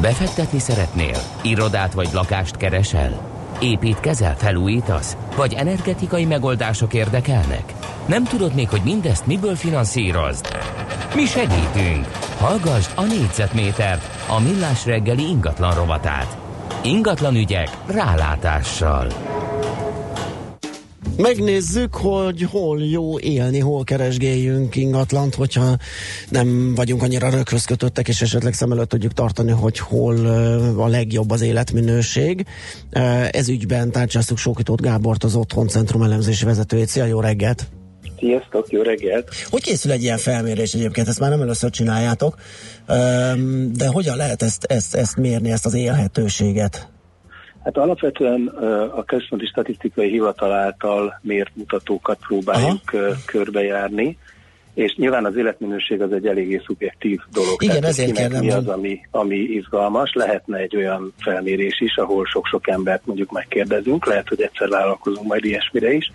Befektetni 0.00 0.58
szeretnél? 0.58 1.16
Irodát 1.42 1.92
vagy 1.92 2.08
lakást 2.12 2.56
keresel? 2.56 3.20
Építkezel, 3.60 4.36
felújítasz? 4.36 5.16
Vagy 5.36 5.54
energetikai 5.54 6.24
megoldások 6.24 6.94
érdekelnek? 6.94 7.72
Nem 8.08 8.24
tudod 8.24 8.54
még, 8.54 8.68
hogy 8.68 8.80
mindezt 8.84 9.26
miből 9.26 9.56
finanszírozd? 9.56 10.46
Mi 11.14 11.24
segítünk! 11.24 12.06
Hallgassd 12.38 12.90
a 12.94 13.02
négyzetmétert, 13.02 14.28
a 14.28 14.40
millás 14.40 14.84
reggeli 14.84 15.28
ingatlan 15.28 15.74
rovatát. 15.74 16.36
Ingatlan 16.82 17.34
ügyek 17.34 17.70
rálátással. 17.86 19.06
Megnézzük, 21.16 21.94
hogy 21.94 22.42
hol 22.42 22.82
jó 22.82 23.18
élni, 23.18 23.58
hol 23.58 23.84
keresgéljünk 23.84 24.76
ingatlant, 24.76 25.34
hogyha 25.34 25.76
nem 26.30 26.74
vagyunk 26.74 27.02
annyira 27.02 27.28
kötöttek, 27.66 28.08
és 28.08 28.22
esetleg 28.22 28.52
szem 28.52 28.72
előtt 28.72 28.88
tudjuk 28.88 29.12
tartani, 29.12 29.50
hogy 29.50 29.78
hol 29.78 30.16
a 30.76 30.86
legjobb 30.86 31.30
az 31.30 31.42
életminőség. 31.42 32.46
Ez 33.30 33.48
ügyben 33.48 33.90
tárcsáztuk 33.90 34.38
Sókitót 34.38 34.80
Gábort, 34.80 35.24
az 35.24 35.34
Otthon 35.36 35.68
Centrum 35.68 36.02
elemzési 36.02 36.44
vezetőjét. 36.44 36.88
Szia, 36.88 37.04
jó 37.04 37.20
reggelt! 37.20 37.66
Sziasztok, 38.18 38.70
jó 38.70 38.82
reggelt! 38.82 39.28
Hogy 39.50 39.62
készül 39.62 39.92
egy 39.92 40.02
ilyen 40.02 40.18
felmérés 40.18 40.74
egyébként? 40.74 41.08
Ezt 41.08 41.20
már 41.20 41.30
nem 41.30 41.40
először 41.40 41.70
csináljátok, 41.70 42.34
de 43.72 43.86
hogyan 43.86 44.16
lehet 44.16 44.42
ezt, 44.42 44.64
ezt, 44.64 44.94
ezt 44.94 45.16
mérni, 45.16 45.50
ezt 45.50 45.66
az 45.66 45.74
élhetőséget? 45.74 46.88
Hát 47.64 47.76
alapvetően 47.76 48.46
a 48.96 49.04
Központi 49.04 49.46
Statisztikai 49.46 50.10
Hivatal 50.10 50.52
által 50.52 51.20
mért 51.22 51.50
mutatókat 51.54 52.18
próbáljuk 52.26 52.92
ö, 52.92 53.12
körbejárni, 53.24 54.18
és 54.76 54.94
nyilván 54.94 55.24
az 55.24 55.36
életminőség 55.36 56.02
az 56.02 56.12
egy 56.12 56.26
eléggé 56.26 56.62
szubjektív 56.66 57.20
dolog. 57.32 57.62
Igen, 57.62 57.74
Tehát, 57.74 57.90
ezért 57.90 58.12
kérdem, 58.12 58.40
mi 58.40 58.50
az, 58.50 58.68
ami, 58.68 59.00
ami 59.10 59.36
izgalmas. 59.36 60.12
Lehetne 60.14 60.58
egy 60.58 60.76
olyan 60.76 61.12
felmérés 61.18 61.80
is, 61.80 61.96
ahol 61.96 62.24
sok-sok 62.24 62.68
embert 62.68 63.06
mondjuk 63.06 63.32
megkérdezünk, 63.32 64.06
lehet, 64.06 64.28
hogy 64.28 64.40
egyszer 64.40 64.68
vállalkozunk 64.68 65.26
majd 65.26 65.44
ilyesmire 65.44 65.92
is. 65.92 66.10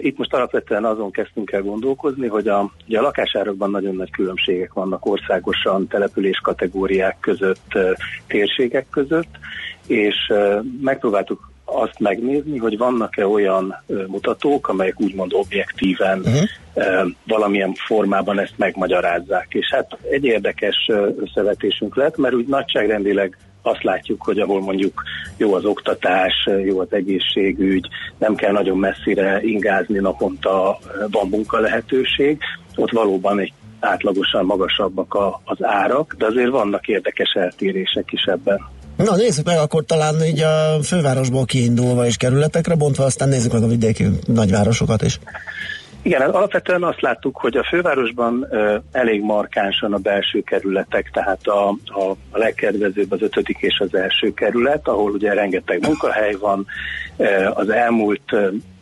Itt 0.00 0.18
most 0.18 0.34
alapvetően 0.34 0.84
azon 0.84 1.10
kezdtünk 1.10 1.52
el 1.52 1.62
gondolkozni, 1.62 2.26
hogy 2.26 2.48
a, 2.48 2.72
ugye 2.88 2.98
a 2.98 3.02
lakásárakban 3.02 3.70
nagyon 3.70 3.94
nagy 3.94 4.10
különbségek 4.10 4.72
vannak 4.72 5.06
országosan, 5.06 5.86
település 5.86 6.38
kategóriák 6.42 7.16
között, 7.20 7.78
térségek 8.26 8.86
között, 8.90 9.30
és 9.86 10.32
megpróbáltuk 10.80 11.50
azt 11.76 11.98
megnézni, 11.98 12.58
hogy 12.58 12.78
vannak-e 12.78 13.26
olyan 13.26 13.82
mutatók, 14.06 14.68
amelyek 14.68 15.00
úgymond 15.00 15.32
objektíven 15.34 16.24
e, 16.74 17.04
valamilyen 17.26 17.72
formában 17.86 18.38
ezt 18.38 18.54
megmagyarázzák. 18.56 19.46
És 19.48 19.66
hát 19.70 19.98
egy 20.10 20.24
érdekes 20.24 20.90
összevetésünk 21.24 21.96
lett, 21.96 22.16
mert 22.16 22.34
úgy 22.34 22.46
nagyságrendileg 22.46 23.38
azt 23.62 23.82
látjuk, 23.82 24.22
hogy 24.22 24.38
ahol 24.38 24.60
mondjuk 24.60 25.02
jó 25.36 25.54
az 25.54 25.64
oktatás, 25.64 26.48
jó 26.64 26.80
az 26.80 26.92
egészségügy, 26.92 27.88
nem 28.18 28.34
kell 28.34 28.52
nagyon 28.52 28.78
messzire 28.78 29.40
ingázni 29.42 29.98
naponta, 29.98 30.78
van 31.10 31.28
munka 31.28 31.58
lehetőség, 31.58 32.38
ott 32.76 32.90
valóban 32.90 33.38
egy 33.38 33.52
átlagosan 33.80 34.44
magasabbak 34.44 35.14
a, 35.14 35.40
az 35.44 35.64
árak, 35.64 36.14
de 36.18 36.26
azért 36.26 36.50
vannak 36.50 36.88
érdekes 36.88 37.32
eltérések 37.32 38.12
is 38.12 38.22
ebben. 38.22 38.60
Na 38.96 39.16
nézzük 39.16 39.46
meg 39.46 39.58
akkor 39.58 39.84
talán 39.84 40.14
így 40.24 40.40
a 40.40 40.82
fővárosból 40.82 41.44
kiindulva 41.44 42.06
és 42.06 42.16
kerületekre 42.16 42.74
bontva, 42.74 43.04
aztán 43.04 43.28
nézzük 43.28 43.52
meg 43.52 43.62
a 43.62 43.66
vidéki 43.66 44.04
nagyvárosokat 44.26 45.02
is. 45.02 45.18
Igen, 46.02 46.20
hát 46.20 46.34
alapvetően 46.34 46.82
azt 46.82 47.00
láttuk, 47.00 47.36
hogy 47.36 47.56
a 47.56 47.64
fővárosban 47.64 48.46
ö, 48.50 48.76
elég 48.92 49.22
markánsan 49.22 49.92
a 49.92 49.98
belső 49.98 50.40
kerületek, 50.40 51.10
tehát 51.12 51.46
a, 51.46 51.68
a, 51.68 52.10
a 52.30 52.38
legkedvezőbb 52.38 53.12
az 53.12 53.22
ötödik 53.22 53.56
és 53.60 53.78
az 53.78 53.94
első 53.94 54.34
kerület, 54.34 54.88
ahol 54.88 55.10
ugye 55.10 55.32
rengeteg 55.32 55.82
munkahely 55.82 56.34
van. 56.40 56.66
Ö, 57.16 57.50
az 57.54 57.68
elmúlt 57.68 58.36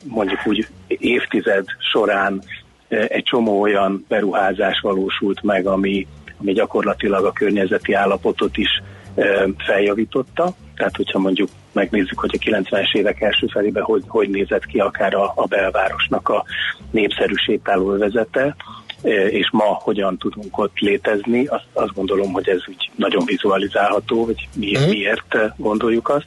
mondjuk 0.05 0.41
úgy 0.45 0.67
évtized 0.87 1.65
során 1.93 2.43
ö, 2.89 3.05
egy 3.09 3.23
csomó 3.23 3.61
olyan 3.61 4.05
beruházás 4.09 4.81
valósult 4.81 5.43
meg, 5.43 5.67
ami, 5.67 6.07
ami 6.41 6.53
gyakorlatilag 6.53 7.25
a 7.25 7.33
környezeti 7.33 7.93
állapotot 7.93 8.57
is 8.57 8.83
feljavította. 9.59 10.55
Tehát, 10.77 10.97
hogyha 10.97 11.19
mondjuk 11.19 11.49
megnézzük, 11.73 12.19
hogy 12.19 12.39
a 12.41 12.51
90-es 12.51 12.95
évek 12.97 13.21
első 13.21 13.47
felében 13.47 13.83
hogy, 13.83 14.03
hogy 14.07 14.29
nézett 14.29 14.67
ki 14.67 14.79
akár 14.79 15.15
a, 15.15 15.33
a 15.35 15.47
belvárosnak 15.47 16.29
a 16.29 16.45
népszerű 16.91 17.35
sétálóvezete, 17.35 18.57
és 19.31 19.51
ma 19.53 19.65
hogyan 19.65 20.19
tudunk 20.19 20.59
ott 20.59 20.79
létezni, 20.79 21.47
azt, 21.47 21.67
azt 21.73 21.95
gondolom, 21.95 22.33
hogy 22.33 22.49
ez 22.49 22.61
úgy 22.69 22.91
nagyon 22.97 23.25
vizualizálható, 23.25 24.25
hogy 24.25 24.49
miért, 24.55 24.89
miért 24.89 25.37
gondoljuk 25.57 26.09
azt. 26.09 26.25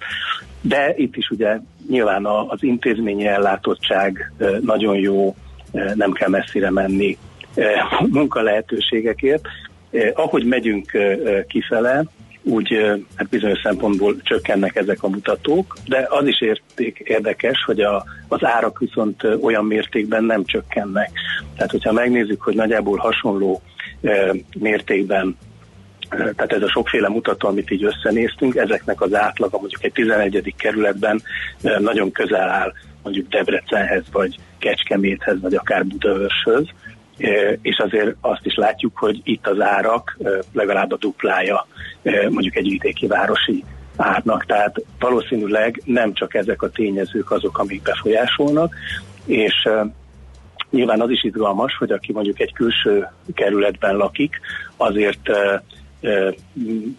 De 0.62 0.94
itt 0.96 1.16
is 1.16 1.30
ugye 1.30 1.60
nyilván 1.90 2.26
a, 2.26 2.48
az 2.48 2.64
intézményi 2.64 3.26
ellátottság 3.26 4.34
nagyon 4.62 4.96
jó, 4.98 5.36
nem 5.96 6.12
kell 6.12 6.30
messzire 6.30 6.72
menni 6.72 7.18
ö, 7.56 7.66
munkalehetőségekért. 8.10 9.48
Eh, 9.92 10.12
Ahogy 10.14 10.46
megyünk 10.46 10.92
kifele, 11.48 12.04
úgy 12.48 12.78
hát 13.16 13.30
bizonyos 13.30 13.60
szempontból 13.64 14.16
csökkennek 14.22 14.76
ezek 14.76 15.04
a 15.04 15.08
mutatók, 15.08 15.78
de 15.86 16.08
az 16.10 16.28
is 16.28 16.42
érték, 16.42 17.02
érdekes, 17.04 17.64
hogy 17.66 17.80
a, 17.80 18.06
az 18.28 18.46
árak 18.46 18.80
viszont 18.80 19.24
olyan 19.42 19.66
mértékben 19.66 20.24
nem 20.24 20.46
csökkennek. 20.46 21.10
Tehát, 21.56 21.72
hogyha 21.72 21.92
megnézzük, 21.92 22.42
hogy 22.42 22.56
nagyjából 22.56 22.98
hasonló 22.98 23.62
ö, 24.02 24.34
mértékben 24.60 25.38
tehát 26.10 26.54
ez 26.54 26.62
a 26.62 26.70
sokféle 26.70 27.10
mutató, 27.10 27.48
amit 27.48 27.72
így 27.72 27.84
összenéztünk, 27.84 28.56
ezeknek 28.56 29.02
az 29.02 29.14
átlaga 29.14 29.58
mondjuk 29.58 29.84
egy 29.84 29.92
11. 29.92 30.54
kerületben 30.58 31.22
nagyon 31.80 32.12
közel 32.12 32.50
áll 32.50 32.74
mondjuk 33.04 33.28
Debrecenhez, 33.28 34.04
vagy 34.12 34.36
Kecskeméthez, 34.60 35.42
vagy 35.42 35.56
akár 35.56 35.86
Budaörshöz, 35.86 36.68
és 37.62 37.78
azért 37.78 38.16
azt 38.22 38.46
is 38.46 38.56
látjuk, 38.56 38.98
hogy 38.98 39.20
itt 39.24 39.48
az 39.48 39.60
árak 39.60 40.18
ö, 40.20 40.40
legalább 40.54 40.92
a 40.92 40.98
duplája 40.98 41.68
ö, 42.04 42.30
mondjuk 42.30 42.56
egy 42.56 42.70
vidéki 42.70 43.08
városi 43.08 43.64
árnak. 43.96 44.46
Tehát 44.46 44.82
valószínűleg 45.00 45.82
nem 45.86 46.14
csak 46.14 46.34
ezek 46.34 46.62
a 46.62 46.70
tényezők 46.70 47.32
azok, 47.32 47.58
amik 47.58 47.82
befolyásolnak, 47.82 48.76
és 49.26 49.70
nyilván 50.70 51.02
az 51.02 51.10
is 51.10 51.24
izgalmas, 51.24 51.78
hogy 51.78 51.92
aki 51.92 52.12
mondjuk 52.12 52.40
egy 52.40 52.54
külső 52.54 53.08
kerületben 53.34 53.96
lakik, 53.96 54.40
azért 54.78 55.30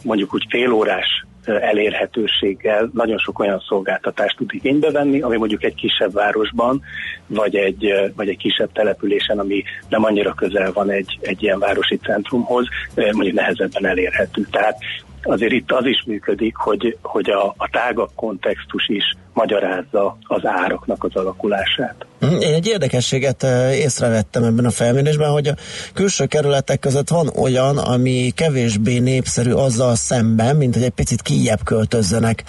mondjuk 0.03 0.35
úgy 0.35 0.47
félórás 0.49 1.27
elérhetőséggel 1.57 2.91
nagyon 2.93 3.19
sok 3.19 3.39
olyan 3.39 3.63
szolgáltatást 3.69 4.37
tud 4.37 4.51
igénybe 4.53 4.91
venni, 4.91 5.21
ami 5.21 5.37
mondjuk 5.37 5.65
egy 5.65 5.75
kisebb 5.75 6.13
városban, 6.13 6.83
vagy 7.27 7.57
egy, 7.57 8.13
vagy 8.17 8.29
egy 8.29 8.37
kisebb 8.37 8.73
településen, 8.73 9.39
ami 9.39 9.63
nem 9.89 10.05
annyira 10.05 10.33
közel 10.33 10.73
van 10.73 10.91
egy, 10.91 11.19
egy 11.21 11.43
ilyen 11.43 11.59
városi 11.59 11.97
centrumhoz, 11.97 12.67
mondjuk 12.95 13.35
nehezebben 13.35 13.87
elérhető. 13.87 14.47
Tehát 14.51 14.79
azért 15.23 15.53
itt 15.53 15.73
az 15.73 15.85
is 15.85 16.05
működik, 16.07 16.57
hogy, 16.57 16.97
hogy 17.03 17.31
a, 17.31 17.55
a 17.57 17.69
tágabb 17.71 18.11
kontextus 18.15 18.89
is 18.89 19.05
magyarázza 19.33 20.19
az 20.23 20.47
áraknak 20.47 21.05
az 21.05 21.17
alakulását. 21.17 22.07
Én 22.21 22.55
egy 22.55 22.67
érdekességet 22.67 23.47
észrevettem 23.73 24.45
ebben 24.45 24.65
a 24.65 24.71
felmérésben, 24.71 25.31
hogy 25.31 25.49
a 25.49 25.57
külső 25.95 26.27
kerületek 26.27 26.79
között 26.79 27.09
van 27.09 27.29
olyan, 27.37 27.79
ami 27.79 28.33
kevésbé 28.35 28.99
népszerű 28.99 29.53
azzal 29.53 29.95
szemben, 29.95 30.57
mint 30.57 30.75
hogy 30.75 30.83
egy 30.83 30.91
picit 30.91 31.23
kijebb 31.23 31.65
költözzenek 31.65 32.45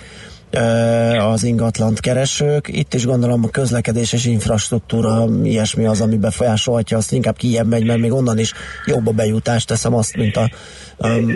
az 1.20 1.44
ingatlant 1.44 2.00
keresők. 2.00 2.68
Itt 2.68 2.94
is 2.94 3.06
gondolom 3.06 3.44
a 3.44 3.50
közlekedés 3.50 4.14
és 4.14 4.26
infrastruktúra 4.26 5.28
ilyesmi 5.44 5.86
az, 5.86 6.02
ami 6.02 6.18
befolyásolhatja, 6.18 6.98
azt 6.98 7.12
inkább 7.12 7.38
kijebb 7.38 7.68
megy, 7.68 7.86
mert 7.86 8.00
még 8.00 8.12
onnan 8.12 8.40
is 8.40 8.54
jobb 8.86 9.08
a 9.08 9.12
bejutás, 9.12 9.66
teszem 9.66 9.94
azt, 9.94 10.16
mint 10.16 10.36
a... 10.36 10.50
Um, 10.98 11.34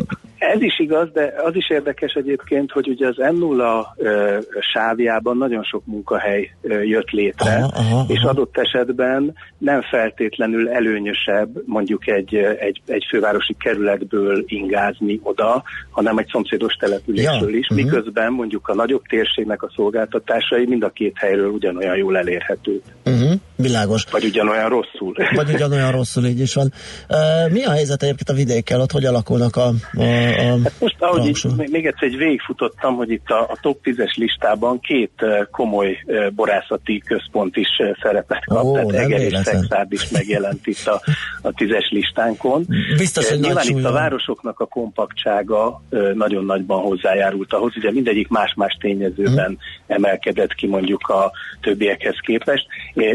ez 0.51 0.61
is 0.61 0.79
igaz, 0.79 1.11
de 1.13 1.33
az 1.45 1.55
is 1.55 1.69
érdekes 1.69 2.13
egyébként, 2.13 2.71
hogy 2.71 2.87
ugye 2.87 3.07
az 3.07 3.15
M0 3.17 3.85
ö, 3.95 4.37
sávjában 4.73 5.37
nagyon 5.37 5.63
sok 5.63 5.85
munkahely 5.85 6.55
ö, 6.61 6.81
jött 6.81 7.09
létre, 7.09 7.53
aha, 7.53 7.71
aha, 7.75 8.05
és 8.07 8.21
adott 8.21 8.57
esetben 8.57 9.33
nem 9.57 9.81
feltétlenül 9.81 10.69
előnyösebb 10.69 11.49
mondjuk 11.65 12.07
egy, 12.07 12.35
egy, 12.35 12.81
egy 12.85 13.05
fővárosi 13.09 13.55
kerületből 13.59 14.43
ingázni 14.47 15.19
oda, 15.23 15.63
hanem 15.89 16.17
egy 16.17 16.27
szomszédos 16.31 16.73
településről 16.73 17.51
ja, 17.51 17.57
is, 17.57 17.67
uh-huh. 17.69 17.85
miközben 17.85 18.31
mondjuk 18.31 18.67
a 18.67 18.73
nagyobb 18.73 19.03
térségnek 19.03 19.63
a 19.63 19.71
szolgáltatásai 19.75 20.65
mind 20.65 20.83
a 20.83 20.89
két 20.89 21.17
helyről 21.17 21.49
ugyanolyan 21.49 21.95
jól 21.97 22.17
elérhető. 22.17 22.81
Uh-huh, 23.05 23.31
világos. 23.55 24.05
Vagy 24.11 24.23
ugyanolyan 24.23 24.69
rosszul. 24.69 25.13
Vagy 25.35 25.53
ugyanolyan 25.53 25.91
rosszul, 25.91 26.25
így 26.25 26.39
is 26.39 26.53
van. 26.53 26.73
Uh, 27.09 27.51
mi 27.51 27.63
a 27.63 27.71
helyzet 27.71 28.03
egyébként 28.03 28.29
a 28.29 28.33
vidékkel? 28.33 28.81
Ott 28.81 28.91
hogy 28.91 29.05
alakulnak 29.05 29.55
a, 29.55 29.67
a 29.93 30.03
Hát 30.37 30.73
most, 30.79 30.95
ahogy 30.99 31.25
így, 31.27 31.45
még 31.55 31.85
egyszer 31.85 32.07
egy 32.07 32.17
végigfutottam, 32.17 32.95
hogy 32.95 33.11
itt 33.11 33.29
a, 33.29 33.41
a 33.41 33.57
top 33.61 33.79
10-es 33.83 34.15
listában 34.15 34.79
két 34.79 35.25
komoly 35.51 36.03
borászati 36.35 37.01
központ 37.05 37.55
is 37.55 37.67
szerepet 38.01 38.45
kap, 38.45 38.63
Ó, 38.63 38.73
tehát 38.73 38.91
Eger 38.91 39.21
és 39.21 39.37
Szexárd 39.43 39.91
is 39.91 40.09
megjelent 40.09 40.67
itt 40.67 40.87
a, 40.87 41.01
a 41.41 41.51
tízes 41.51 41.89
listánkon. 41.91 42.65
Biztos, 42.97 43.29
hogy 43.29 43.39
Nyilván 43.39 43.67
itt 43.67 43.85
a 43.85 43.91
városoknak 43.91 44.59
a 44.59 44.65
kompaktsága 44.65 45.81
nagyon 46.13 46.45
nagyban 46.45 46.81
hozzájárult 46.81 47.53
ahhoz, 47.53 47.77
ugye 47.77 47.91
mindegyik 47.91 48.27
más-más 48.27 48.77
tényezőben 48.79 49.45
hmm. 49.45 49.57
emelkedett 49.87 50.53
ki 50.53 50.67
mondjuk 50.67 51.07
a 51.07 51.31
többiekhez 51.61 52.19
képest, 52.25 52.65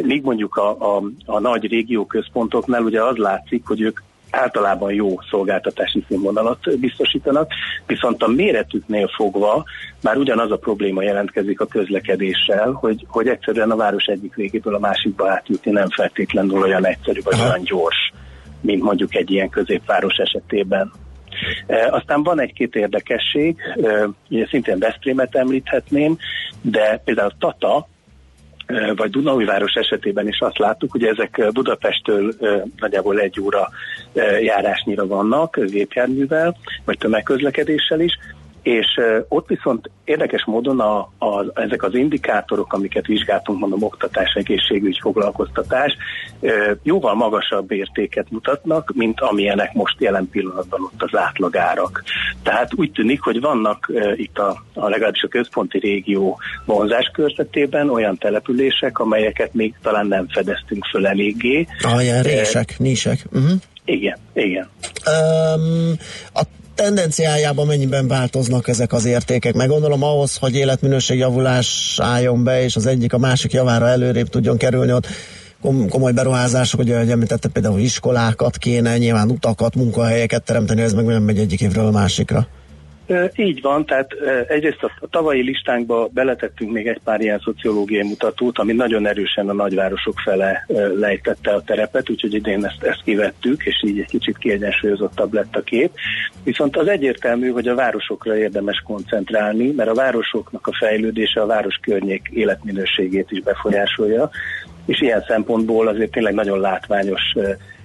míg 0.02 0.22
mondjuk 0.22 0.56
a, 0.56 0.96
a, 0.96 1.02
a 1.24 1.38
nagy 1.38 1.66
régióközpontoknál 1.66 2.82
ugye 2.82 3.02
az 3.02 3.16
látszik, 3.16 3.66
hogy 3.66 3.80
ők 3.80 4.00
általában 4.30 4.92
jó 4.92 5.14
szolgáltatási 5.30 6.04
színvonalat 6.08 6.78
biztosítanak, 6.78 7.52
viszont 7.86 8.22
a 8.22 8.28
méretüknél 8.28 9.08
fogva 9.08 9.64
már 10.02 10.16
ugyanaz 10.16 10.50
a 10.50 10.56
probléma 10.56 11.02
jelentkezik 11.02 11.60
a 11.60 11.66
közlekedéssel, 11.66 12.70
hogy, 12.70 13.04
hogy 13.08 13.28
egyszerűen 13.28 13.70
a 13.70 13.76
város 13.76 14.04
egyik 14.04 14.34
végéből 14.34 14.74
a 14.74 14.78
másikba 14.78 15.30
átjutni 15.30 15.70
nem 15.70 15.88
feltétlenül 15.88 16.62
olyan 16.62 16.86
egyszerű 16.86 17.20
vagy 17.24 17.40
olyan 17.40 17.62
gyors, 17.62 18.12
mint 18.60 18.82
mondjuk 18.82 19.14
egy 19.14 19.30
ilyen 19.30 19.48
középváros 19.48 20.16
esetében. 20.16 20.92
E, 21.66 21.88
aztán 21.90 22.22
van 22.22 22.40
egy-két 22.40 22.74
érdekesség, 22.74 23.56
e, 23.82 24.08
ugye 24.30 24.46
szintén 24.46 24.78
Veszprémet 24.78 25.34
említhetném, 25.34 26.16
de 26.60 27.00
például 27.04 27.32
Tata, 27.38 27.88
vagy 28.96 29.10
Dunaújváros 29.10 29.74
esetében 29.74 30.28
is 30.28 30.40
azt 30.40 30.58
láttuk, 30.58 30.90
hogy 30.90 31.04
ezek 31.04 31.50
Budapesttől 31.52 32.32
nagyjából 32.76 33.20
egy 33.20 33.40
óra 33.40 33.68
járásnyira 34.42 35.06
vannak 35.06 35.60
gépjárművel, 35.64 36.56
vagy 36.84 36.98
tömegközlekedéssel 36.98 38.00
is, 38.00 38.18
és 38.68 38.86
ott 39.28 39.48
viszont 39.48 39.90
érdekes 40.04 40.44
módon 40.44 40.80
a, 40.80 40.98
a, 41.18 41.60
ezek 41.60 41.82
az 41.82 41.94
indikátorok, 41.94 42.72
amiket 42.72 43.06
vizsgáltunk, 43.06 43.58
mondom, 43.58 43.82
oktatás, 43.82 44.32
egészségügy, 44.34 44.98
foglalkoztatás, 45.00 45.96
jóval 46.82 47.14
magasabb 47.14 47.72
értéket 47.72 48.30
mutatnak, 48.30 48.92
mint 48.94 49.20
amilyenek 49.20 49.72
most 49.72 49.94
jelen 49.98 50.28
pillanatban 50.30 50.80
ott 50.82 51.02
az 51.02 51.18
átlagárak. 51.18 52.02
Tehát 52.42 52.74
úgy 52.74 52.92
tűnik, 52.92 53.20
hogy 53.20 53.40
vannak 53.40 53.92
itt 54.14 54.38
a, 54.38 54.62
a 54.74 54.88
legalábbis 54.88 55.22
a 55.22 55.28
központi 55.28 55.78
régió 55.78 56.38
vonzás 56.64 57.10
körzetében 57.12 57.90
olyan 57.90 58.18
települések, 58.18 58.98
amelyeket 58.98 59.54
még 59.54 59.74
talán 59.82 60.06
nem 60.06 60.28
fedeztünk 60.28 60.84
föl 60.84 61.06
eléggé. 61.06 61.66
Ilyen 61.98 62.22
rések, 62.22 62.78
nisek. 62.78 63.24
Uh-huh. 63.32 63.50
Igen, 63.84 64.18
igen. 64.32 64.68
Um, 65.06 65.96
a 66.34 66.42
tendenciájában 66.78 67.66
mennyiben 67.66 68.08
változnak 68.08 68.68
ezek 68.68 68.92
az 68.92 69.04
értékek? 69.04 69.54
Meg 69.54 69.68
gondolom 69.68 70.02
ahhoz, 70.02 70.36
hogy 70.36 70.54
életminőség 70.54 71.18
javulás 71.18 71.98
álljon 72.02 72.44
be, 72.44 72.62
és 72.62 72.76
az 72.76 72.86
egyik 72.86 73.12
a 73.12 73.18
másik 73.18 73.52
javára 73.52 73.88
előrébb 73.88 74.28
tudjon 74.28 74.56
kerülni, 74.56 74.92
ott 74.92 75.06
komoly 75.88 76.12
beruházások, 76.12 76.80
ugye, 76.80 76.98
hogy 76.98 77.10
említette 77.10 77.48
például 77.48 77.78
iskolákat 77.78 78.56
kéne, 78.56 78.98
nyilván 78.98 79.30
utakat, 79.30 79.74
munkahelyeket 79.74 80.42
teremteni, 80.42 80.82
ez 80.82 80.92
meg 80.92 81.04
nem 81.04 81.22
megy 81.22 81.38
egyik 81.38 81.60
évről 81.60 81.86
a 81.86 81.90
másikra. 81.90 82.46
Így 83.34 83.60
van, 83.60 83.86
tehát 83.86 84.12
egyrészt 84.48 84.82
a 84.82 85.08
tavalyi 85.10 85.42
listánkba 85.42 86.08
beletettünk 86.12 86.72
még 86.72 86.86
egy 86.86 87.00
pár 87.04 87.20
ilyen 87.20 87.38
szociológiai 87.38 88.08
mutatót, 88.08 88.58
ami 88.58 88.72
nagyon 88.72 89.06
erősen 89.06 89.48
a 89.48 89.52
nagyvárosok 89.52 90.18
fele 90.24 90.66
lejtette 90.94 91.52
a 91.52 91.62
terepet, 91.62 92.10
úgyhogy 92.10 92.34
idén 92.34 92.64
ezt, 92.64 92.82
ezt 92.82 93.02
kivettük, 93.04 93.64
és 93.64 93.82
így 93.86 93.98
egy 93.98 94.06
kicsit 94.06 94.38
kiegyensúlyozottabb 94.38 95.32
lett 95.32 95.56
a 95.56 95.62
kép. 95.62 95.90
Viszont 96.44 96.76
az 96.76 96.88
egyértelmű, 96.88 97.50
hogy 97.50 97.68
a 97.68 97.74
városokra 97.74 98.36
érdemes 98.36 98.82
koncentrálni, 98.86 99.70
mert 99.70 99.90
a 99.90 99.94
városoknak 99.94 100.66
a 100.66 100.76
fejlődése 100.78 101.40
a 101.40 101.46
város 101.46 101.78
környék 101.82 102.28
életminőségét 102.32 103.30
is 103.30 103.40
befolyásolja, 103.40 104.30
és 104.86 105.00
ilyen 105.00 105.24
szempontból 105.28 105.88
azért 105.88 106.10
tényleg 106.10 106.34
nagyon 106.34 106.60
látványos 106.60 107.22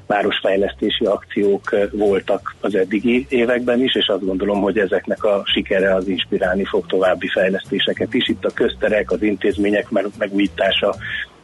városfejlesztési 0.08 1.06
akciók 1.06 1.76
voltak 1.92 2.56
az 2.62 2.76
eddigi 2.76 3.26
években 3.30 3.84
is, 3.84 3.96
és 3.96 4.08
azt 4.08 4.26
gondolom, 4.26 4.62
hogy 4.62 4.78
ezeknek 4.78 5.24
a 5.24 5.44
sikere 5.46 5.96
az 5.96 6.08
inspirálni 6.08 6.66
fog 6.66 6.86
további 6.86 7.28
fejlesztéseket 7.28 8.14
is. 8.14 8.28
Itt 8.28 8.46
a 8.46 8.54
közterek, 8.54 9.12
az 9.12 9.22
intézmények 9.22 9.88
megújítása, 10.18 10.96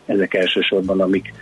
ezek 0.05 0.33
elsősorban, 0.33 1.01
amik 1.01 1.33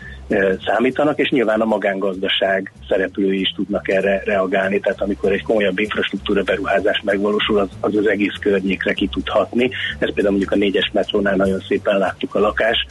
számítanak, 0.65 1.19
és 1.19 1.29
nyilván 1.29 1.61
a 1.61 1.65
magángazdaság 1.65 2.71
szereplői 2.87 3.39
is 3.39 3.53
tudnak 3.55 3.89
erre 3.89 4.21
reagálni, 4.25 4.79
tehát 4.79 5.01
amikor 5.01 5.31
egy 5.31 5.43
komolyabb 5.43 5.79
infrastruktúra 5.79 6.43
beruházás 6.43 7.01
megvalósul, 7.05 7.59
az, 7.59 7.69
az 7.79 7.95
az 7.95 8.07
egész 8.07 8.35
környékre 8.39 8.93
ki 8.93 9.07
tud 9.07 9.27
hatni. 9.27 9.69
Ez 9.99 10.13
például 10.13 10.29
mondjuk 10.29 10.51
a 10.51 10.55
négyes 10.55 10.91
metrónál 10.93 11.35
nagyon 11.35 11.59
szépen 11.59 11.97
láttuk 11.97 12.35
a 12.35 12.39
lakás 12.39 12.85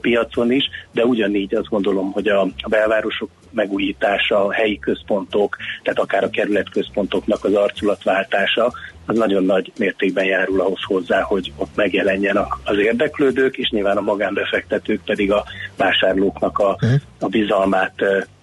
piacon 0.00 0.52
is, 0.52 0.64
de 0.92 1.04
ugyanígy 1.04 1.54
azt 1.54 1.68
gondolom, 1.68 2.12
hogy 2.12 2.28
a, 2.28 2.48
belvárosok 2.68 3.30
megújítása, 3.50 4.46
a 4.46 4.52
helyi 4.52 4.78
központok, 4.78 5.56
tehát 5.82 5.98
akár 5.98 6.24
a 6.24 6.30
kerületközpontoknak 6.30 7.44
az 7.44 7.54
arculatváltása, 7.54 8.72
az 9.06 9.16
nagyon 9.16 9.44
nagy 9.44 9.72
mértékben 9.78 10.24
járul 10.24 10.60
ahhoz 10.60 10.82
hozzá, 10.82 11.20
hogy 11.20 11.52
ott 11.56 11.74
megjelenjen 11.74 12.36
az 12.64 12.78
érdeklődők, 12.78 13.56
és 13.56 13.68
nyilván 13.68 13.96
a 13.96 14.00
magánbefektetők 14.00 15.00
pedig 15.04 15.32
a 15.32 15.44
vásárlóknak 15.76 16.58
a, 16.58 16.78
a 17.18 17.28
bizalmát 17.28 17.94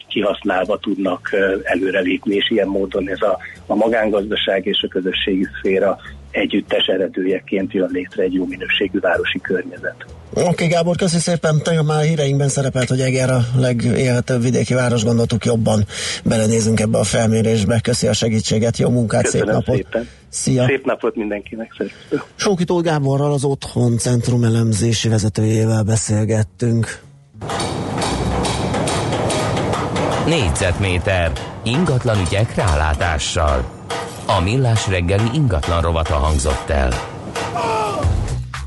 kihasználva 0.08 0.78
tudnak 0.78 1.36
előrelépni, 1.64 2.36
és 2.36 2.50
ilyen 2.50 2.68
módon 2.68 3.10
ez 3.10 3.22
a, 3.22 3.38
a 3.66 3.76
magángazdaság 3.76 4.66
és 4.66 4.82
a 4.82 4.88
közösségi 4.88 5.48
szféra 5.58 5.98
együttes 6.32 6.86
eredőjeként 6.86 7.74
jön 7.74 7.90
létre 7.92 8.24
egy 8.24 8.34
jó 8.34 8.46
minőségű 8.46 9.00
városi 9.00 9.42
környezet. 9.42 10.06
Oké, 10.34 10.48
okay, 10.48 10.68
Gábor, 10.68 10.96
köszi 10.96 11.20
szépen. 11.20 11.62
Tegnap 11.64 11.86
már 11.86 12.04
híreinkben 12.04 12.50
szerepelt, 12.50 12.90
hogy 12.90 13.02
Eger 13.02 13.30
a 13.30 13.46
legélhetőbb 13.56 14.42
vidéki 14.42 14.74
város, 14.74 15.04
gondoltuk 15.04 15.46
jobban 15.46 15.86
belenézünk 16.24 16.80
ebbe 16.80 16.98
a 16.98 17.04
felmérésbe. 17.04 17.80
Köszi 17.80 18.08
a 18.08 18.14
segítséget, 18.14 18.78
jó 18.78 18.90
munkát, 18.90 19.24
Köszönöm 19.24 19.46
szép 19.46 19.56
napot. 19.56 19.76
Szépen. 19.76 20.08
Szia. 20.30 20.66
Szép 20.66 20.86
napot 20.86 21.16
mindenkinek. 21.16 21.74
Szerint. 21.78 21.96
Sókitó 22.36 22.82
Gáborral 22.82 23.32
az 23.32 23.44
Otthon 23.44 23.98
Centrum 23.98 24.44
elemzési 24.44 25.10
vezetőjével 25.10 25.84
beszélgettünk. 25.84 27.00
Négyzetméter 30.26 31.32
ingatlan 31.64 32.18
ügyek 32.28 32.56
rálátással. 32.56 33.66
A 34.26 34.42
millás 34.42 34.88
reggeli 34.88 35.30
ingatlan 35.34 35.82
rovata 35.82 36.14
hangzott 36.14 36.70
el. 36.70 37.17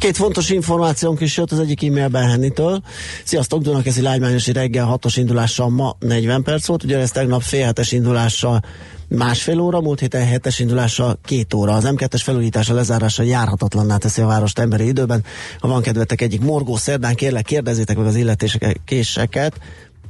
Két 0.00 0.16
fontos 0.16 0.50
információnk 0.50 1.20
is 1.20 1.36
jött 1.36 1.52
az 1.52 1.58
egyik 1.58 1.84
e-mailben 1.84 2.28
Hennitől. 2.28 2.82
Sziasztok, 3.24 3.62
Dunakeszi 3.62 4.02
lágymányosi 4.02 4.52
reggel 4.52 4.84
hatos 4.84 5.16
indulással 5.16 5.68
ma 5.68 5.96
40 5.98 6.42
perc 6.42 6.66
volt, 6.66 6.82
ugye 6.82 6.98
ez 6.98 7.10
tegnap 7.10 7.42
fél 7.42 7.64
hetes 7.64 7.92
indulással 7.92 8.62
másfél 9.08 9.60
óra, 9.60 9.80
múlt 9.80 10.00
héten 10.00 10.26
hetes 10.26 10.58
indulása 10.58 11.18
két 11.24 11.54
óra. 11.54 11.72
Az 11.72 11.84
M2-es 11.86 12.20
felújítása 12.22 12.74
lezárása 12.74 13.22
járhatatlanná 13.22 13.96
teszi 13.96 14.20
a 14.20 14.26
várost 14.26 14.58
emberi 14.58 14.86
időben. 14.86 15.24
Ha 15.58 15.68
van 15.68 15.82
kedvetek 15.82 16.20
egyik 16.20 16.40
morgó 16.40 16.76
szerdán, 16.76 17.14
kérlek 17.14 17.44
kérdezzétek 17.44 17.96
meg 17.96 18.06
az 18.06 18.16
illetékeseket, 18.16 19.54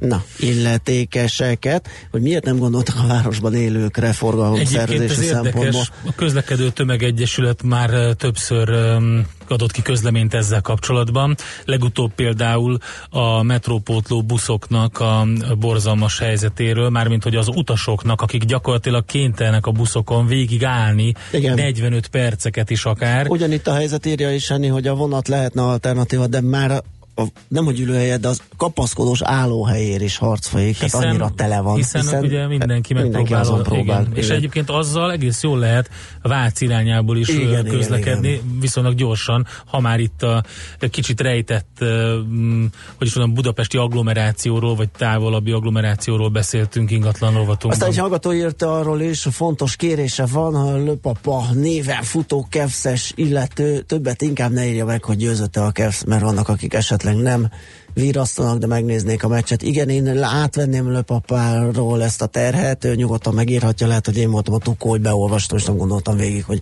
na, 0.07 0.23
illetékeseket, 0.39 1.87
hogy 2.11 2.21
miért 2.21 2.45
nem 2.45 2.57
gondoltak 2.57 2.95
a 3.03 3.07
városban 3.07 3.53
élőkre 3.53 4.01
Egyébként 4.01 4.15
forgalomszervezési 4.15 5.21
ez 5.21 5.27
szempontból. 5.27 5.63
érdekes, 5.63 5.91
a 6.05 6.15
közlekedő 6.15 6.69
tömegegyesület 6.69 7.63
már 7.63 8.13
többször 8.13 8.69
um, 8.69 9.27
adott 9.47 9.71
ki 9.71 9.81
közleményt 9.81 10.33
ezzel 10.33 10.61
kapcsolatban. 10.61 11.35
Legutóbb 11.65 12.11
például 12.15 12.77
a 13.09 13.43
metrópótló 13.43 14.23
buszoknak 14.23 14.99
a 14.99 15.27
borzalmas 15.59 16.19
helyzetéről, 16.19 16.89
mármint 16.89 17.23
hogy 17.23 17.35
az 17.35 17.47
utasoknak, 17.47 18.21
akik 18.21 18.43
gyakorlatilag 18.43 19.05
kénytelenek 19.05 19.65
a 19.65 19.71
buszokon 19.71 20.25
végig 20.25 20.65
állni, 20.65 21.13
Igen. 21.31 21.55
45 21.55 22.07
perceket 22.07 22.69
is 22.69 22.85
akár. 22.85 23.27
Ugyanitt 23.29 23.67
a 23.67 23.73
helyzet 23.73 24.05
írja 24.05 24.33
is 24.33 24.47
Henni, 24.47 24.67
hogy 24.67 24.87
a 24.87 24.93
vonat 24.93 25.27
lehetne 25.27 25.61
alternatíva, 25.61 26.27
de 26.27 26.41
már 26.41 26.81
a, 27.21 27.25
a, 27.25 27.41
nem 27.47 27.65
hogy 27.65 27.79
ülőhelye, 27.79 28.17
de 28.17 28.27
az 28.27 28.41
kapaszkodós 28.57 29.21
állóhelyér 29.21 30.01
is 30.01 30.17
harc 30.17 30.47
folyik, 30.47 30.77
tehát 30.77 31.05
annyira 31.05 31.31
tele 31.35 31.59
van. 31.59 31.75
Hiszen, 31.75 32.01
hiszen 32.01 32.23
ugye 32.23 32.47
mindenki 32.47 32.93
mindenki 32.93 33.33
megpróbál. 33.33 33.41
azon 33.41 33.63
próbál. 33.63 34.01
Igen. 34.01 34.17
És 34.17 34.25
Igen. 34.25 34.37
egyébként 34.37 34.69
azzal 34.69 35.11
egész 35.11 35.43
jól 35.43 35.59
lehet 35.59 35.89
Vác 36.21 36.61
irányából 36.61 37.17
is 37.17 37.27
Igen, 37.27 37.41
igen, 37.41 37.65
igen, 37.65 37.77
közlekedni, 37.77 38.29
igen, 38.29 38.57
viszonylag 38.59 38.95
gyorsan, 38.95 39.45
ha 39.65 39.79
már 39.79 39.99
itt 39.99 40.23
a 40.23 40.43
kicsit 40.89 41.21
rejtett, 41.21 41.83
mm, 41.83 42.65
hogy 42.97 43.07
is 43.07 43.15
mondjam, 43.15 43.35
budapesti 43.35 43.77
agglomerációról, 43.77 44.75
vagy 44.75 44.89
távolabbi 44.89 45.51
agglomerációról 45.51 46.29
beszéltünk 46.29 46.91
ingatlan 46.91 47.33
rovatunkban. 47.33 47.71
Aztán 47.71 47.89
egy 47.89 47.97
hallgató 47.97 48.33
írta 48.33 48.79
arról 48.79 49.01
is, 49.01 49.27
fontos 49.31 49.75
kérése 49.75 50.25
van, 50.25 50.55
a 50.55 50.77
Löpapa 50.77 51.45
néven 51.53 52.03
futó 52.03 52.47
kevszes 52.49 53.11
illető 53.15 53.79
többet 53.81 54.21
inkább 54.21 54.51
ne 54.51 54.67
írja 54.67 54.85
meg, 54.85 55.03
hogy 55.03 55.17
győzötte 55.17 55.63
a 55.63 55.71
kevsz, 55.71 56.03
mert 56.03 56.21
vannak, 56.21 56.49
akik 56.49 56.73
esetleg 56.73 57.10
nem 57.15 57.49
virasztanak, 57.93 58.57
de 58.57 58.67
megnéznék 58.67 59.23
a 59.23 59.27
meccset. 59.27 59.61
Igen, 59.61 59.89
én 59.89 60.23
átvenném 60.23 60.91
Löpapáról 60.91 62.03
ezt 62.03 62.21
a 62.21 62.25
terhet, 62.25 62.85
ő 62.85 62.95
nyugodtan 62.95 63.33
megírhatja, 63.33 63.87
lehet, 63.87 64.05
hogy 64.05 64.17
én 64.17 64.31
voltam 64.31 64.53
a 64.53 64.57
tukó, 64.57 64.89
hogy 64.89 65.01
beolvastam, 65.01 65.57
és 65.57 65.63
nem 65.63 65.77
gondoltam 65.77 66.17
végig, 66.17 66.43
hogy, 66.43 66.61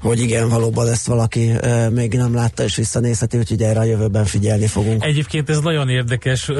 hogy 0.00 0.20
igen, 0.20 0.48
valóban 0.48 0.88
ezt 0.88 1.06
valaki 1.06 1.50
e, 1.50 1.90
még 1.90 2.14
nem 2.14 2.34
látta, 2.34 2.62
és 2.62 2.76
visszanézheti, 2.76 3.38
úgyhogy 3.38 3.62
erre 3.62 3.80
a 3.80 3.84
jövőben 3.84 4.24
figyelni 4.24 4.66
fogunk. 4.66 5.04
Egyébként 5.04 5.50
ez 5.50 5.60
nagyon 5.60 5.88
érdekes. 5.88 6.50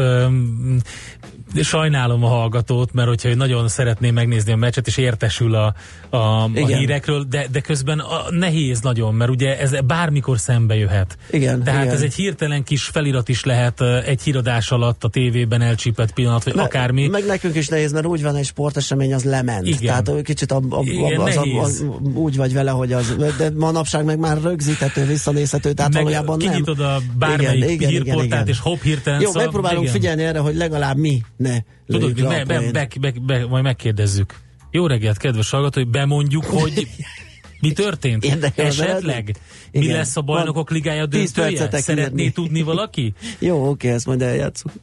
Sajnálom 1.54 2.24
a 2.24 2.28
hallgatót, 2.28 2.92
mert 2.92 3.08
hogyha 3.08 3.34
nagyon 3.34 3.68
szeretné 3.68 4.10
megnézni 4.10 4.52
a 4.52 4.56
meccset, 4.56 4.86
és 4.86 4.96
értesül 4.96 5.54
a, 5.54 5.74
a, 6.10 6.16
a 6.16 6.50
Igen. 6.54 6.78
hírekről, 6.78 7.24
de, 7.28 7.46
de 7.52 7.60
közben 7.60 7.98
a, 7.98 8.30
nehéz 8.30 8.80
nagyon, 8.80 9.14
mert 9.14 9.30
ugye 9.30 9.58
ez 9.58 9.72
bármikor 9.86 10.38
szembe 10.38 10.74
jöhet. 10.76 11.16
Igen, 11.30 11.62
Tehát 11.62 11.82
igen. 11.82 11.94
ez 11.94 12.02
egy 12.02 12.14
hirtelen 12.14 12.64
kis 12.64 12.84
felirat 12.84 13.28
is 13.28 13.44
lehet 13.44 13.80
egy 14.06 14.22
híradás 14.22 14.70
alatt 14.70 15.04
a 15.04 15.08
tévében 15.08 15.60
elcsípett 15.60 16.12
pillanat, 16.12 16.44
vagy 16.44 16.54
Me- 16.54 16.64
akármi. 16.64 17.06
Meg 17.06 17.26
nekünk 17.26 17.54
is 17.54 17.68
nehéz, 17.68 17.92
mert 17.92 18.06
úgy 18.06 18.22
van, 18.22 18.36
egy 18.36 18.44
sportesemény 18.46 19.14
az 19.14 19.24
lement. 19.24 19.66
Igen. 19.66 20.04
Tehát 20.04 20.22
kicsit 20.22 20.52
a, 20.52 20.62
a, 20.70 20.80
Igen, 20.82 21.20
az, 21.20 21.36
a, 21.36 21.60
az, 21.60 21.84
úgy 22.14 22.36
vagy 22.36 22.52
vele, 22.52 22.70
hogy 22.70 22.92
az, 22.92 23.16
de 23.38 23.50
manapság 23.54 24.04
meg 24.04 24.18
már 24.18 24.42
rögzíthető, 24.42 25.04
visszanézhető, 25.06 25.72
tehát 25.72 25.92
Meg 25.92 26.02
valójában 26.02 26.36
nem. 26.36 26.50
kinyitod 26.50 26.80
a 26.80 27.00
bármelyik 27.18 27.86
hírportált, 27.86 28.48
és 28.48 28.60
hopp, 28.60 28.80
hirtelen 28.82 29.20
Jó, 29.20 29.30
szab- 29.30 29.44
megpróbálunk 29.44 29.82
igen. 29.82 29.92
figyelni 29.94 30.22
erre, 30.22 30.38
hogy 30.38 30.56
legalább 30.56 30.96
mi 30.96 31.22
ne 31.38 31.58
Tudod, 31.86 32.18
le 32.18 32.44
be, 32.44 32.70
be, 32.72 32.88
be, 33.00 33.12
be, 33.26 33.46
majd 33.46 33.64
megkérdezzük. 33.64 34.34
Jó 34.70 34.86
reggelt, 34.86 35.16
kedves 35.16 35.50
hallgató, 35.50 35.80
hogy 35.80 35.90
bemondjuk, 35.90 36.44
hogy 36.60 36.88
mi 37.60 37.72
történt? 37.72 38.24
Érdekel 38.24 38.66
Esetleg? 38.66 39.36
Mi 39.72 39.84
Igen. 39.84 39.96
lesz 39.96 40.16
a 40.16 40.20
bajnokok 40.20 40.70
ligája 40.70 41.06
döntője? 41.06 41.70
Szeretné 41.70 42.22
írni. 42.22 42.32
tudni 42.32 42.62
valaki? 42.62 43.12
Jó, 43.38 43.68
oké, 43.68 43.88
ezt 43.88 44.06
majd 44.06 44.22
eljátszunk. 44.22 44.74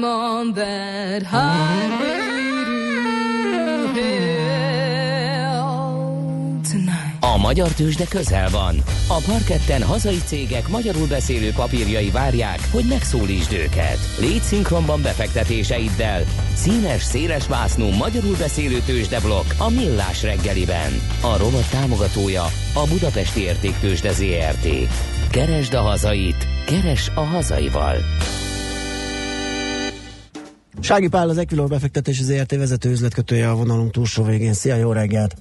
That 0.00 1.22
highway 1.22 2.18
to 3.94 4.06
hell 5.22 5.60
tonight. 6.70 7.16
A 7.20 7.36
magyar 7.38 7.68
tőzsde 7.68 8.04
közel 8.04 8.48
van. 8.50 8.76
A 9.08 9.20
parketten 9.26 9.82
hazai 9.82 10.20
cégek 10.26 10.68
magyarul 10.68 11.06
beszélő 11.06 11.50
papírjai 11.50 12.10
várják, 12.10 12.58
hogy 12.70 12.84
megszólítsd 12.88 13.52
őket. 13.52 13.98
Légy 14.20 14.42
szinkronban 14.42 15.02
befektetéseiddel. 15.02 16.22
Színes, 16.54 17.02
széles 17.02 17.46
vásznú 17.46 17.88
magyarul 17.88 18.36
beszélő 18.36 18.80
tőzsdeblokk 18.86 19.46
a 19.58 19.70
Millás 19.70 20.22
reggeliben. 20.22 21.00
A 21.20 21.36
rovat 21.36 21.70
támogatója 21.70 22.44
a 22.74 22.86
Budapesti 22.88 23.40
Értéktőzsde 23.40 24.12
ZRT. 24.12 24.68
Keresd 25.30 25.74
a 25.74 25.80
hazait, 25.80 26.48
keres 26.66 27.10
a 27.14 27.20
hazaival. 27.20 27.96
Sági 30.86 31.08
Pál 31.08 31.28
az 31.28 31.38
Equilor 31.38 31.68
befektetési 31.68 32.22
ZRT 32.22 32.56
vezető 32.56 32.90
üzletkötője 32.90 33.50
a 33.50 33.54
vonalunk 33.54 33.90
túlsó 33.90 34.22
végén. 34.22 34.52
Szia, 34.52 34.76
jó 34.76 34.92
reggelt! 34.92 35.34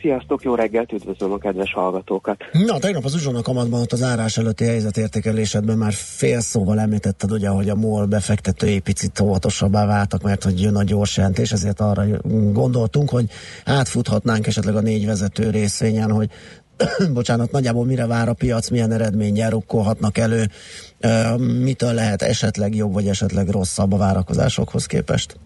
Sziasztok, 0.00 0.42
jó 0.42 0.54
reggelt, 0.54 0.92
üdvözlöm 0.92 1.32
a 1.32 1.38
kedves 1.38 1.72
hallgatókat. 1.72 2.36
Na, 2.52 2.78
tegnap 2.78 3.04
az 3.04 3.14
uzsonna 3.14 3.42
kamatban 3.42 3.80
ott 3.80 3.92
az 3.92 4.02
árás 4.02 4.36
előtti 4.36 4.64
helyzetértékelésedben 4.64 5.78
már 5.78 5.92
fél 5.92 6.40
szóval 6.40 6.80
említetted 6.80 7.32
ugye, 7.32 7.48
hogy 7.48 7.68
a 7.68 7.74
MOL 7.74 8.06
befektetői 8.06 8.80
picit 8.80 9.20
óvatosabbá 9.20 9.86
váltak, 9.86 10.22
mert 10.22 10.44
hogy 10.44 10.60
jön 10.60 10.76
a 10.76 10.82
gyors 10.82 11.16
jelentés, 11.16 11.52
ezért 11.52 11.80
arra 11.80 12.04
gondoltunk, 12.52 13.10
hogy 13.10 13.26
átfuthatnánk 13.64 14.46
esetleg 14.46 14.76
a 14.76 14.80
négy 14.80 15.06
vezető 15.06 15.50
részvényen, 15.50 16.10
hogy 16.10 16.30
bocsánat, 17.14 17.50
nagyjából 17.50 17.84
mire 17.84 18.06
vár 18.06 18.28
a 18.28 18.32
piac, 18.32 18.70
milyen 18.70 18.92
eredménnyel 18.92 19.50
rukkolhatnak 19.50 20.18
elő, 20.18 20.44
mitől 21.38 21.92
lehet 21.92 22.22
esetleg 22.22 22.74
jobb, 22.74 22.92
vagy 22.92 23.08
esetleg 23.08 23.48
rosszabb 23.48 23.92
a 23.92 23.96
várakozásokhoz 23.96 24.86
képest. 24.86 25.36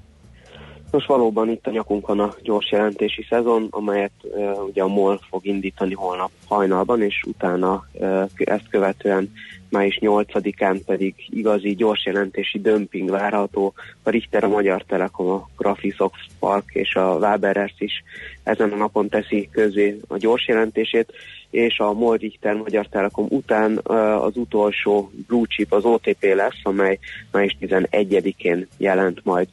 Most 0.91 1.07
valóban 1.07 1.49
itt 1.49 1.67
a 1.67 1.71
nyakunkon 1.71 2.21
a 2.21 2.35
gyors 2.43 2.71
jelentési 2.71 3.27
szezon, 3.29 3.67
amelyet 3.71 4.13
uh, 4.23 4.65
ugye 4.69 4.83
a 4.83 4.87
MOL 4.87 5.21
fog 5.29 5.47
indítani 5.47 5.95
holnap 5.95 6.31
hajnalban, 6.47 7.03
és 7.03 7.23
utána 7.27 7.87
uh, 7.93 8.31
ezt 8.37 8.69
követően 8.71 9.33
május 9.71 9.99
8-án 10.01 10.81
pedig 10.87 11.15
igazi 11.31 11.75
gyors 11.75 12.05
jelentési 12.05 12.61
dömping 12.61 13.11
várható. 13.11 13.75
A 14.03 14.11
Richter, 14.11 14.45
a 14.45 14.49
Magyar 14.49 14.83
Telekom, 14.83 15.29
a 15.29 15.49
Graphisoft 15.57 16.27
Park 16.39 16.65
és 16.73 16.95
a 16.95 17.17
Waberers 17.21 17.75
is 17.79 18.03
ezen 18.43 18.73
a 18.73 18.77
napon 18.77 19.09
teszi 19.09 19.49
közé 19.53 19.99
a 20.09 20.17
gyors 20.17 20.49
jelentését, 20.49 21.13
és 21.51 21.79
a 21.79 21.93
MOL 21.93 22.17
Richter 22.17 22.55
Magyar 22.55 22.87
Telekom 22.87 23.27
után 23.29 23.79
az 24.21 24.37
utolsó 24.37 25.11
blue 25.27 25.47
chip, 25.47 25.73
az 25.73 25.85
OTP 25.85 26.35
lesz, 26.35 26.61
amely 26.63 26.99
május 27.31 27.57
11-én 27.61 28.69
jelent 28.77 29.25
majd. 29.25 29.49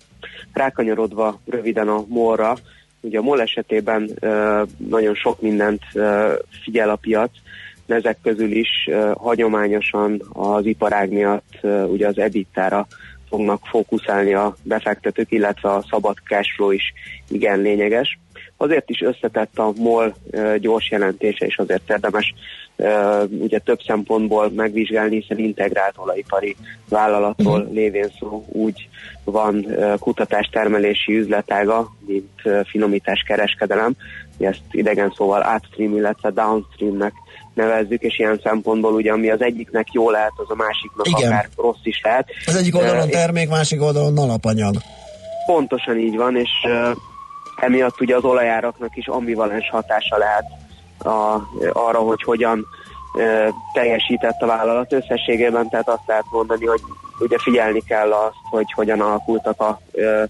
Rákanyarodva 0.54 1.40
röviden 1.46 1.88
a 1.88 2.04
MOL-ra, 2.08 2.58
ugye 3.02 3.18
a 3.18 3.22
MOL 3.22 3.42
esetében 3.42 4.10
nagyon 4.78 5.16
sok 5.16 5.42
mindent 5.42 5.82
figyel 6.64 6.90
a 6.90 6.96
piac, 6.96 7.32
de 7.86 7.96
ezek 7.96 8.18
közül 8.24 8.52
is 8.52 8.90
hagyományosan 9.14 10.22
az 10.34 10.66
iparág 10.66 11.12
miatt 11.12 11.60
ugye 11.88 12.08
az 12.08 12.18
EBITDA-ra 12.18 12.88
fognak 13.30 13.66
fókuszálni 13.66 14.34
a 14.34 14.56
befektetők, 14.64 15.32
illetve 15.32 15.70
a 15.70 15.86
szabad 15.90 16.18
cashflow 16.28 16.72
is 16.72 16.94
igen 17.30 17.60
lényeges. 17.60 18.20
Azért 18.58 18.90
is 18.90 19.02
összetett 19.02 19.58
a 19.58 19.72
MOL 19.76 20.16
gyors 20.58 20.90
jelentése, 20.92 21.46
és 21.46 21.58
azért 21.58 21.90
érdemes 21.90 22.34
ugye 23.40 23.60
több 23.60 23.80
szempontból 23.82 24.52
megvizsgálni, 24.56 25.20
hiszen 25.20 25.38
integrált 25.38 25.98
olajipari 25.98 26.56
vállalatról 26.90 27.60
uh-huh. 27.60 27.74
lévén 27.74 28.10
szó 28.20 28.46
úgy 28.48 28.90
van 29.24 29.56
uh, 29.56 29.98
kutatás-termelési 30.00 31.18
üzletága, 31.18 31.96
mint 32.06 32.66
finomítás 32.66 33.24
kereskedelem, 33.28 33.94
ezt 34.40 34.62
idegen 34.72 35.14
szóval 35.16 35.56
upstream, 35.56 35.96
illetve 35.96 36.32
downstreamnek 36.32 37.14
nevezzük, 37.56 38.02
és 38.02 38.20
ilyen 38.20 38.40
szempontból 38.44 38.94
ugye, 38.94 39.12
ami 39.12 39.30
az 39.30 39.42
egyiknek 39.42 39.88
jó 39.92 40.10
lehet, 40.10 40.32
az 40.36 40.50
a 40.50 40.56
másiknak 40.56 41.08
Igen. 41.08 41.32
akár 41.32 41.50
rossz 41.56 41.84
is 41.84 42.02
lehet. 42.04 42.28
Az 42.46 42.56
egyik 42.56 42.76
oldalon 42.76 43.10
termék, 43.10 43.50
másik 43.50 43.82
oldalon 43.82 44.18
alapanyag. 44.18 44.76
Pontosan 45.46 45.98
így 45.98 46.16
van, 46.16 46.36
és 46.38 46.50
emiatt 47.56 48.02
ugye 48.02 48.16
az 48.16 48.24
olajáraknak 48.24 48.96
is 48.96 49.08
ambivalens 49.08 49.70
hatása 49.70 50.18
lehet 50.18 50.46
a, 50.98 51.42
arra, 51.74 52.00
hogy 52.00 52.24
hogyan 52.24 52.66
uh, 53.14 53.48
teljesített 53.74 54.42
a 54.42 54.46
vállalat 54.46 54.94
összességében, 54.94 55.70
tehát 55.70 55.90
azt 55.90 56.08
lehet 56.08 56.26
mondani, 56.32 56.66
hogy 56.66 56.82
ugye 57.20 57.38
figyelni 57.40 57.82
kell 57.88 58.12
azt, 58.12 58.36
hogy 58.50 58.72
hogyan 58.76 59.02
alakultak 59.02 59.62
a 59.62 59.80
uh, 59.92 60.24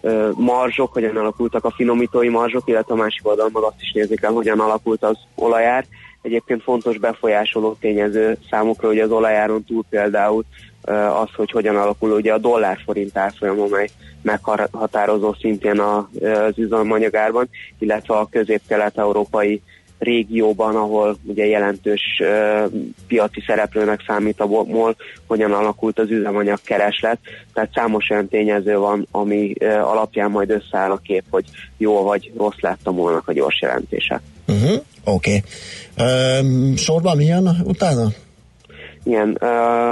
uh, 0.00 0.30
marzsok, 0.34 0.92
hogyan 0.92 1.16
alakultak 1.16 1.64
a 1.64 1.70
finomítói 1.76 2.28
marzsok, 2.28 2.62
illetve 2.64 2.94
a 2.94 2.96
másik 2.96 3.28
oldalon 3.28 3.50
meg 3.54 3.62
azt 3.62 3.80
is 3.80 3.92
nézni 3.92 4.16
kell, 4.16 4.32
hogyan 4.32 4.60
alakult 4.60 5.02
az 5.02 5.16
olajár. 5.34 5.84
Egyébként 6.22 6.62
fontos 6.62 6.98
befolyásoló 6.98 7.76
tényező 7.80 8.36
számukra, 8.50 8.88
hogy 8.88 8.98
az 8.98 9.10
olajáron 9.10 9.64
túl 9.64 9.84
például 9.90 10.44
az, 11.22 11.28
hogy 11.36 11.50
hogyan 11.50 11.76
alakul 11.76 12.10
ugye 12.10 12.32
a 12.32 12.38
dollár-forint 12.38 13.16
árfolyam, 13.16 13.60
amely 13.60 13.88
meghatározó 14.22 15.34
szintén 15.40 15.80
az 15.80 16.58
üzemanyagárban, 16.58 17.48
illetve 17.78 18.14
a 18.14 18.28
közép-kelet-európai 18.30 19.62
régióban, 19.98 20.76
ahol 20.76 21.16
ugye 21.24 21.46
jelentős 21.46 22.22
piaci 23.06 23.42
szereplőnek 23.46 24.02
számít 24.06 24.40
a 24.40 24.46
MOL, 24.46 24.96
hogyan 25.26 25.52
alakult 25.52 25.98
az 25.98 26.10
üzemanyag 26.10 26.58
kereslet. 26.64 27.18
Tehát 27.52 27.70
számos 27.74 28.10
olyan 28.10 28.28
tényező 28.28 28.76
van, 28.76 29.06
ami 29.10 29.54
uh, 29.60 29.90
alapján 29.90 30.30
majd 30.30 30.50
összeáll 30.50 30.90
a 30.90 30.96
kép, 30.96 31.24
hogy 31.30 31.44
jó 31.76 32.02
vagy 32.02 32.32
rossz 32.36 32.60
lett 32.60 32.80
a 32.86 32.92
MOL-nak 32.92 33.28
a 33.28 33.32
gyors 33.32 33.60
jelentése. 33.60 34.20
Uh-huh. 34.48 34.82
Oké. 35.04 35.42
Okay. 35.96 36.76
sorban 36.76 37.16
mi 37.16 37.24
jön 37.24 37.56
utána? 37.64 38.08
Igen, 39.04 39.38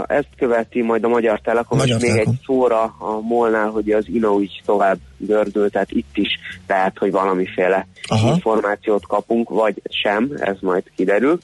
ezt 0.07 0.29
követi 0.37 0.83
majd 0.83 1.05
a 1.05 1.09
Magyar 1.09 1.41
Telekom, 1.41 1.79
Magyar 1.79 1.97
és 1.97 2.03
még 2.03 2.11
Telekom. 2.11 2.33
egy 2.33 2.45
szóra 2.47 2.83
a 2.83 3.21
molnál, 3.21 3.69
hogy 3.69 3.91
az 3.91 4.09
így 4.09 4.63
tovább 4.65 4.99
gördül, 5.17 5.71
tehát 5.71 5.91
itt 5.91 6.17
is 6.17 6.29
lehet, 6.67 6.99
hogy 6.99 7.11
valamiféle 7.11 7.87
Aha. 8.09 8.33
információt 8.35 9.07
kapunk, 9.07 9.49
vagy 9.49 9.83
sem, 9.89 10.33
ez 10.39 10.57
majd 10.61 10.83
kiderül. 10.97 11.39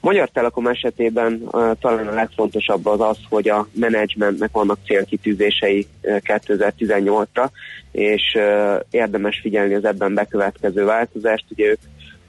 Magyar 0.00 0.28
Telekom 0.28 0.66
esetében 0.66 1.42
uh, 1.44 1.70
talán 1.80 2.06
a 2.06 2.14
legfontosabb 2.14 2.86
az 2.86 3.00
az, 3.00 3.16
hogy 3.28 3.48
a 3.48 3.68
menedzsmentnek 3.72 4.50
vannak 4.52 4.78
célkitűzései 4.86 5.86
uh, 6.02 6.16
2018-ra, 6.22 7.48
és 7.92 8.22
uh, 8.34 8.80
érdemes 8.90 9.38
figyelni 9.42 9.74
az 9.74 9.84
ebben 9.84 10.14
bekövetkező 10.14 10.84
változást. 10.84 11.44
Ugye 11.48 11.66
ők 11.66 11.80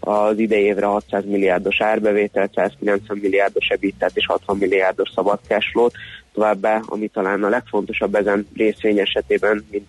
az 0.03 0.39
idei 0.39 0.63
évre 0.63 0.85
600 0.85 1.25
milliárdos 1.25 1.81
árbevételt, 1.81 2.53
190 2.53 3.17
milliárdos 3.21 3.67
ebittet 3.67 4.11
és 4.13 4.25
60 4.25 4.57
milliárdos 4.57 5.09
szabad 5.15 5.39
cashflow-t. 5.47 5.93
Továbbá, 6.33 6.81
ami 6.85 7.07
talán 7.07 7.43
a 7.43 7.49
legfontosabb 7.49 8.15
ezen 8.15 8.47
részvény 8.55 8.99
esetében, 8.99 9.65
mint 9.71 9.87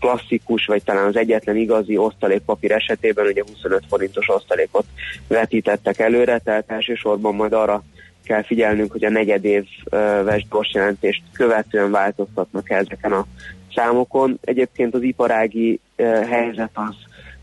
klasszikus, 0.00 0.66
vagy 0.66 0.82
talán 0.82 1.06
az 1.06 1.16
egyetlen 1.16 1.56
igazi 1.56 1.96
osztalékpapír 1.96 2.72
esetében, 2.72 3.26
ugye 3.26 3.42
25 3.46 3.82
forintos 3.88 4.28
osztalékot 4.28 4.84
vetítettek 5.28 5.98
előre, 5.98 6.38
tehát 6.38 6.70
elsősorban 6.70 7.34
majd 7.34 7.52
arra 7.52 7.82
kell 8.24 8.42
figyelnünk, 8.42 8.92
hogy 8.92 9.04
a 9.04 9.10
negyedéves 9.10 10.46
gyors 10.50 10.74
jelentést 10.74 11.22
követően 11.32 11.90
változtatnak 11.90 12.70
ezeken 12.70 13.12
a 13.12 13.26
számokon. 13.74 14.38
Egyébként 14.44 14.94
az 14.94 15.02
iparági 15.02 15.80
helyzet 16.28 16.70
az 16.72 16.94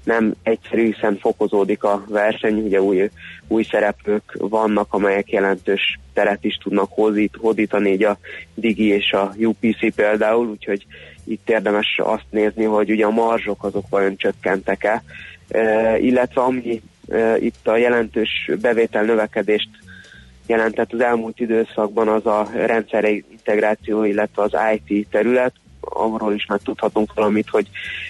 nem 0.05 0.33
egyszerű, 0.43 0.85
hiszen 0.85 1.17
fokozódik 1.17 1.83
a 1.83 2.03
verseny, 2.07 2.59
ugye 2.59 2.81
új, 2.81 3.09
új 3.47 3.63
szereplők 3.63 4.35
vannak, 4.37 4.93
amelyek 4.93 5.31
jelentős 5.31 5.99
teret 6.13 6.43
is 6.43 6.55
tudnak 6.55 6.91
hódít, 6.91 7.35
hódítani, 7.39 7.91
így 7.91 8.03
a 8.03 8.17
Digi 8.53 8.87
és 8.87 9.11
a 9.11 9.33
UPC 9.37 9.95
például, 9.95 10.47
úgyhogy 10.47 10.85
itt 11.23 11.49
érdemes 11.49 11.99
azt 12.03 12.25
nézni, 12.29 12.63
hogy 12.63 12.91
ugye 12.91 13.05
a 13.05 13.09
marzsok 13.09 13.63
azok 13.63 13.89
vajon 13.89 14.17
csökkentek-e, 14.17 15.03
e, 15.47 15.97
illetve 15.97 16.41
ami 16.41 16.81
e, 17.07 17.37
itt 17.37 17.67
a 17.67 17.77
jelentős 17.77 18.51
bevétel 18.61 19.03
növekedést 19.03 19.69
jelentett 20.47 20.93
az 20.93 21.01
elmúlt 21.01 21.39
időszakban 21.39 22.07
az 22.07 22.25
a 22.25 22.49
rendszeri 22.53 23.23
integráció, 23.31 24.03
illetve 24.03 24.43
az 24.43 24.55
IT 24.75 25.07
terület, 25.09 25.53
arról 25.89 26.33
is 26.33 26.45
megtudhatunk 26.45 27.13
valamit, 27.13 27.49
hogy 27.49 27.67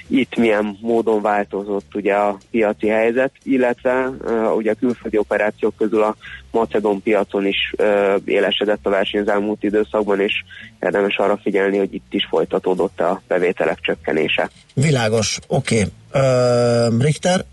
itt 0.07 0.35
milyen 0.35 0.77
módon 0.81 1.21
változott 1.21 1.95
ugye 1.95 2.13
a 2.13 2.37
piaci 2.51 2.87
helyzet, 2.87 3.31
illetve 3.43 4.07
uh, 4.07 4.55
ugye 4.55 4.71
a 4.71 4.75
külföldi 4.79 5.17
operációk 5.17 5.75
közül 5.77 6.03
a 6.03 6.15
Macedon 6.51 7.01
piacon 7.01 7.45
is 7.45 7.73
uh, 7.77 8.21
élesedett 8.25 8.85
a 8.85 8.89
verseny 8.89 9.21
az 9.21 9.27
elmúlt 9.27 9.63
időszakban, 9.63 10.19
és 10.19 10.33
érdemes 10.79 11.17
arra 11.17 11.39
figyelni, 11.43 11.77
hogy 11.77 11.93
itt 11.93 12.13
is 12.13 12.27
folytatódott 12.29 12.99
a 12.99 13.21
bevételek 13.27 13.79
csökkenése. 13.79 14.49
Világos, 14.73 15.39
oké. 15.47 15.85
Okay. 16.11 16.99
Richter? 16.99 17.45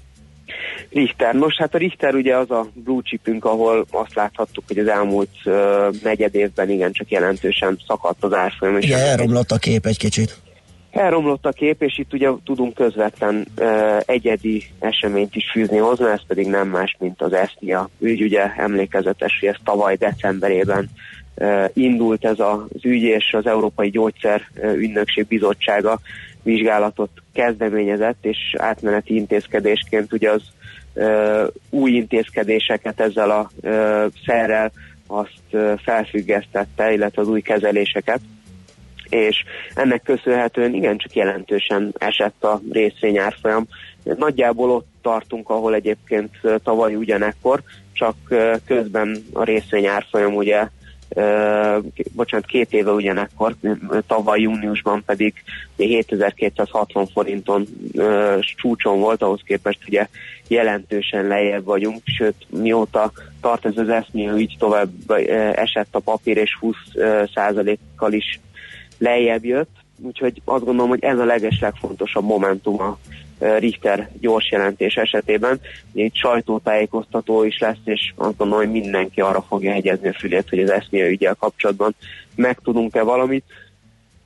Richter. 0.92 1.34
Nos, 1.34 1.56
hát 1.56 1.74
a 1.74 1.78
Richter 1.78 2.14
ugye 2.14 2.36
az 2.36 2.50
a 2.50 2.66
blue 2.74 3.02
chipünk, 3.02 3.44
ahol 3.44 3.86
azt 3.90 4.14
láthattuk, 4.14 4.64
hogy 4.66 4.78
az 4.78 4.88
elmúlt 4.88 5.30
uh, 5.44 5.54
negyed 6.02 6.34
évben 6.34 6.70
igencsak 6.70 7.10
jelentősen 7.10 7.78
szakadt 7.86 8.24
az 8.24 8.32
árfolyam. 8.32 8.78
Igen, 8.78 8.98
elromlott 8.98 9.50
a 9.50 9.58
kép 9.58 9.86
egy 9.86 9.98
kicsit. 9.98 10.36
Elromlott 10.90 11.46
a 11.46 11.52
kép, 11.52 11.82
és 11.82 11.98
itt 11.98 12.12
ugye 12.12 12.28
tudunk 12.44 12.74
közvetlen 12.74 13.46
uh, 13.58 14.00
egyedi 14.06 14.64
eseményt 14.78 15.34
is 15.34 15.50
fűzni 15.52 15.76
hozzá, 15.76 16.12
ez 16.12 16.26
pedig 16.26 16.46
nem 16.46 16.68
más, 16.68 16.96
mint 16.98 17.22
az 17.22 17.32
ESZNIA 17.32 17.88
ügy, 18.00 18.22
ugye 18.22 18.54
emlékezetes, 18.56 19.38
hogy 19.40 19.48
ez 19.48 19.56
tavaly 19.64 19.96
decemberében 19.96 20.90
uh, 21.34 21.64
indult 21.72 22.24
ez 22.24 22.38
az 22.38 22.84
ügy, 22.84 23.02
és 23.02 23.32
az 23.32 23.46
Európai 23.46 23.90
Gyógyszer 23.90 24.42
Ügynökség 24.76 25.26
Bizottsága 25.26 26.00
vizsgálatot 26.42 27.10
kezdeményezett, 27.32 28.18
és 28.20 28.38
átmeneti 28.58 29.14
intézkedésként 29.14 30.12
ugye 30.12 30.30
az 30.30 30.42
új 31.70 31.90
intézkedéseket 31.90 33.00
ezzel 33.00 33.30
a 33.30 33.50
szerrel 34.26 34.72
azt 35.06 35.56
felfüggesztette, 35.82 36.92
illetve 36.92 37.22
az 37.22 37.28
új 37.28 37.40
kezeléseket 37.40 38.20
és 39.12 39.44
ennek 39.74 40.02
köszönhetően 40.02 40.74
igencsak 40.74 41.14
jelentősen 41.14 41.94
esett 41.98 42.44
a 42.44 42.60
részvényárfolyam. 42.70 43.66
Nagyjából 44.02 44.70
ott 44.70 44.86
tartunk, 45.02 45.48
ahol 45.48 45.74
egyébként 45.74 46.30
tavaly 46.62 46.94
ugyanekkor, 46.94 47.62
csak 47.92 48.16
közben 48.66 49.24
a 49.32 49.44
részvényárfolyam 49.44 50.34
ugye 50.34 50.68
bocsánat, 52.12 52.46
két 52.46 52.72
éve 52.72 52.90
ugyanekkor, 52.90 53.54
tavaly 54.06 54.40
júniusban 54.40 55.02
pedig 55.06 55.34
ugye 55.76 55.86
7260 55.86 57.06
forinton 57.06 57.66
csúcson 58.56 59.00
volt, 59.00 59.22
ahhoz 59.22 59.40
képest 59.44 59.78
ugye 59.86 60.08
jelentősen 60.48 61.26
lejjebb 61.26 61.64
vagyunk, 61.64 62.00
sőt 62.04 62.46
mióta 62.48 63.12
tart 63.40 63.66
ez 63.66 63.76
az 63.76 63.88
eszmű 63.88 64.30
ügy 64.30 64.56
tovább 64.58 64.90
esett 65.54 65.94
a 65.94 65.98
papír, 65.98 66.36
és 66.36 66.56
20 66.60 66.76
ö, 66.94 67.22
százalékkal 67.34 68.12
is 68.12 68.40
lejjebb 68.98 69.44
jött, 69.44 69.81
úgyhogy 70.02 70.42
azt 70.44 70.64
gondolom, 70.64 70.90
hogy 70.90 71.04
ez 71.04 71.18
a 71.18 71.24
legeslegfontosabb 71.24 72.24
momentum 72.24 72.80
a 72.80 72.98
Richter 73.58 74.10
gyors 74.20 74.50
jelentés 74.50 74.94
esetében. 74.94 75.60
Ugye 75.92 76.04
Itt 76.04 76.14
sajtótájékoztató 76.14 77.44
is 77.44 77.58
lesz, 77.58 77.76
és 77.84 78.12
azt 78.16 78.36
gondolom, 78.36 78.64
hogy 78.64 78.72
mindenki 78.72 79.20
arra 79.20 79.42
fogja 79.48 79.72
hegyezni 79.72 80.08
a 80.08 80.12
fülét, 80.18 80.48
hogy 80.48 80.58
az 80.58 80.70
eszmélye 80.70 81.08
ügyel 81.08 81.34
kapcsolatban 81.34 81.94
megtudunk-e 82.34 83.02
valamit. 83.02 83.44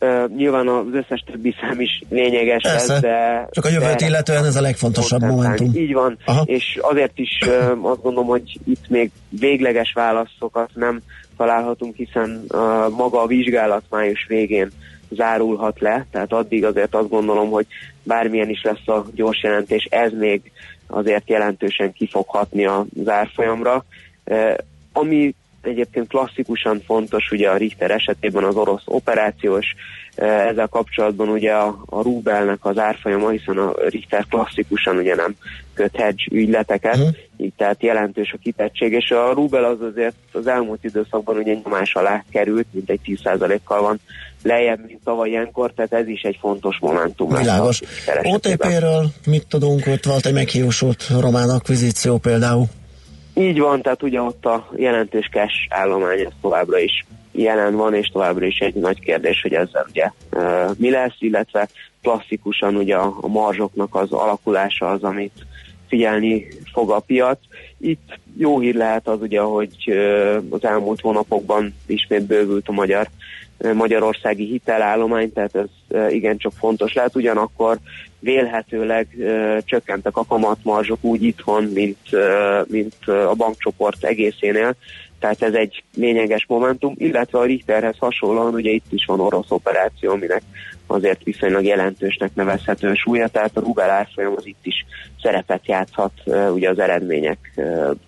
Uh, 0.00 0.36
nyilván 0.36 0.68
az 0.68 0.84
összes 0.92 1.24
többi 1.26 1.54
szám 1.60 1.80
is 1.80 2.02
lényeges 2.08 2.62
Persze. 2.62 2.92
lesz, 2.92 3.02
de... 3.02 3.48
Csak 3.50 3.64
a 3.64 3.68
jövőt 3.68 3.98
de- 3.98 4.06
illetően 4.06 4.44
ez 4.44 4.56
a 4.56 4.60
legfontosabb 4.60 5.20
momentum. 5.20 5.70
így 5.74 5.92
van, 5.92 6.18
Aha. 6.24 6.42
és 6.44 6.78
azért 6.80 7.18
is 7.18 7.38
uh, 7.46 7.90
azt 7.90 8.02
gondolom, 8.02 8.26
hogy 8.26 8.58
itt 8.64 8.88
még 8.88 9.10
végleges 9.28 9.92
válaszokat 9.92 10.70
nem 10.74 11.00
találhatunk, 11.36 11.96
hiszen 11.96 12.44
uh, 12.48 12.60
maga 12.96 13.22
a 13.22 13.26
vizsgálat 13.26 13.82
május 13.90 14.26
végén 14.28 14.70
zárulhat 15.10 15.80
le, 15.80 16.06
tehát 16.10 16.32
addig 16.32 16.64
azért 16.64 16.94
azt 16.94 17.08
gondolom, 17.08 17.50
hogy 17.50 17.66
bármilyen 18.02 18.48
is 18.48 18.62
lesz 18.62 18.88
a 18.88 19.06
gyors 19.14 19.42
jelentés, 19.42 19.86
ez 19.90 20.12
még 20.12 20.52
azért 20.86 21.28
jelentősen 21.28 21.92
ki 21.92 22.06
fog 22.06 22.24
hatni 22.28 22.66
a 22.66 22.86
zárfolyamra. 23.04 23.84
Uh, 24.24 24.54
ami 24.92 25.34
egyébként 25.66 26.08
klasszikusan 26.08 26.80
fontos 26.86 27.30
ugye 27.30 27.50
a 27.50 27.56
Richter 27.56 27.90
esetében 27.90 28.44
az 28.44 28.56
orosz 28.56 28.82
operációs, 28.84 29.74
eh, 30.14 30.46
ezzel 30.46 30.66
kapcsolatban 30.66 31.28
ugye 31.28 31.52
a, 31.52 31.82
a 31.86 32.02
rubelnek 32.02 32.64
az 32.64 32.78
árfolyama, 32.78 33.28
hiszen 33.28 33.58
a 33.58 33.72
Richter 33.88 34.24
klasszikusan 34.28 34.96
ugye 34.96 35.14
nem 35.14 35.34
köt 35.74 35.96
hedge 35.96 36.22
ügyleteket, 36.30 36.96
Mhm. 36.96 37.08
így 37.36 37.52
tehát 37.56 37.82
jelentős 37.82 38.32
a 38.32 38.38
kitettség, 38.42 38.92
és 38.92 39.10
a 39.10 39.32
rubel 39.32 39.64
az 39.64 39.80
azért 39.80 40.16
az 40.32 40.46
elmúlt 40.46 40.84
időszakban 40.84 41.36
ugye 41.36 41.54
nyomás 41.64 41.94
alá 41.94 42.24
került, 42.30 42.66
mint 42.70 42.90
egy 42.90 43.00
10%-kal 43.04 43.80
van 43.80 44.00
lejjebb, 44.46 44.86
mint 44.86 45.00
tavaly 45.04 45.28
ilyenkor, 45.28 45.72
tehát 45.72 45.92
ez 45.92 46.08
is 46.08 46.22
egy 46.22 46.36
fontos 46.40 46.78
momentum. 46.80 47.28
Világos. 47.28 47.80
OTP-ről 48.22 49.06
mit 49.26 49.46
tudunk? 49.48 49.86
Ott 49.86 50.04
volt 50.04 50.26
egy 50.26 50.32
meghiúsult 50.32 51.06
román 51.20 51.48
akvizíció 51.50 52.18
például. 52.18 52.64
Így 53.34 53.58
van, 53.58 53.82
tehát 53.82 54.02
ugye 54.02 54.20
ott 54.20 54.46
a 54.46 54.68
jelentős 54.76 55.28
cash 55.32 55.54
állomány 55.68 56.18
ez 56.18 56.32
továbbra 56.40 56.78
is 56.78 57.06
jelen 57.32 57.76
van, 57.76 57.94
és 57.94 58.08
továbbra 58.08 58.46
is 58.46 58.58
egy 58.58 58.74
nagy 58.74 59.00
kérdés, 59.00 59.40
hogy 59.42 59.52
ezzel 59.52 59.86
ugye 59.88 60.10
mi 60.76 60.90
lesz, 60.90 61.16
illetve 61.18 61.68
klasszikusan 62.02 62.76
ugye 62.76 62.94
a, 62.94 63.16
a 63.20 63.28
marzsoknak 63.28 63.94
az 63.94 64.12
alakulása 64.12 64.90
az, 64.90 65.02
amit 65.02 65.46
figyelni 65.88 66.46
fog 66.72 66.90
a 66.90 67.00
piac. 67.00 67.38
Itt 67.80 68.18
jó 68.36 68.58
hír 68.58 68.74
lehet 68.74 69.08
az 69.08 69.20
ugye, 69.20 69.40
hogy 69.40 69.76
az 70.50 70.64
elmúlt 70.64 71.00
hónapokban 71.00 71.74
ismét 71.86 72.22
bővült 72.22 72.68
a 72.68 72.72
magyar 72.72 73.08
magyarországi 73.74 74.44
hitelállomány, 74.44 75.32
tehát 75.32 75.54
ez 75.54 75.98
igencsak 76.12 76.52
fontos 76.52 76.92
lehet, 76.92 77.16
ugyanakkor 77.16 77.78
vélhetőleg 78.18 79.08
csökkentek 79.64 80.16
a 80.16 80.24
kamatmarzsok 80.24 81.04
úgy 81.04 81.22
itthon, 81.22 81.64
mint, 81.64 81.98
mint 82.66 82.94
a 83.06 83.34
bankcsoport 83.34 84.04
egészénél, 84.04 84.76
tehát 85.18 85.42
ez 85.42 85.54
egy 85.54 85.84
lényeges 85.94 86.44
momentum, 86.48 86.94
illetve 86.96 87.38
a 87.38 87.44
Richterhez 87.44 87.96
hasonlóan 87.98 88.54
ugye 88.54 88.70
itt 88.70 88.92
is 88.92 89.04
van 89.04 89.20
orosz 89.20 89.50
operáció, 89.50 90.10
aminek 90.10 90.42
azért 90.86 91.22
viszonylag 91.22 91.64
jelentősnek 91.64 92.30
nevezhető 92.34 92.94
súlya, 92.94 93.28
tehát 93.28 93.56
a 93.56 93.60
rubel 93.60 93.90
árfolyam 93.90 94.34
az 94.36 94.46
itt 94.46 94.60
is 94.62 94.84
szerepet 95.22 95.66
játszhat 95.66 96.12
ugye 96.52 96.70
az 96.70 96.78
eredmények 96.78 97.38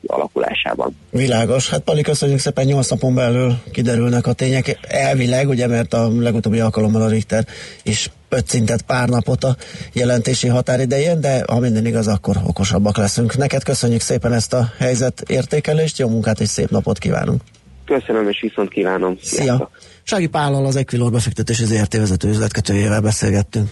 alakulásában. 0.07 0.97
Világos. 1.11 1.71
Hát 1.71 1.81
Pali, 1.81 2.03
köszönjük 2.03 2.39
szépen, 2.39 2.65
8 2.65 2.91
napon 2.91 3.15
belül 3.15 3.53
kiderülnek 3.73 4.27
a 4.27 4.33
tények. 4.33 4.79
Elvileg, 4.89 5.49
ugye, 5.49 5.67
mert 5.67 5.95
a 5.95 6.09
legutóbbi 6.21 6.61
alkalommal 6.61 7.03
a 7.03 7.09
Richter 7.09 7.45
is 7.83 8.11
ötszintett 8.29 8.83
pár 8.83 9.09
napot 9.09 9.45
a 9.45 9.57
jelentési 9.93 10.49
határidején, 10.49 11.21
de 11.21 11.43
ha 11.47 11.59
minden 11.59 11.87
igaz, 11.87 12.07
akkor 12.07 12.37
okosabbak 12.47 12.97
leszünk. 12.97 13.37
Neked 13.37 13.63
köszönjük 13.63 14.01
szépen 14.01 14.33
ezt 14.33 14.55
a 14.55 14.73
helyzet 14.79 15.23
értékelést, 15.27 15.99
jó 15.99 16.09
munkát 16.09 16.41
és 16.41 16.49
szép 16.49 16.71
napot 16.71 16.99
kívánunk. 16.99 17.41
Köszönöm 17.85 18.29
és 18.29 18.41
viszont 18.41 18.69
kívánom. 18.69 19.19
Szia! 19.23 19.71
Sági 20.11 20.27
Pállal 20.27 20.67
az 20.67 20.77
Equilor 20.77 21.11
befektetési 21.11 21.65
ZRT 21.65 21.97
vezető 21.97 22.29
üzletkötőjével 22.29 23.01
beszélgettünk. 23.01 23.71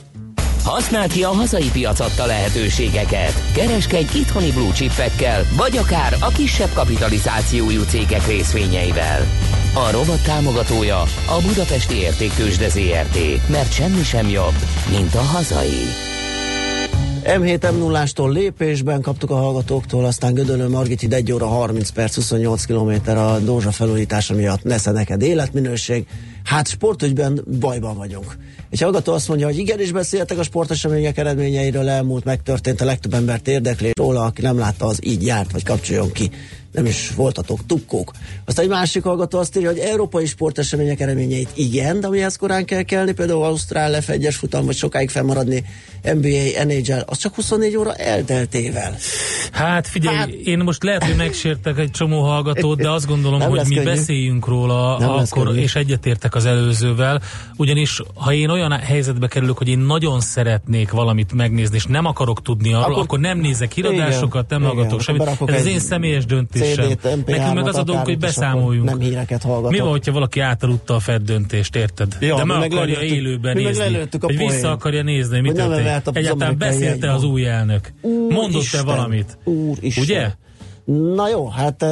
Használd 0.64 1.12
ki 1.12 1.22
a 1.22 1.28
hazai 1.28 1.70
piac 1.72 2.00
adta 2.00 2.26
lehetőségeket. 2.26 3.32
Kereskedj 3.54 4.18
itthoni 4.18 4.52
blue 4.52 4.72
vagy 5.56 5.76
akár 5.76 6.16
a 6.20 6.28
kisebb 6.28 6.72
kapitalizációjú 6.74 7.82
cégek 7.82 8.26
részvényeivel. 8.26 9.26
A 9.74 9.90
rovat 9.90 10.24
támogatója 10.24 11.00
a 11.26 11.40
Budapesti 11.46 11.94
Értéktősde 11.94 12.68
ZRT, 12.68 13.48
mert 13.48 13.72
semmi 13.72 14.02
sem 14.02 14.28
jobb, 14.28 14.54
mint 14.90 15.14
a 15.14 15.22
hazai. 15.22 16.15
M7 17.26 17.72
m 17.72 17.78
0 17.78 17.98
ástól 17.98 18.32
lépésben 18.32 19.00
kaptuk 19.00 19.30
a 19.30 19.34
hallgatóktól, 19.34 20.04
aztán 20.04 20.34
Gödöllő 20.34 20.68
Margit 20.68 21.12
1 21.12 21.32
óra 21.32 21.46
30 21.46 21.88
perc, 21.90 22.14
28 22.14 22.64
km 22.64 23.10
a 23.10 23.38
Dózsa 23.38 23.70
felújítása 23.70 24.34
miatt 24.34 24.62
nesze 24.62 24.90
neked 24.90 25.22
életminőség. 25.22 26.06
Hát 26.44 26.68
sportügyben 26.68 27.44
bajban 27.60 27.96
vagyunk. 27.96 28.36
Egy 28.70 28.80
hallgató 28.80 29.12
azt 29.12 29.28
mondja, 29.28 29.46
hogy 29.46 29.58
igenis 29.58 29.92
beszéltek 29.92 30.38
a 30.38 30.42
sportesemények 30.42 31.18
eredményeiről, 31.18 31.88
elmúlt 31.88 32.24
megtörtént, 32.24 32.80
a 32.80 32.84
legtöbb 32.84 33.14
embert 33.14 33.48
érdekli 33.48 33.90
róla, 33.98 34.24
aki 34.24 34.42
nem 34.42 34.58
látta, 34.58 34.86
az 34.86 34.98
így 35.02 35.26
járt, 35.26 35.52
vagy 35.52 35.64
kapcsoljon 35.64 36.12
ki. 36.12 36.30
Nem 36.76 36.86
is 36.86 37.10
voltatok 37.14 37.66
tukkók. 37.66 38.12
Aztán 38.44 38.64
egy 38.64 38.70
másik 38.70 39.02
hallgató 39.02 39.38
azt 39.38 39.56
írja, 39.56 39.68
hogy 39.68 39.78
európai 39.78 40.26
sportesemények 40.26 41.00
eredményeit 41.00 41.48
igen, 41.54 42.00
de 42.00 42.06
amihez 42.06 42.36
korán 42.36 42.64
kell 42.64 42.82
kelni, 42.82 43.12
például 43.12 43.44
Ausztrál 43.44 44.02
F1-es 44.06 44.34
futam, 44.38 44.64
vagy 44.64 44.76
sokáig 44.76 45.10
fennmaradni 45.10 45.64
NBA, 46.14 46.64
NHL, 46.64 47.00
az 47.06 47.18
csak 47.18 47.34
24 47.34 47.76
óra 47.76 47.94
elteltével. 47.94 48.96
Hát 49.52 49.88
figyelj, 49.88 50.16
hát, 50.16 50.28
én 50.28 50.58
most 50.58 50.82
lehet, 50.82 51.04
hogy 51.04 51.16
megsértek 51.16 51.78
egy 51.78 51.90
csomó 51.90 52.22
hallgatót, 52.22 52.80
de 52.80 52.90
azt 52.90 53.06
gondolom, 53.06 53.38
Nem 53.38 53.48
hogy 53.48 53.60
mi 53.68 53.74
könnyű. 53.74 53.86
beszéljünk 53.86 54.46
róla 54.46 54.98
Nem 54.98 55.10
akkor, 55.10 55.46
könnyű. 55.46 55.60
és 55.60 55.74
egyetértek 55.74 56.34
az 56.34 56.44
előzővel, 56.44 57.22
ugyanis 57.56 58.02
ha 58.14 58.32
én 58.32 58.48
olyan 58.48 58.72
helyzetbe 58.72 59.26
kerülök, 59.26 59.58
hogy 59.58 59.68
én 59.68 59.78
nagyon 59.78 60.20
szeretnék 60.20 60.90
valamit 60.90 61.32
megnézni, 61.32 61.76
és 61.76 61.84
nem 61.84 62.04
akarok 62.04 62.42
tudni 62.42 62.72
arról, 62.72 62.90
akkor, 62.90 63.02
akkor 63.02 63.18
nem 63.18 63.38
nézek 63.38 63.72
híradásokat, 63.72 64.48
nem 64.48 64.60
Igen, 64.60 64.72
hallgatok 64.74 65.00
semmit. 65.00 65.22
Ez 65.46 65.60
az 65.60 65.66
én 65.66 65.78
személyes 65.78 66.24
döntésem. 66.24 66.65
MP3-at, 66.74 67.26
Nekünk 67.26 67.54
meg 67.54 67.66
az 67.66 67.76
a 67.76 67.82
dolgunk, 67.82 68.06
hogy 68.06 68.18
beszámoljunk. 68.18 68.88
nem 68.88 68.98
híreket 69.00 69.42
hallgatok. 69.42 69.70
Mi 69.70 69.78
van, 69.78 69.90
hogyha 69.90 70.12
valaki 70.12 70.40
átaludta 70.40 70.94
a 70.94 70.98
Fed 70.98 71.22
döntést, 71.22 71.76
érted? 71.76 72.16
Ja, 72.20 72.36
de 72.36 72.44
meg 72.44 72.72
akarja 72.72 73.00
élőben 73.00 73.56
nézni. 73.56 74.06
Hogy 74.20 74.36
vissza 74.36 74.70
akarja 74.70 75.02
nézni, 75.02 75.40
mi 75.40 75.48
Hogy 75.48 75.56
nem 75.56 75.68
történt. 75.68 76.16
Egyáltalán 76.16 76.58
beszélte 76.58 77.12
az 77.12 77.24
új 77.24 77.46
elnök. 77.46 77.92
Mondott-e 78.28 78.82
valamit? 78.82 79.38
Ugye? 79.96 80.30
Na 80.86 81.28
jó, 81.28 81.48
hát 81.48 81.82
uh, 81.82 81.88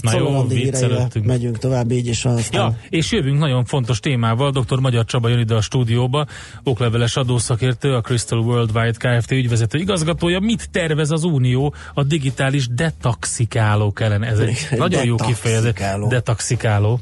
Na 0.00 0.16
jó, 0.18 0.46
viccelődtünk. 0.46 1.26
megyünk 1.26 1.58
tovább, 1.58 1.90
így 1.90 2.06
is. 2.06 2.24
Aztán 2.24 2.60
Ja, 2.60 2.76
és 2.88 3.12
jövünk 3.12 3.38
nagyon 3.38 3.64
fontos 3.64 4.00
témával. 4.00 4.50
Dr. 4.50 4.78
Magyar 4.78 5.04
Csaba 5.04 5.28
jön 5.28 5.38
ide 5.38 5.54
a 5.54 5.60
stúdióba, 5.60 6.26
okleveles 6.64 7.16
adószakértő, 7.16 7.94
a 7.94 8.00
Crystal 8.00 8.38
Worldwide 8.38 9.18
Kft. 9.18 9.30
ügyvezető 9.30 9.78
igazgatója. 9.78 10.40
Mit 10.40 10.70
tervez 10.70 11.10
az 11.10 11.24
Unió 11.24 11.74
a 11.94 12.02
digitális 12.02 12.68
detaxikálók 12.68 14.00
ellen? 14.00 14.24
Ez 14.24 14.38
egy 14.38 14.48
Igen, 14.66 14.78
nagyon 14.78 15.04
jó 15.04 15.16
kifejezés. 15.16 15.72
Detaxikáló. 16.08 17.00